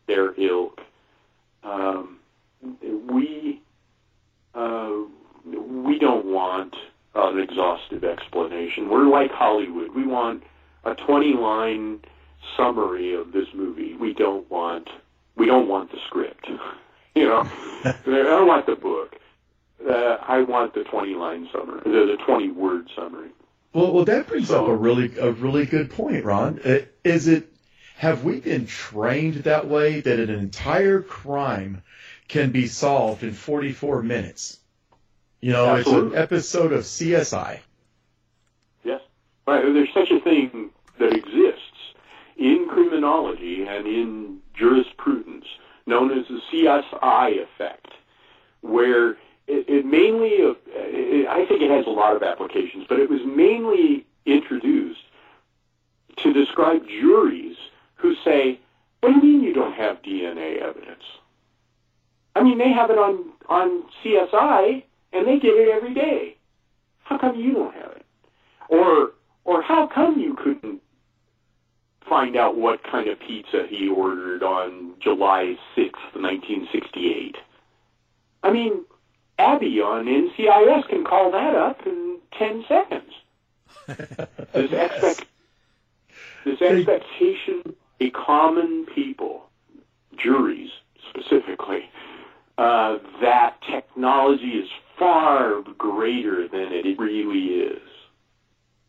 their 0.07 0.39
ilk, 0.39 0.83
um, 1.65 2.19
we 2.83 3.61
uh, 4.55 4.91
we 5.45 5.99
don't 5.99 6.27
want 6.27 6.75
an 7.15 7.39
exhaustive 7.39 8.05
explanation. 8.05 8.89
We're 8.89 9.07
like 9.09 9.31
Hollywood. 9.31 9.95
We 9.95 10.07
want 10.07 10.43
a 10.85 10.95
20 10.95 11.35
line 11.35 12.01
summary 12.57 13.15
of 13.15 13.33
this 13.33 13.49
movie. 13.55 13.95
We 13.95 14.13
don't 14.13 14.49
want 14.51 14.89
we 15.37 15.47
don't 15.47 15.69
want 15.69 15.91
the 15.93 15.99
script. 16.07 16.47
you 17.15 17.27
know, 17.29 17.41
I 17.85 17.95
don't 18.07 18.49
want 18.49 18.67
the 18.67 18.77
book. 18.77 19.17
Uh, 19.89 20.17
I 20.27 20.41
want 20.43 20.75
the 20.75 20.85
20 20.85 21.15
line 21.15 21.49
summary, 21.53 21.81
the, 21.85 22.17
the 22.17 22.23
20 22.27 22.51
word 22.53 22.89
summary. 22.97 23.29
Well, 23.75 23.93
well, 23.93 24.05
that 24.07 24.27
brings 24.27 24.49
So- 24.49 24.65
up 24.65 24.69
a 24.71 24.75
really 24.77 25.17
a 25.19 25.33
really 25.33 25.67
good 25.67 25.91
point, 25.91 26.25
Ron. 26.25 26.61
Uh, 26.65 26.79
Is 27.05 27.29
it 27.29 27.53
have 27.99 28.25
we 28.25 28.41
been 28.41 28.67
trained 28.67 29.45
that 29.45 29.69
way 29.69 30.01
that 30.01 30.19
an 30.19 30.31
entire 30.31 31.01
crime 31.03 31.83
can 32.29 32.51
be 32.51 32.67
solved 32.67 33.23
in 33.23 33.33
44 33.33 34.03
minutes? 34.03 34.59
You 35.41 35.53
know, 35.53 35.77
Absolutely. 35.77 36.09
it's 36.09 36.17
an 36.17 36.23
episode 36.23 36.73
of 36.73 36.83
CSI. 36.83 37.61
Yes. 38.85 39.01
Right. 39.47 39.63
There's 39.73 39.93
such 39.93 40.11
a 40.11 40.21
thing 40.21 40.71
that 40.99 41.13
exists 41.13 41.63
in 42.37 42.67
criminology 42.69 43.67
and 43.67 43.87
in 43.87 44.39
jurisprudence 44.55 45.47
known 45.87 46.19
as 46.19 46.27
the 46.27 46.41
CSI 46.51 47.43
effect, 47.43 47.93
where 48.61 49.11
it, 49.47 49.69
it 49.69 49.87
mainly, 49.87 50.43
uh, 50.43 50.55
it, 50.75 51.29
I 51.29 51.47
think 51.47 51.63
it 51.63 51.71
has 51.71 51.87
a 51.87 51.91
lot 51.91 52.17
of 52.17 52.23
applications, 52.23 52.87
but 52.89 52.99
it 52.99 53.09
was 53.09 53.21
mainly 53.25 54.05
introduced 54.25 55.01
to 56.19 56.33
describe 56.33 56.87
juries 56.89 57.57
who 57.97 58.15
say, 58.25 58.59
what 59.01 59.11
do 59.11 59.15
you 59.17 59.23
mean 59.23 59.43
you 59.45 59.53
don't 59.53 59.75
have 59.75 60.03
DNA 60.03 60.61
evidence? 60.61 61.05
I 62.37 62.43
mean, 62.43 62.59
they 62.59 62.71
have 62.71 62.91
it 62.91 62.99
on, 62.99 63.33
on 63.49 63.85
CSI, 64.05 64.83
and 65.15 65.27
they 65.27 65.39
get 65.39 65.55
it 65.55 65.71
every 65.71 65.95
day. 65.95 66.37
How 67.03 67.17
come 67.17 67.37
you 67.37 67.55
don't 67.55 67.75
have 67.75 67.93
it? 67.93 68.07
Or 68.69 69.13
or 69.45 69.63
how 69.63 69.87
come 69.87 70.19
you 70.19 70.35
couldn't 70.35 70.83
find 72.07 72.37
out 72.37 72.57
what 72.57 72.83
kind 72.83 73.09
of 73.09 73.19
pizza 73.21 73.67
he 73.71 73.89
ordered 73.89 74.43
on 74.43 74.95
July 75.01 75.57
6th, 75.77 76.15
1968? 76.15 77.37
I 78.43 78.51
mean, 78.51 78.85
Abby 79.39 79.81
on 79.81 80.07
NCIS 80.07 80.89
can 80.89 81.05
call 81.05 81.31
that 81.31 81.55
up 81.55 81.87
in 81.87 82.19
10 82.39 82.65
seconds. 82.69 83.13
This, 84.53 84.73
expect, 84.73 85.27
this 86.45 86.63
expectation, 86.63 87.75
a 88.01 88.11
common 88.11 88.87
people, 88.87 89.49
juries 90.17 90.71
specifically, 91.11 91.89
uh, 92.59 92.99
that 93.21 93.61
technology 93.63 94.53
is 94.53 94.69
far 94.99 95.63
greater 95.77 96.49
than 96.49 96.73
it 96.73 96.99
really 96.99 97.47
is 97.47 97.83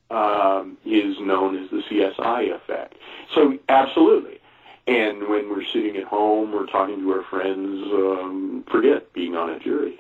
um, 0.10 0.78
is 0.86 1.20
known 1.20 1.62
as 1.62 1.70
the 1.70 1.84
CSI 1.90 2.54
effect. 2.56 2.96
So 3.34 3.58
absolutely. 3.68 4.40
And 4.88 5.28
when 5.28 5.50
we're 5.50 5.66
sitting 5.66 5.98
at 5.98 6.06
home, 6.06 6.54
we're 6.54 6.66
talking 6.66 7.00
to 7.00 7.12
our 7.12 7.24
friends, 7.24 7.84
um, 7.92 8.64
forget 8.72 9.12
being 9.12 9.36
on 9.36 9.50
a 9.50 9.60
jury. 9.60 10.00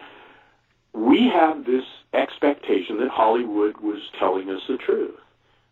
We 0.93 1.27
have 1.27 1.65
this 1.65 1.83
expectation 2.13 2.97
that 2.99 3.09
Hollywood 3.09 3.77
was 3.77 3.99
telling 4.17 4.49
us 4.49 4.61
the 4.67 4.77
truth. 4.77 5.19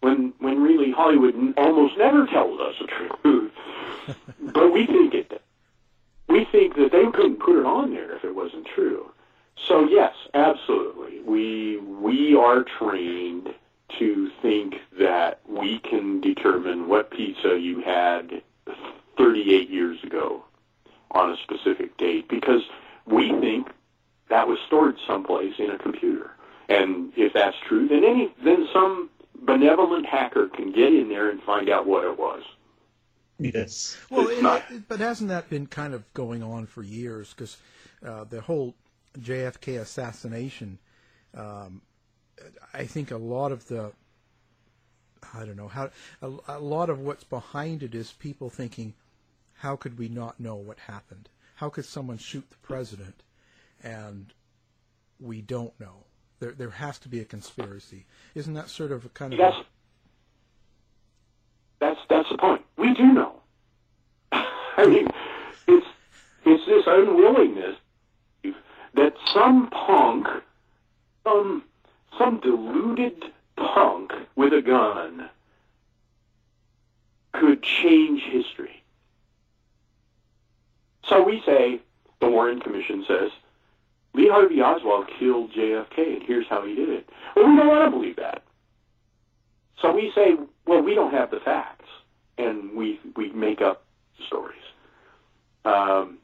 When, 0.02 0.34
when 0.40 0.62
really 0.62 0.92
Hollywood 0.92 1.54
almost 1.58 1.98
never 1.98 2.28
tells 2.28 2.60
us 2.60 2.76
the 2.80 2.88
truth. 2.88 3.52
but 4.54 4.72
we 4.74 4.86
think 4.86 5.14
it. 5.14 5.42
We 6.28 6.46
think 6.52 6.76
that 6.76 6.92
they 6.92 7.06
couldn't 7.12 7.40
put 7.40 7.60
it 7.60 7.66
on 7.66 7.92
there 7.94 8.16
if 8.16 8.24
it 8.24 8.36
wasn't 8.36 8.68
true. 8.74 9.12
So 9.68 9.88
yes, 9.88 10.14
absolutely. 10.34 11.22
We 11.22 11.78
we 11.78 12.36
are 12.36 12.64
trained 12.64 13.54
to 14.00 14.30
think 14.42 14.76
that 15.00 15.40
we 15.48 15.80
can 15.80 16.20
determine 16.22 16.88
what 16.88 17.12
pizza 17.12 17.58
you 17.60 17.82
had 17.82 18.42
38 19.18 19.70
years 19.70 20.04
ago 20.04 20.44
on 21.12 21.32
a 21.32 21.38
specific 21.38 21.96
date 21.98 22.28
because 22.28 22.62
we 23.06 23.30
think 23.40 23.70
that 24.30 24.48
was 24.48 24.58
stored 24.66 24.98
someplace 25.08 25.54
in 25.60 25.70
a 25.70 25.78
computer. 25.78 26.32
And 26.68 27.14
if 27.16 27.34
that's 27.34 27.56
true, 27.68 27.88
then 27.88 28.04
any 28.04 28.34
then 28.44 28.68
some 28.74 29.10
benevolent 29.42 30.06
hacker 30.06 30.48
can 30.50 30.72
get 30.72 30.94
in 30.94 31.10
there 31.10 31.30
and 31.30 31.42
find 31.44 31.70
out 31.70 31.86
what 31.86 32.04
it 32.04 32.18
was. 32.18 32.44
Yes. 33.40 33.98
Well, 34.10 34.28
it- 34.30 34.42
not- 34.42 34.70
it- 34.72 34.88
but 34.88 35.00
hasn't 35.00 35.30
that 35.30 35.50
been 35.50 35.68
kind 35.68 35.94
of 35.94 36.12
going 36.14 36.42
on 36.44 36.66
for 36.66 36.84
years? 36.84 37.32
Because 37.34 37.58
uh, 38.06 38.24
the 38.26 38.42
whole 38.42 38.76
JFK 39.20 39.80
assassination, 39.82 40.80
um, 41.34 41.82
I 42.74 42.86
think 42.86 43.12
a 43.12 43.18
lot 43.18 43.52
of 43.52 43.68
the, 43.68 43.92
I 45.34 45.46
don't 45.46 45.56
know 45.58 45.68
how, 45.68 45.90
a, 46.22 46.32
a 46.48 46.60
lot 46.60 46.90
of 46.90 47.00
what's 47.00 47.24
behind 47.24 47.84
it 47.84 47.96
is 47.96 48.12
people 48.14 48.50
thinking, 48.50 48.94
how 49.54 49.76
could 49.76 49.98
we 49.98 50.08
not 50.10 50.40
know 50.40 50.56
what 50.56 50.80
happened? 50.80 51.30
How 51.56 51.70
could 51.70 51.86
someone 51.86 52.18
shoot 52.18 52.50
the 52.50 52.58
president, 52.58 53.24
and 53.82 54.34
we 55.20 55.42
don't 55.42 55.78
know? 55.80 56.04
There, 56.40 56.52
there 56.52 56.70
has 56.70 57.00
to 57.00 57.10
be 57.10 57.22
a 57.22 57.26
conspiracy. 57.26 58.06
Isn't 58.36 58.54
that 58.56 58.70
sort 58.70 58.92
of 58.92 59.06
a 59.06 59.10
kind 59.10 59.32
of? 59.34 59.40
Yes. 59.40 59.54
That's 61.80 62.00
that's 62.10 62.28
the 62.30 62.38
point. 62.38 62.65
We 62.78 62.94
do 62.94 63.04
know. 63.04 63.36
I 64.32 64.86
mean, 64.86 65.08
it's 65.68 65.88
it's 66.46 66.66
this 66.66 66.84
unwillingness 66.88 67.76
that 68.94 69.16
some 69.34 69.70
punk, 69.70 70.28
some 71.24 71.64
some 72.18 72.40
deluded 72.40 73.26
punk 73.58 74.14
with 74.36 74.54
a 74.54 74.62
gun 74.62 75.30
could 77.34 77.62
change 77.62 78.22
history. 78.24 78.82
So 81.08 81.24
we 81.24 81.42
say, 81.46 81.80
the 82.20 82.28
Warren 82.28 82.60
Commission 82.60 83.06
says, 83.08 83.32
Lee 84.14 84.30
Harvey 84.30 84.62
Oswald 84.62 85.10
killed 85.20 85.52
JFK, 85.52 86.16
and 86.16 86.24
here's 86.24 86.48
how 86.48 86.66
he 86.66 86.74
did 86.74 86.90
it. 86.90 87.10
Well, 87.36 87.50
we 87.50 87.58
don't 87.58 87.68
want 87.68 87.86
to 87.86 87.92
believe 87.92 88.16
that. 88.16 88.44
So 89.82 89.94
we 89.94 90.12
say, 90.16 90.36
well, 90.66 90.82
we 90.82 90.96
don't 90.96 91.14
have 91.14 91.32
the 91.32 91.42
facts, 91.42 91.75
and 92.38 92.76
we 92.76 93.00
we 93.16 93.32
make 93.32 93.62
up 93.62 93.84
stories. 94.28 94.58
Um, 95.64 96.20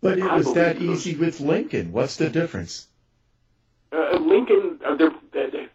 But 0.00 0.18
it 0.18 0.24
I 0.24 0.36
was 0.36 0.52
that 0.54 0.78
those- 0.78 1.06
easy 1.06 1.16
with 1.18 1.40
Lincoln. 1.40 1.92
What's 1.92 2.16
the 2.16 2.30
difference? 2.30 2.88
uh, 3.92 4.18
Lincoln, 4.18 4.78
uh, 4.84 4.94
there, 4.96 5.10
there, 5.32 5.68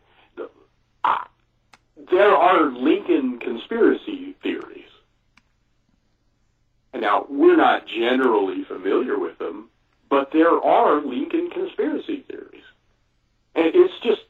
uh, 1.04 1.24
there 2.12 2.36
are 2.36 2.70
Lincoln 2.72 3.40
conspiracy 3.40 4.36
theories. 4.44 4.78
And 6.94 7.02
now, 7.02 7.26
we're 7.30 7.56
not 7.56 7.88
generally 7.88 8.64
familiar 8.66 9.18
with 9.18 9.38
them, 9.38 9.70
but 10.10 10.32
there 10.32 10.62
are 10.62 11.02
Lincoln 11.02 11.50
conspiracy 11.50 12.24
theories. 12.30 12.64
And 13.56 13.72
it's 13.74 13.94
just, 14.04 14.22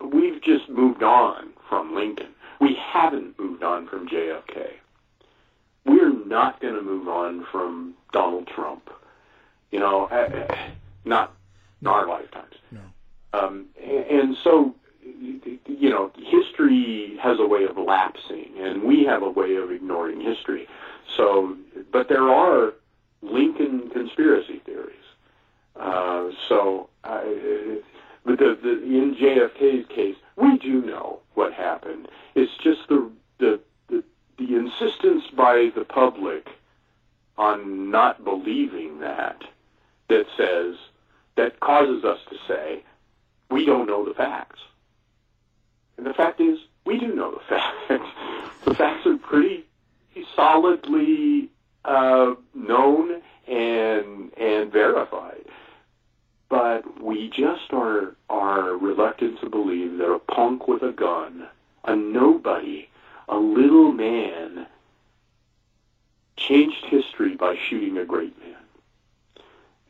we've 0.00 0.40
just 0.42 0.68
moved 0.68 1.02
on 1.02 1.50
from 1.68 1.94
Lincoln. 1.94 2.29
We 2.60 2.74
haven't 2.74 3.38
moved 3.38 3.62
on 3.62 3.88
from 3.88 4.08
JFK. 4.08 4.68
We're 5.86 6.12
not 6.26 6.60
going 6.60 6.74
to 6.74 6.82
move 6.82 7.08
on 7.08 7.46
from 7.50 7.94
Donald 8.12 8.46
Trump. 8.46 8.90
You 9.70 9.80
know, 9.80 10.08
uh, 10.10 10.14
uh, 10.14 10.56
not 11.04 11.34
in 11.80 11.86
our 11.86 12.06
lifetimes. 12.06 12.54
No. 12.70 12.80
Um, 13.32 13.66
and, 13.82 14.04
and 14.06 14.36
so, 14.42 14.74
you 15.02 15.88
know, 15.90 16.10
history 16.16 17.16
has 17.22 17.38
a 17.38 17.46
way 17.46 17.64
of 17.64 17.78
lapsing, 17.78 18.52
and 18.58 18.82
we 18.82 19.04
have 19.04 19.22
a 19.22 19.30
way 19.30 19.56
of 19.56 19.70
ignoring 19.70 20.20
history. 20.20 20.66
So, 21.16 21.56
but 21.92 22.08
there 22.08 22.28
are 22.28 22.74
Lincoln 23.22 23.90
conspiracy 23.90 24.60
theories. 24.64 24.96
Uh, 25.76 26.30
so, 26.48 26.88
I, 27.04 27.78
but 28.24 28.38
the, 28.38 28.58
the, 28.62 28.70
in 28.82 29.16
JFK's 29.20 29.86
case, 29.88 30.16
we 30.36 30.58
do 30.58 30.82
know 30.82 31.20
what 31.34 31.52
happened. 31.52 32.08
It's 32.34 32.56
just 32.62 32.88
the, 32.88 33.10
the 33.38 33.60
the 33.88 34.04
the 34.38 34.56
insistence 34.56 35.24
by 35.36 35.70
the 35.74 35.84
public 35.84 36.48
on 37.36 37.90
not 37.90 38.24
believing 38.24 39.00
that 39.00 39.42
that 40.08 40.26
says 40.36 40.76
that 41.36 41.60
causes 41.60 42.04
us 42.04 42.18
to 42.28 42.36
say 42.46 42.82
we 43.50 43.64
don't 43.64 43.86
know 43.86 44.04
the 44.04 44.14
facts. 44.14 44.60
And 45.96 46.06
the 46.06 46.14
fact 46.14 46.40
is, 46.40 46.58
we 46.84 46.98
do 46.98 47.14
know 47.14 47.32
the 47.32 47.40
facts. 47.48 48.10
the 48.64 48.74
facts 48.74 49.06
are 49.06 49.16
pretty 49.16 49.66
solidly 50.34 51.50
uh, 51.84 52.34
known 52.54 53.22
and 53.46 54.32
and 54.36 54.72
verified. 54.72 55.44
But 56.50 57.00
we 57.00 57.30
just 57.30 57.72
are 57.72 58.16
are 58.28 58.76
reluctant 58.76 59.40
to 59.40 59.48
believe 59.48 59.98
that 59.98 60.12
a 60.12 60.18
punk 60.18 60.66
with 60.66 60.82
a 60.82 60.92
gun, 60.92 61.48
a 61.84 61.94
nobody, 61.94 62.88
a 63.28 63.36
little 63.36 63.92
man, 63.92 64.66
changed 66.36 66.84
history 66.86 67.36
by 67.36 67.56
shooting 67.68 67.96
a 67.96 68.04
great 68.04 68.36
man. 68.40 68.56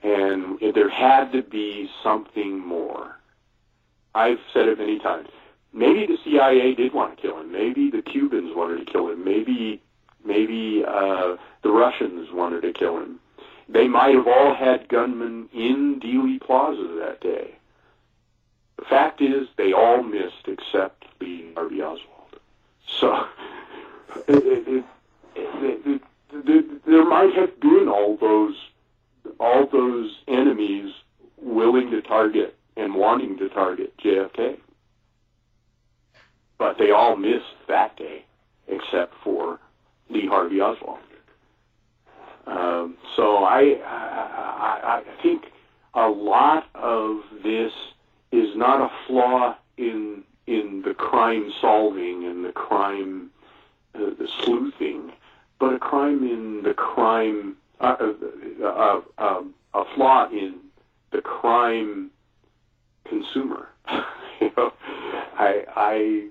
And 0.02 0.74
there 0.74 0.90
had 0.90 1.32
to 1.32 1.42
be 1.42 1.90
something 2.02 2.58
more. 2.58 3.16
I've 4.14 4.40
said 4.52 4.68
it 4.68 4.78
many 4.78 4.98
times. 4.98 5.28
Maybe 5.72 6.06
the 6.06 6.18
CIA 6.24 6.74
did 6.74 6.92
want 6.92 7.16
to 7.16 7.22
kill 7.22 7.40
him. 7.40 7.52
Maybe 7.52 7.90
the 7.90 8.02
Cubans 8.02 8.54
wanted 8.54 8.84
to 8.84 8.92
kill 8.92 9.08
him. 9.08 9.24
Maybe 9.24 9.80
maybe 10.24 10.84
uh, 10.86 11.36
the 11.62 11.70
Russians 11.70 12.28
wanted 12.32 12.62
to 12.62 12.72
kill 12.72 12.98
him. 12.98 13.18
They 13.72 13.86
might 13.86 14.14
have 14.16 14.26
all 14.26 14.54
had 14.54 14.88
gunmen 14.88 15.48
in 15.52 16.00
Dealey 16.00 16.40
Plaza 16.40 16.98
that 16.98 17.20
day. 17.20 17.54
The 18.76 18.84
fact 18.84 19.20
is, 19.20 19.46
they 19.56 19.72
all 19.72 20.02
missed 20.02 20.46
except 20.48 21.04
Lee 21.20 21.52
Harvey 21.54 21.80
Oswald. 21.80 22.40
So 22.88 23.26
it, 24.28 24.68
it, 24.68 24.84
it, 25.36 26.86
there 26.86 27.04
might 27.04 27.32
have 27.34 27.60
been 27.60 27.88
all 27.88 28.16
those 28.16 28.56
all 29.38 29.66
those 29.70 30.18
enemies 30.26 30.92
willing 31.40 31.90
to 31.90 32.02
target 32.02 32.56
and 32.76 32.94
wanting 32.94 33.38
to 33.38 33.48
target 33.48 33.96
JFK. 33.98 34.58
But 36.58 36.78
they 36.78 36.90
all 36.90 37.16
missed 37.16 37.54
that 37.68 37.96
day, 37.96 38.24
except 38.66 39.14
for 39.22 39.60
Lee 40.08 40.26
Harvey 40.26 40.60
Oswald. 40.60 40.98
Um, 42.50 42.96
so 43.16 43.44
I, 43.44 43.78
I, 43.84 45.02
I 45.06 45.22
think 45.22 45.44
a 45.94 46.08
lot 46.08 46.68
of 46.74 47.20
this 47.42 47.72
is 48.32 48.56
not 48.56 48.80
a 48.80 48.90
flaw 49.06 49.56
in 49.76 50.24
in 50.46 50.82
the 50.84 50.94
crime 50.94 51.52
solving 51.60 52.24
and 52.24 52.44
the 52.44 52.52
crime 52.52 53.30
uh, 53.94 53.98
the 54.18 54.28
sleuthing, 54.42 55.12
but 55.60 55.74
a 55.74 55.78
crime 55.78 56.24
in 56.24 56.62
the 56.64 56.74
crime 56.74 57.56
uh, 57.80 57.96
uh, 58.62 58.66
uh, 58.66 59.00
um, 59.18 59.54
a 59.74 59.84
flaw 59.94 60.28
in 60.30 60.56
the 61.12 61.22
crime 61.22 62.10
consumer. 63.08 63.68
you 64.40 64.50
know, 64.56 64.72
I 65.38 65.64
I 65.76 66.28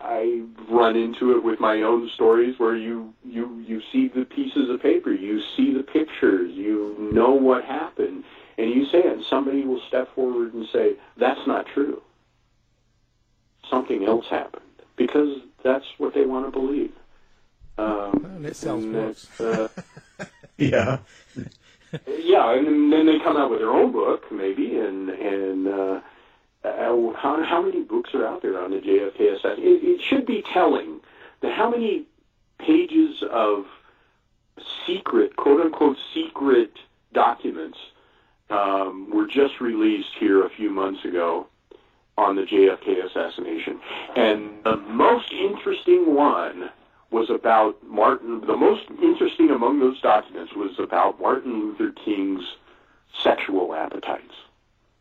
I 0.00 0.42
run 0.68 0.96
into 0.96 1.36
it 1.36 1.44
with 1.44 1.60
my 1.60 1.82
own 1.82 2.08
stories 2.14 2.58
where 2.58 2.74
you 2.76 3.12
you 3.24 3.58
you 3.66 3.82
see 3.92 4.08
the 4.08 4.24
pieces 4.24 4.70
of 4.70 4.80
paper, 4.82 5.12
you 5.12 5.42
see 5.56 5.72
the 5.74 5.82
pictures, 5.82 6.50
you 6.52 6.96
know 6.98 7.30
what 7.32 7.64
happened, 7.64 8.24
and 8.58 8.70
you 8.70 8.86
say 8.86 8.98
it, 8.98 9.06
and 9.12 9.24
somebody 9.24 9.62
will 9.64 9.80
step 9.88 10.14
forward 10.14 10.54
and 10.54 10.66
say 10.72 10.94
that's 11.16 11.46
not 11.46 11.66
true. 11.66 12.02
Something 13.68 14.04
else 14.04 14.26
happened 14.28 14.62
because 14.96 15.38
that's 15.62 15.84
what 15.98 16.14
they 16.14 16.24
want 16.24 16.46
to 16.46 16.50
believe. 16.50 16.92
Um, 17.78 18.24
And 18.24 18.46
it 18.46 18.56
sounds 18.56 18.84
and 18.84 18.94
books. 18.94 19.28
that's, 19.38 19.40
uh, 19.40 19.68
Yeah. 20.58 20.98
yeah, 22.06 22.52
and 22.54 22.92
then 22.92 23.06
they 23.06 23.18
come 23.18 23.36
out 23.36 23.50
with 23.50 23.60
their 23.60 23.70
own 23.70 23.92
book, 23.92 24.30
maybe, 24.32 24.76
and 24.78 25.08
and 25.10 25.68
uh, 25.68 26.00
uh, 26.64 26.68
how 27.14 27.42
how 27.44 27.62
many 27.62 27.82
books 27.82 28.10
are 28.14 28.26
out 28.26 28.42
there 28.42 28.58
on 28.60 28.70
the 28.70 28.78
JFK 28.78 29.36
assassination? 29.36 29.64
It, 29.64 29.84
it 29.84 30.00
should 30.02 30.26
be 30.26 30.42
telling 30.52 31.00
that 31.40 31.52
how 31.52 31.70
many 31.70 32.04
pages 32.58 33.22
of 33.30 33.64
secret, 34.86 35.36
quote 35.36 35.60
unquote, 35.60 35.96
secret 36.12 36.72
documents 37.12 37.78
um, 38.50 39.10
were 39.10 39.26
just 39.26 39.60
released 39.60 40.10
here 40.18 40.44
a 40.44 40.50
few 40.50 40.70
months 40.70 41.04
ago 41.04 41.46
on 42.18 42.36
the 42.36 42.42
JFK 42.42 43.04
assassination, 43.06 43.80
and 44.14 44.50
the 44.64 44.76
most 44.76 45.32
interesting 45.32 46.14
one 46.14 46.70
was 47.10 47.30
about 47.30 47.76
Martin. 47.86 48.42
The 48.46 48.56
most 48.56 48.82
interesting 49.02 49.50
among 49.50 49.80
those 49.80 50.00
documents 50.00 50.52
was 50.54 50.78
about 50.78 51.20
Martin 51.20 51.52
Luther 51.60 51.92
King's 52.04 52.44
sexual 53.22 53.74
appetites. 53.74 54.34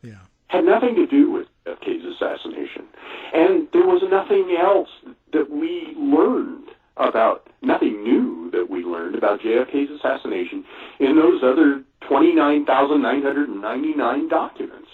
Yeah. 0.02 0.20
Had 0.50 0.66
nothing 0.66 0.94
to 0.96 1.08
do 1.08 1.32
with 1.32 1.48
JFK's 1.66 2.06
assassination. 2.16 2.86
And 3.34 3.68
there 3.74 3.88
was 3.88 4.04
nothing 4.10 4.56
else 4.60 4.90
that 5.34 5.50
we 5.50 5.96
learned 5.98 6.70
about, 6.98 7.48
nothing 7.62 8.04
new 8.04 8.52
that 8.52 8.70
we 8.70 8.84
learned 8.84 9.16
about 9.16 9.40
JFK's 9.42 9.90
assassination 9.92 10.66
in 11.00 11.16
those 11.16 11.42
other 11.44 11.84
29,999 12.08 14.28
documents. 14.28 14.90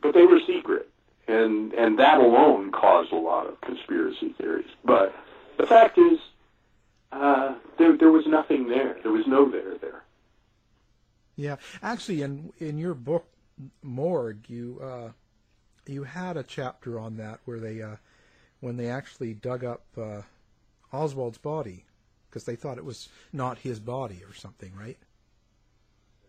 But 0.00 0.14
they 0.14 0.24
were 0.24 0.40
secret 0.46 0.90
and 1.30 1.72
and 1.74 1.98
that 1.98 2.18
alone 2.18 2.72
caused 2.72 3.12
a 3.12 3.16
lot 3.16 3.46
of 3.46 3.60
conspiracy 3.60 4.34
theories. 4.38 4.68
But 4.84 5.14
the 5.58 5.66
fact 5.66 5.98
is, 5.98 6.18
uh, 7.12 7.54
there 7.78 7.96
there 7.96 8.10
was 8.10 8.26
nothing 8.26 8.68
there. 8.68 8.96
There 9.02 9.12
was 9.12 9.26
no 9.26 9.50
there 9.50 9.76
there. 9.80 10.02
Yeah, 11.40 11.56
actually, 11.82 12.20
in 12.22 12.52
in 12.58 12.76
your 12.78 12.94
book 12.94 13.26
Morgue, 13.82 14.48
you 14.48 14.78
uh, 14.82 15.10
you 15.86 16.04
had 16.04 16.36
a 16.36 16.42
chapter 16.42 17.00
on 17.00 17.16
that 17.16 17.40
where 17.46 17.58
they 17.58 17.80
uh, 17.80 17.96
when 18.60 18.76
they 18.76 18.88
actually 18.88 19.32
dug 19.32 19.64
up 19.64 19.82
uh, 19.96 20.22
Oswald's 20.92 21.38
body 21.38 21.86
because 22.28 22.44
they 22.44 22.56
thought 22.56 22.76
it 22.76 22.84
was 22.84 23.08
not 23.32 23.58
his 23.58 23.80
body 23.80 24.22
or 24.28 24.34
something, 24.34 24.72
right? 24.78 24.98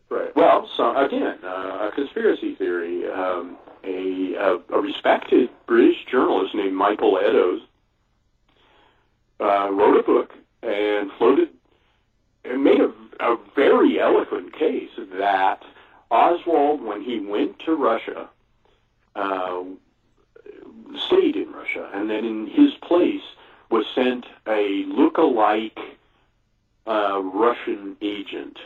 Right. 0.10 0.34
Well, 0.36 0.70
so 0.78 0.96
again, 0.98 1.40
uh, 1.44 1.90
a 1.90 1.92
conspiracy 1.94 2.56
theory. 2.56 3.06
Um, 3.12 3.58
a, 3.84 4.36
a, 4.36 4.76
a 4.76 4.80
respected 4.80 5.50
British 5.66 6.06
journalist 6.10 6.54
named 6.54 6.76
Michael 6.76 7.18
Eddowes 7.18 7.62
uh, 9.40 9.72
wrote 9.72 10.00
a 10.00 10.04
book 10.04 10.34
and 10.62 11.12
floated 11.18 11.50
made 12.44 12.82
a, 12.82 12.92
a 13.20 13.38
very 13.56 14.00
eloquent 14.00 14.54
case 14.54 14.90
that 15.18 15.64
Oswald, 16.10 16.82
when 16.82 17.02
he 17.02 17.20
went 17.20 17.60
to 17.60 17.76
Russia, 17.76 18.30
uh, 19.16 19.64
stayed 21.08 21.36
in 21.36 21.52
Russia, 21.52 21.90
and 21.94 22.10
then 22.10 22.26
in 22.26 22.48
his 22.48 22.74
place 22.82 23.22
was 23.70 23.86
sent 23.96 24.26
a 24.48 24.84
look-alike 24.88 25.80
uh, 26.88 27.22
Russian 27.22 27.96
agent 28.02 28.60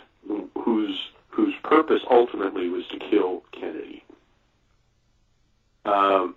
whose 0.58 1.10
whose 1.30 1.54
purpose 1.64 2.02
ultimately 2.10 2.70
was 2.70 2.88
to 2.88 2.98
kill 2.98 3.44
Kennedy. 3.52 4.04
Um, 5.84 6.36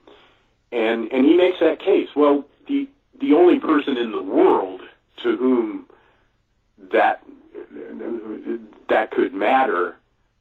and 0.72 1.10
and 1.12 1.24
he 1.24 1.34
makes 1.36 1.60
that 1.60 1.80
case. 1.80 2.08
Well, 2.14 2.44
the 2.66 2.88
the 3.20 3.32
only 3.32 3.58
person 3.58 3.96
in 3.96 4.12
the 4.12 4.22
world 4.22 4.82
to 5.22 5.36
whom 5.36 5.87
that 6.92 7.22
that 8.88 9.10
could 9.10 9.34
matter 9.34 9.96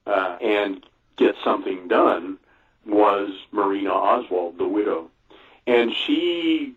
uh, 0.05 0.37
and 0.41 0.85
get 1.17 1.35
something 1.43 1.87
done 1.87 2.37
was 2.85 3.31
Marina 3.51 3.91
Oswald, 3.91 4.57
the 4.57 4.67
widow, 4.67 5.09
and 5.65 5.91
she 5.93 6.73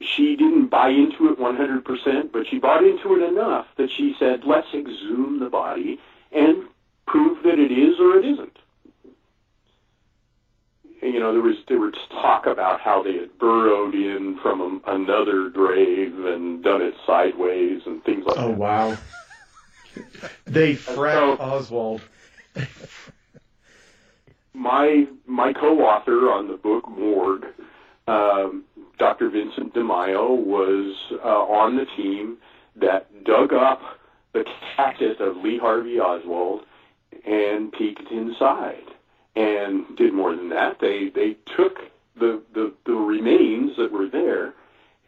she 0.00 0.36
didn't 0.36 0.68
buy 0.68 0.88
into 0.88 1.30
it 1.30 1.38
100%, 1.38 2.32
but 2.32 2.46
she 2.46 2.58
bought 2.58 2.84
into 2.84 3.14
it 3.14 3.22
enough 3.22 3.66
that 3.76 3.90
she 3.90 4.14
said, 4.18 4.44
"Let's 4.44 4.72
exhume 4.74 5.38
the 5.40 5.48
body 5.48 5.98
and 6.32 6.64
prove 7.06 7.42
that 7.42 7.58
it 7.58 7.72
is 7.72 7.98
or 8.00 8.18
it 8.18 8.24
isn't." 8.24 8.58
You 11.04 11.20
know, 11.20 11.32
there 11.32 11.42
was 11.42 11.56
there 11.68 11.78
was 11.78 11.92
talk 12.10 12.46
about 12.46 12.80
how 12.80 13.02
they 13.02 13.12
had 13.12 13.38
burrowed 13.38 13.94
in 13.94 14.38
from 14.42 14.60
a, 14.62 14.92
another 14.92 15.50
grave 15.50 16.18
and 16.24 16.64
done 16.64 16.80
it 16.80 16.94
sideways 17.06 17.82
and 17.84 18.02
things 18.04 18.24
like 18.24 18.38
oh, 18.38 18.48
that. 18.48 18.54
Oh 18.54 18.58
wow! 18.58 18.96
they 20.46 20.74
fracked 20.74 21.36
so, 21.36 21.42
Oswald. 21.42 22.00
my 24.54 25.06
my 25.26 25.52
co-author 25.52 26.30
on 26.30 26.48
the 26.48 26.56
book 26.56 26.88
Morgue, 26.88 27.48
um, 28.08 28.64
Dr. 28.98 29.28
Vincent 29.28 29.74
Di 29.74 29.80
Maio, 29.80 30.32
was 30.32 30.96
uh, 31.22 31.28
on 31.28 31.76
the 31.76 31.84
team 31.98 32.38
that 32.76 33.24
dug 33.24 33.52
up 33.52 33.82
the 34.32 34.44
casket 34.74 35.20
of 35.20 35.36
Lee 35.36 35.58
Harvey 35.58 36.00
Oswald 36.00 36.62
and 37.26 37.70
peeked 37.72 38.10
inside 38.10 38.93
and 39.36 39.84
did 39.96 40.12
more 40.12 40.34
than 40.34 40.48
that. 40.50 40.78
They 40.80 41.08
they 41.08 41.36
took 41.56 41.78
the 42.16 42.42
the, 42.52 42.72
the 42.86 42.94
remains 42.94 43.76
that 43.76 43.92
were 43.92 44.08
there 44.08 44.54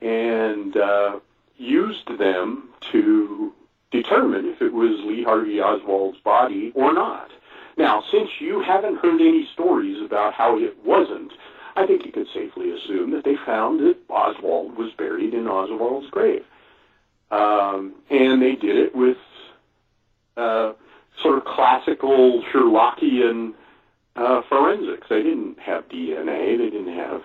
and 0.00 0.76
uh, 0.76 1.18
used 1.56 2.18
them 2.18 2.68
to 2.92 3.52
determine 3.90 4.46
if 4.46 4.60
it 4.60 4.72
was 4.72 5.00
Lee 5.04 5.22
Harvey 5.22 5.60
Oswald's 5.60 6.18
body 6.18 6.72
or 6.74 6.92
not. 6.92 7.30
Now, 7.76 8.02
since 8.10 8.30
you 8.40 8.60
haven't 8.60 8.98
heard 8.98 9.20
any 9.20 9.48
stories 9.52 10.02
about 10.02 10.34
how 10.34 10.58
it 10.58 10.76
wasn't, 10.84 11.32
I 11.76 11.86
think 11.86 12.06
you 12.06 12.12
could 12.12 12.26
safely 12.32 12.70
assume 12.70 13.10
that 13.10 13.24
they 13.24 13.36
found 13.36 13.80
that 13.80 13.96
Oswald 14.08 14.76
was 14.76 14.92
buried 14.92 15.34
in 15.34 15.46
Oswald's 15.46 16.10
grave. 16.10 16.44
Um, 17.30 17.94
and 18.08 18.40
they 18.40 18.54
did 18.54 18.76
it 18.76 18.94
with 18.94 19.18
uh, 20.36 20.72
sort 21.22 21.38
of 21.38 21.44
classical 21.44 22.42
Sherlockian 22.52 23.52
uh, 24.16 24.42
forensics. 24.48 25.06
They 25.08 25.22
didn't 25.22 25.58
have 25.58 25.88
DNA. 25.88 26.58
They 26.58 26.70
didn't 26.70 26.94
have 26.94 27.22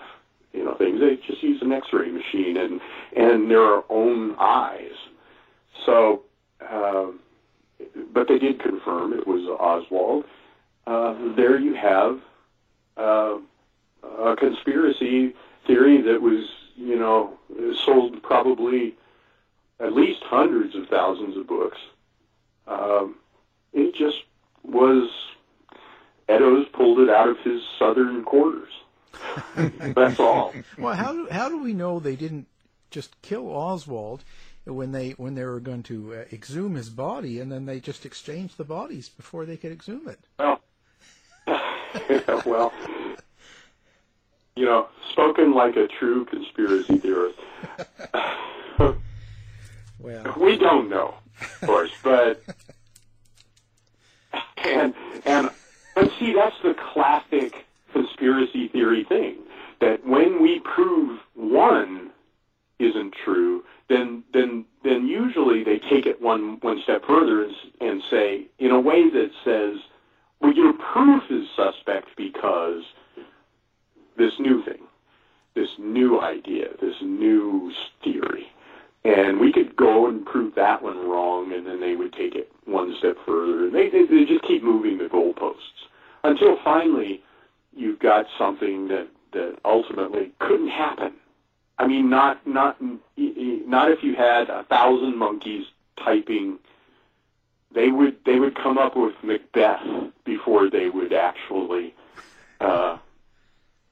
you 0.54 0.64
know 0.64 0.76
things. 0.76 1.00
They 1.00 1.16
just 1.28 1.42
used 1.42 1.64
an 1.64 1.72
X-ray 1.72 2.12
machine 2.12 2.58
and 2.58 2.80
and 3.16 3.50
their 3.50 3.90
own 3.92 4.36
eyes. 4.40 4.92
So, 5.86 6.24
uh, 6.70 7.08
but 8.14 8.28
they 8.28 8.38
did 8.38 8.60
confirm 8.60 9.14
it 9.14 9.26
was 9.26 9.48
Oswald. 9.60 10.26
Uh, 10.86 11.36
there 11.36 11.60
you 11.60 11.74
have 11.76 12.20
uh, 12.98 13.38
a 14.04 14.36
conspiracy 14.36 15.34
theory 15.66 16.02
that 16.02 16.22
was 16.22 16.46
you 16.76 16.98
know 16.98 17.38
sold 17.86 18.22
probably 18.24 18.96
at 19.80 19.94
least 19.94 20.22
hundreds 20.24 20.76
of 20.76 20.88
thousands 20.88 21.38
of 21.38 21.48
books. 21.48 21.78
Um, 22.68 23.16
it 23.74 23.96
just 23.96 24.18
was 24.64 25.10
Eddowes 26.32 26.66
pulled 26.72 27.00
it 27.00 27.10
out 27.10 27.28
of 27.28 27.38
his 27.40 27.62
southern 27.78 28.24
quarters. 28.24 28.72
That's 29.56 30.20
all. 30.20 30.54
Well, 30.78 30.96
how 30.96 31.12
do, 31.12 31.28
how 31.30 31.50
do 31.50 31.62
we 31.62 31.74
know 31.74 32.00
they 32.00 32.16
didn't 32.16 32.48
just 32.90 33.22
kill 33.22 33.50
Oswald 33.50 34.24
when 34.66 34.94
they 34.94 35.12
when 35.12 35.36
they 35.36 35.44
were 35.44 35.60
going 35.60 35.84
to 35.84 36.14
uh, 36.14 36.24
exhume 36.32 36.76
his 36.76 36.90
body, 36.90 37.40
and 37.40 37.52
then 37.52 37.66
they 37.66 37.82
just 37.82 38.06
exchanged 38.06 38.58
the 38.58 38.64
bodies 38.64 39.10
before 39.10 39.46
they 39.46 39.58
could 39.58 39.74
exhume 39.74 40.08
it? 40.08 40.20
Well, 40.40 40.62
well, 42.46 42.72
you 44.56 44.66
know, 44.66 44.88
spoken 45.12 45.54
like 45.54 45.76
a 45.76 45.88
true 45.88 46.24
conspiracy 46.26 46.98
theorist. 46.98 47.40
well, 50.00 50.34
we 50.38 50.58
don't 50.58 50.90
know, 50.90 51.16
of 51.42 51.68
course, 51.68 51.92
but 52.04 52.42
and 54.64 54.94
and 55.26 55.50
but 56.02 56.12
see, 56.18 56.34
that's 56.34 56.56
the 56.64 56.74
classic 56.94 57.66
conspiracy 57.94 58.68
theory 58.70 59.04
thing. 59.04 59.36
That 59.82 60.06
when 60.06 60.42
we 60.42 60.60
prove 60.60 61.20
one 61.36 62.10
isn't 62.80 63.14
true, 63.24 63.64
then 63.88 64.24
then 64.34 64.66
then 64.84 65.08
usually 65.08 65.64
they 65.64 65.78
take 65.78 66.08
it 66.08 66.20
one 66.20 66.60
one 66.62 66.82
step 66.84 67.04
further 67.06 67.44
and, 67.44 67.54
and 67.82 68.02
say, 68.10 68.48
in 68.58 68.72
a 68.72 68.80
way 68.80 69.10
that 69.12 69.30
says, 69.46 69.78
well, 70.40 70.54
your 70.54 70.74
proof 70.74 71.24
is 71.30 71.48
suspect 71.56 72.10
because 72.18 72.84
this 74.18 74.34
new 74.40 74.64
thing, 74.64 74.82
this 75.54 75.70
new 75.78 76.20
idea, 76.20 76.70
this 76.82 76.96
new 77.02 77.72
theory. 78.04 78.48
And 79.04 79.40
we 79.40 79.52
could 79.52 79.76
go 79.76 80.08
and 80.08 80.26
prove 80.26 80.54
that 80.56 80.84
one 80.84 81.10
wrong, 81.10 81.52
and 81.54 81.66
then 81.66 81.80
they 81.80 81.96
would 81.96 82.14
take 82.14 82.36
it 82.36 82.52
one 82.66 82.96
step 83.00 83.18
further. 83.26 83.66
And 83.66 83.74
they, 83.74 83.90
they, 83.90 84.06
they 84.06 84.26
just 84.26 84.44
keep 84.44 84.64
moving 84.64 85.00
the 85.00 85.06
goalposts 85.06 85.90
until 86.24 86.58
finally 86.64 87.22
you've 87.76 88.00
got 88.00 88.28
something 88.38 88.88
that, 88.90 89.08
that 89.34 89.58
ultimately 89.66 90.32
couldn't 90.40 90.70
happen. 90.70 91.14
I 91.78 91.88
mean, 91.88 92.10
not 92.10 92.46
not 92.46 92.78
not 93.18 93.90
if 93.92 94.04
you 94.04 94.16
had 94.16 94.50
a 94.50 94.64
thousand 94.64 95.18
monkeys 95.18 95.66
typing. 95.98 96.60
They 97.74 97.90
would 97.90 98.18
they 98.26 98.40
would 98.40 98.56
come 98.56 98.78
up 98.78 98.96
with 98.96 99.16
Macbeth 99.24 99.82
before 100.24 100.70
they 100.70 100.90
would 100.90 101.12
actually 101.12 101.96
uh, 102.60 102.98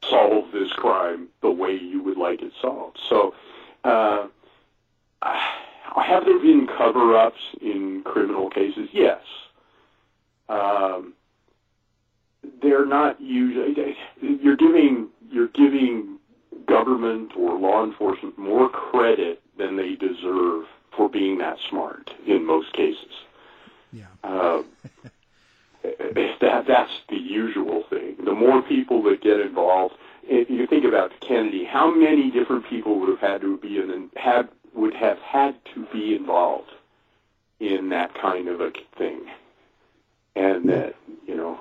solve 0.07 0.51
this 0.51 0.71
crime 0.73 1.30
the 1.41 1.49
way 1.49 1.75
you 1.75 2.03
would 2.03 2.17
like 2.17 2.41
it 2.41 2.51
solved. 2.61 2.99
So, 3.09 3.34
uh, 3.84 4.27
have 5.21 6.25
there 6.25 6.39
been 6.39 6.67
cover-ups 6.67 7.41
in 7.61 8.03
criminal 8.03 8.49
cases? 8.49 8.89
Yes. 8.91 9.21
Um, 10.47 11.13
they're 12.62 12.86
not 12.86 13.20
usually. 13.20 13.96
You're 14.22 14.58
giving 14.58 15.10
you're 15.32 15.48
giving 15.50 16.18
government 16.66 17.32
or 17.36 17.58
law 17.58 17.84
enforcement 17.84 18.38
more 18.38 18.70
credit 18.70 19.42
than 19.58 19.76
they 19.76 19.96
deserve 19.96 20.66
for 20.96 21.10
being 21.10 21.38
that 21.40 21.58
smart 21.70 22.12
in 22.26 22.46
most 22.46 22.74
cases. 22.74 23.12
Yeah. 23.92 24.06
Uh, 24.24 24.64
that 25.84 26.66
that's 26.68 26.92
the 27.10 27.18
usual 27.18 27.84
thing. 27.90 28.16
The 28.24 28.34
more 28.34 28.62
people 28.62 29.02
that 29.04 29.22
get 29.22 29.40
involved, 29.40 29.96
if 30.24 30.50
you 30.50 30.68
think 30.68 30.86
about 30.86 31.12
Kennedy, 31.22 31.64
how 31.64 31.94
many 31.94 32.30
different 32.32 32.66
people 32.70 33.00
would 33.00 33.10
have 33.10 33.20
had 33.20 33.42
to 33.42 33.58
be 33.58 33.78
in 33.78 34.10
had 34.16 34.50
would 34.74 34.94
have 34.94 35.20
had 35.20 35.56
to 35.74 35.86
be 35.92 36.16
involved 36.16 36.72
in 37.60 37.90
that 37.90 38.14
kind 38.14 38.48
of 38.48 38.62
a 38.62 38.72
thing, 38.98 39.22
and 40.36 40.70
that 40.70 40.96
you 41.26 41.36
know, 41.36 41.58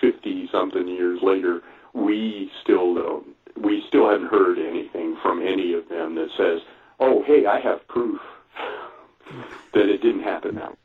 fifty 0.00 0.39
uh, 0.39 0.39
something 0.52 0.88
years 0.88 1.20
later, 1.22 1.62
we 1.92 2.50
still 2.62 2.94
don't. 2.94 3.26
We 3.60 3.82
still 3.88 4.08
haven't 4.08 4.28
heard 4.28 4.58
anything 4.58 5.16
from 5.22 5.42
any 5.42 5.74
of 5.74 5.88
them 5.88 6.14
that 6.14 6.28
says, 6.36 6.60
"Oh, 6.98 7.22
hey, 7.26 7.46
I 7.46 7.60
have 7.60 7.86
proof 7.88 8.20
that 9.74 9.88
it 9.88 10.02
didn't 10.02 10.22
happen 10.22 10.54
that 10.56 10.70
way." 10.70 10.76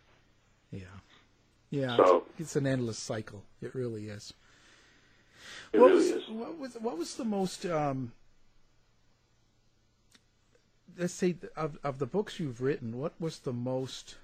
Yeah, 1.76 1.98
so, 1.98 2.24
it's, 2.34 2.40
it's, 2.40 2.56
an 2.56 2.68
endless 2.68 2.98
cycle. 2.98 3.44
It 3.62 3.76
really 3.76 4.08
is. 4.08 4.34
It 5.74 5.80
what 5.80 5.88
really 5.88 6.12
was, 6.14 6.24
is. 6.24 6.30
What 6.30 6.58
was 6.58 6.74
what 6.76 6.98
was 6.98 7.16
the 7.16 7.26
most 7.26 7.66
um, 7.66 8.14
let's 10.98 11.14
say 11.14 11.36
of 11.56 11.78
of 11.84 12.00
the 12.00 12.06
books 12.06 12.40
you've 12.40 12.62
written? 12.62 12.98
What 12.98 13.14
was 13.20 13.40
the 13.40 13.54
most 13.54 14.16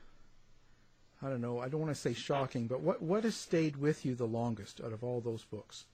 I 1.23 1.29
don't 1.29 1.41
know. 1.41 1.59
I 1.59 1.69
don't 1.69 1.81
want 1.81 1.93
to 1.93 1.99
say 1.99 2.13
shocking, 2.13 2.67
but 2.67 2.81
what 2.81 3.01
what 3.01 3.23
has 3.23 3.35
stayed 3.35 3.77
with 3.77 4.05
you 4.05 4.15
the 4.15 4.25
longest 4.25 4.81
out 4.83 4.93
of 4.93 5.03
all 5.03 5.21
those 5.21 5.43
books? 5.43 5.85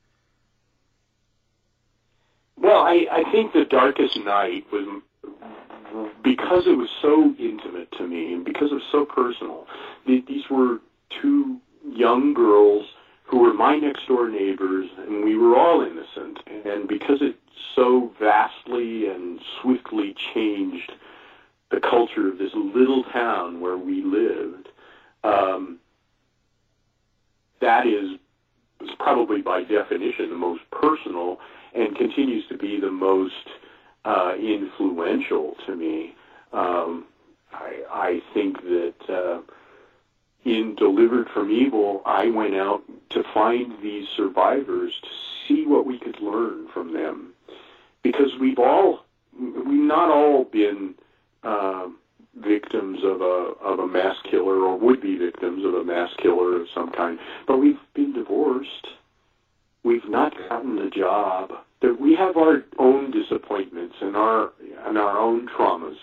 Well, 2.57 2.79
I, 2.79 3.05
I 3.11 3.31
think 3.31 3.53
the 3.53 3.65
Darkest 3.65 4.19
Night 4.19 4.65
was 4.71 5.01
because 6.23 6.65
it 6.65 6.77
was 6.77 6.89
so 7.01 7.33
intimate 7.39 7.91
to 7.97 8.07
me 8.07 8.33
and 8.33 8.43
because 8.43 8.71
it 8.71 8.75
was 8.75 8.83
so 8.91 9.05
personal. 9.05 9.67
These 10.05 10.49
were 10.49 10.79
two 11.21 11.59
young 11.85 12.33
girls 12.33 12.85
who 13.23 13.39
were 13.39 13.53
my 13.53 13.77
next 13.77 14.07
door 14.07 14.29
neighbors, 14.29 14.89
and 14.97 15.23
we 15.23 15.37
were 15.37 15.57
all 15.57 15.81
innocent. 15.81 16.39
And 16.65 16.87
because 16.87 17.21
it 17.21 17.35
so 17.75 18.11
vastly 18.19 19.07
and 19.07 19.39
swiftly 19.61 20.15
changed 20.33 20.91
the 21.71 21.79
culture 21.81 22.29
of 22.29 22.37
this 22.37 22.51
little 22.55 23.03
town 23.11 23.59
where 23.59 23.77
we 23.77 24.01
lived, 24.01 24.69
um, 25.23 25.79
that 27.61 27.87
is, 27.87 28.19
is 28.81 28.89
probably 28.99 29.41
by 29.41 29.63
definition 29.63 30.29
the 30.29 30.35
most 30.35 30.61
personal 30.71 31.39
and 31.75 31.95
continues 31.95 32.47
to 32.47 32.57
be 32.57 32.79
the 32.79 32.91
most 32.91 33.33
uh, 34.05 34.33
influential 34.39 35.55
to 35.65 35.75
me. 35.75 36.15
Um, 36.53 37.05
I, 37.51 37.83
I 37.91 38.21
think 38.33 38.61
that. 38.63 38.93
Uh, 39.09 39.41
in 40.47 40.75
Delivered 40.75 41.27
from 41.33 41.51
Evil, 41.51 42.01
I 42.05 42.29
went 42.29 42.55
out 42.55 42.81
to 43.09 43.23
find 43.33 43.73
these 43.83 44.07
survivors 44.15 44.93
to 45.01 45.09
see 45.45 45.65
what 45.65 45.85
we 45.85 45.99
could 45.99 46.19
learn 46.21 46.67
from 46.73 46.93
them. 46.93 47.33
Because 48.01 48.31
we've 48.39 48.59
all, 48.59 49.05
we've 49.37 49.65
not 49.67 50.09
all 50.09 50.45
been 50.45 50.95
uh, 51.43 51.87
victims 52.43 52.99
of 53.03 53.21
a, 53.21 53.53
of 53.63 53.79
a 53.79 53.87
mass 53.87 54.15
killer 54.29 54.61
or 54.61 54.77
would 54.77 55.01
be 55.01 55.17
victims 55.17 55.65
of 55.65 55.73
a 55.73 55.83
mass 55.83 56.09
killer 56.21 56.61
of 56.61 56.67
some 56.73 56.91
kind, 56.91 57.19
but 57.47 57.57
we've 57.57 57.79
been 57.93 58.13
divorced. 58.13 58.87
We've 59.83 60.07
not 60.07 60.33
gotten 60.49 60.75
the 60.75 60.89
job. 60.89 61.51
That 61.81 62.01
we 62.01 62.15
have 62.15 62.37
our 62.37 62.63
own 62.79 63.11
disappointments 63.11 63.95
and 64.01 64.15
our 64.15 64.51
and 64.85 64.97
our 64.97 65.17
own 65.19 65.47
traumas. 65.47 65.97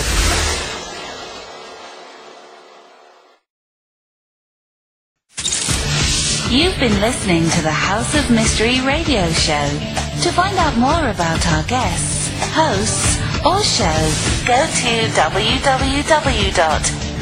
You've 6.51 6.81
been 6.81 7.01
listening 7.01 7.49
to 7.51 7.63
the 7.63 7.71
House 7.71 8.17
of 8.19 8.31
Mystery 8.33 8.81
radio 8.81 9.31
show. 9.31 9.69
To 10.23 10.33
find 10.33 10.59
out 10.59 10.77
more 10.77 11.09
about 11.11 11.47
our 11.53 11.63
guests, 11.69 12.33
hosts, 12.53 13.21
or 13.47 13.63
shows, 13.63 14.43
go 14.43 14.67
to 14.67 14.89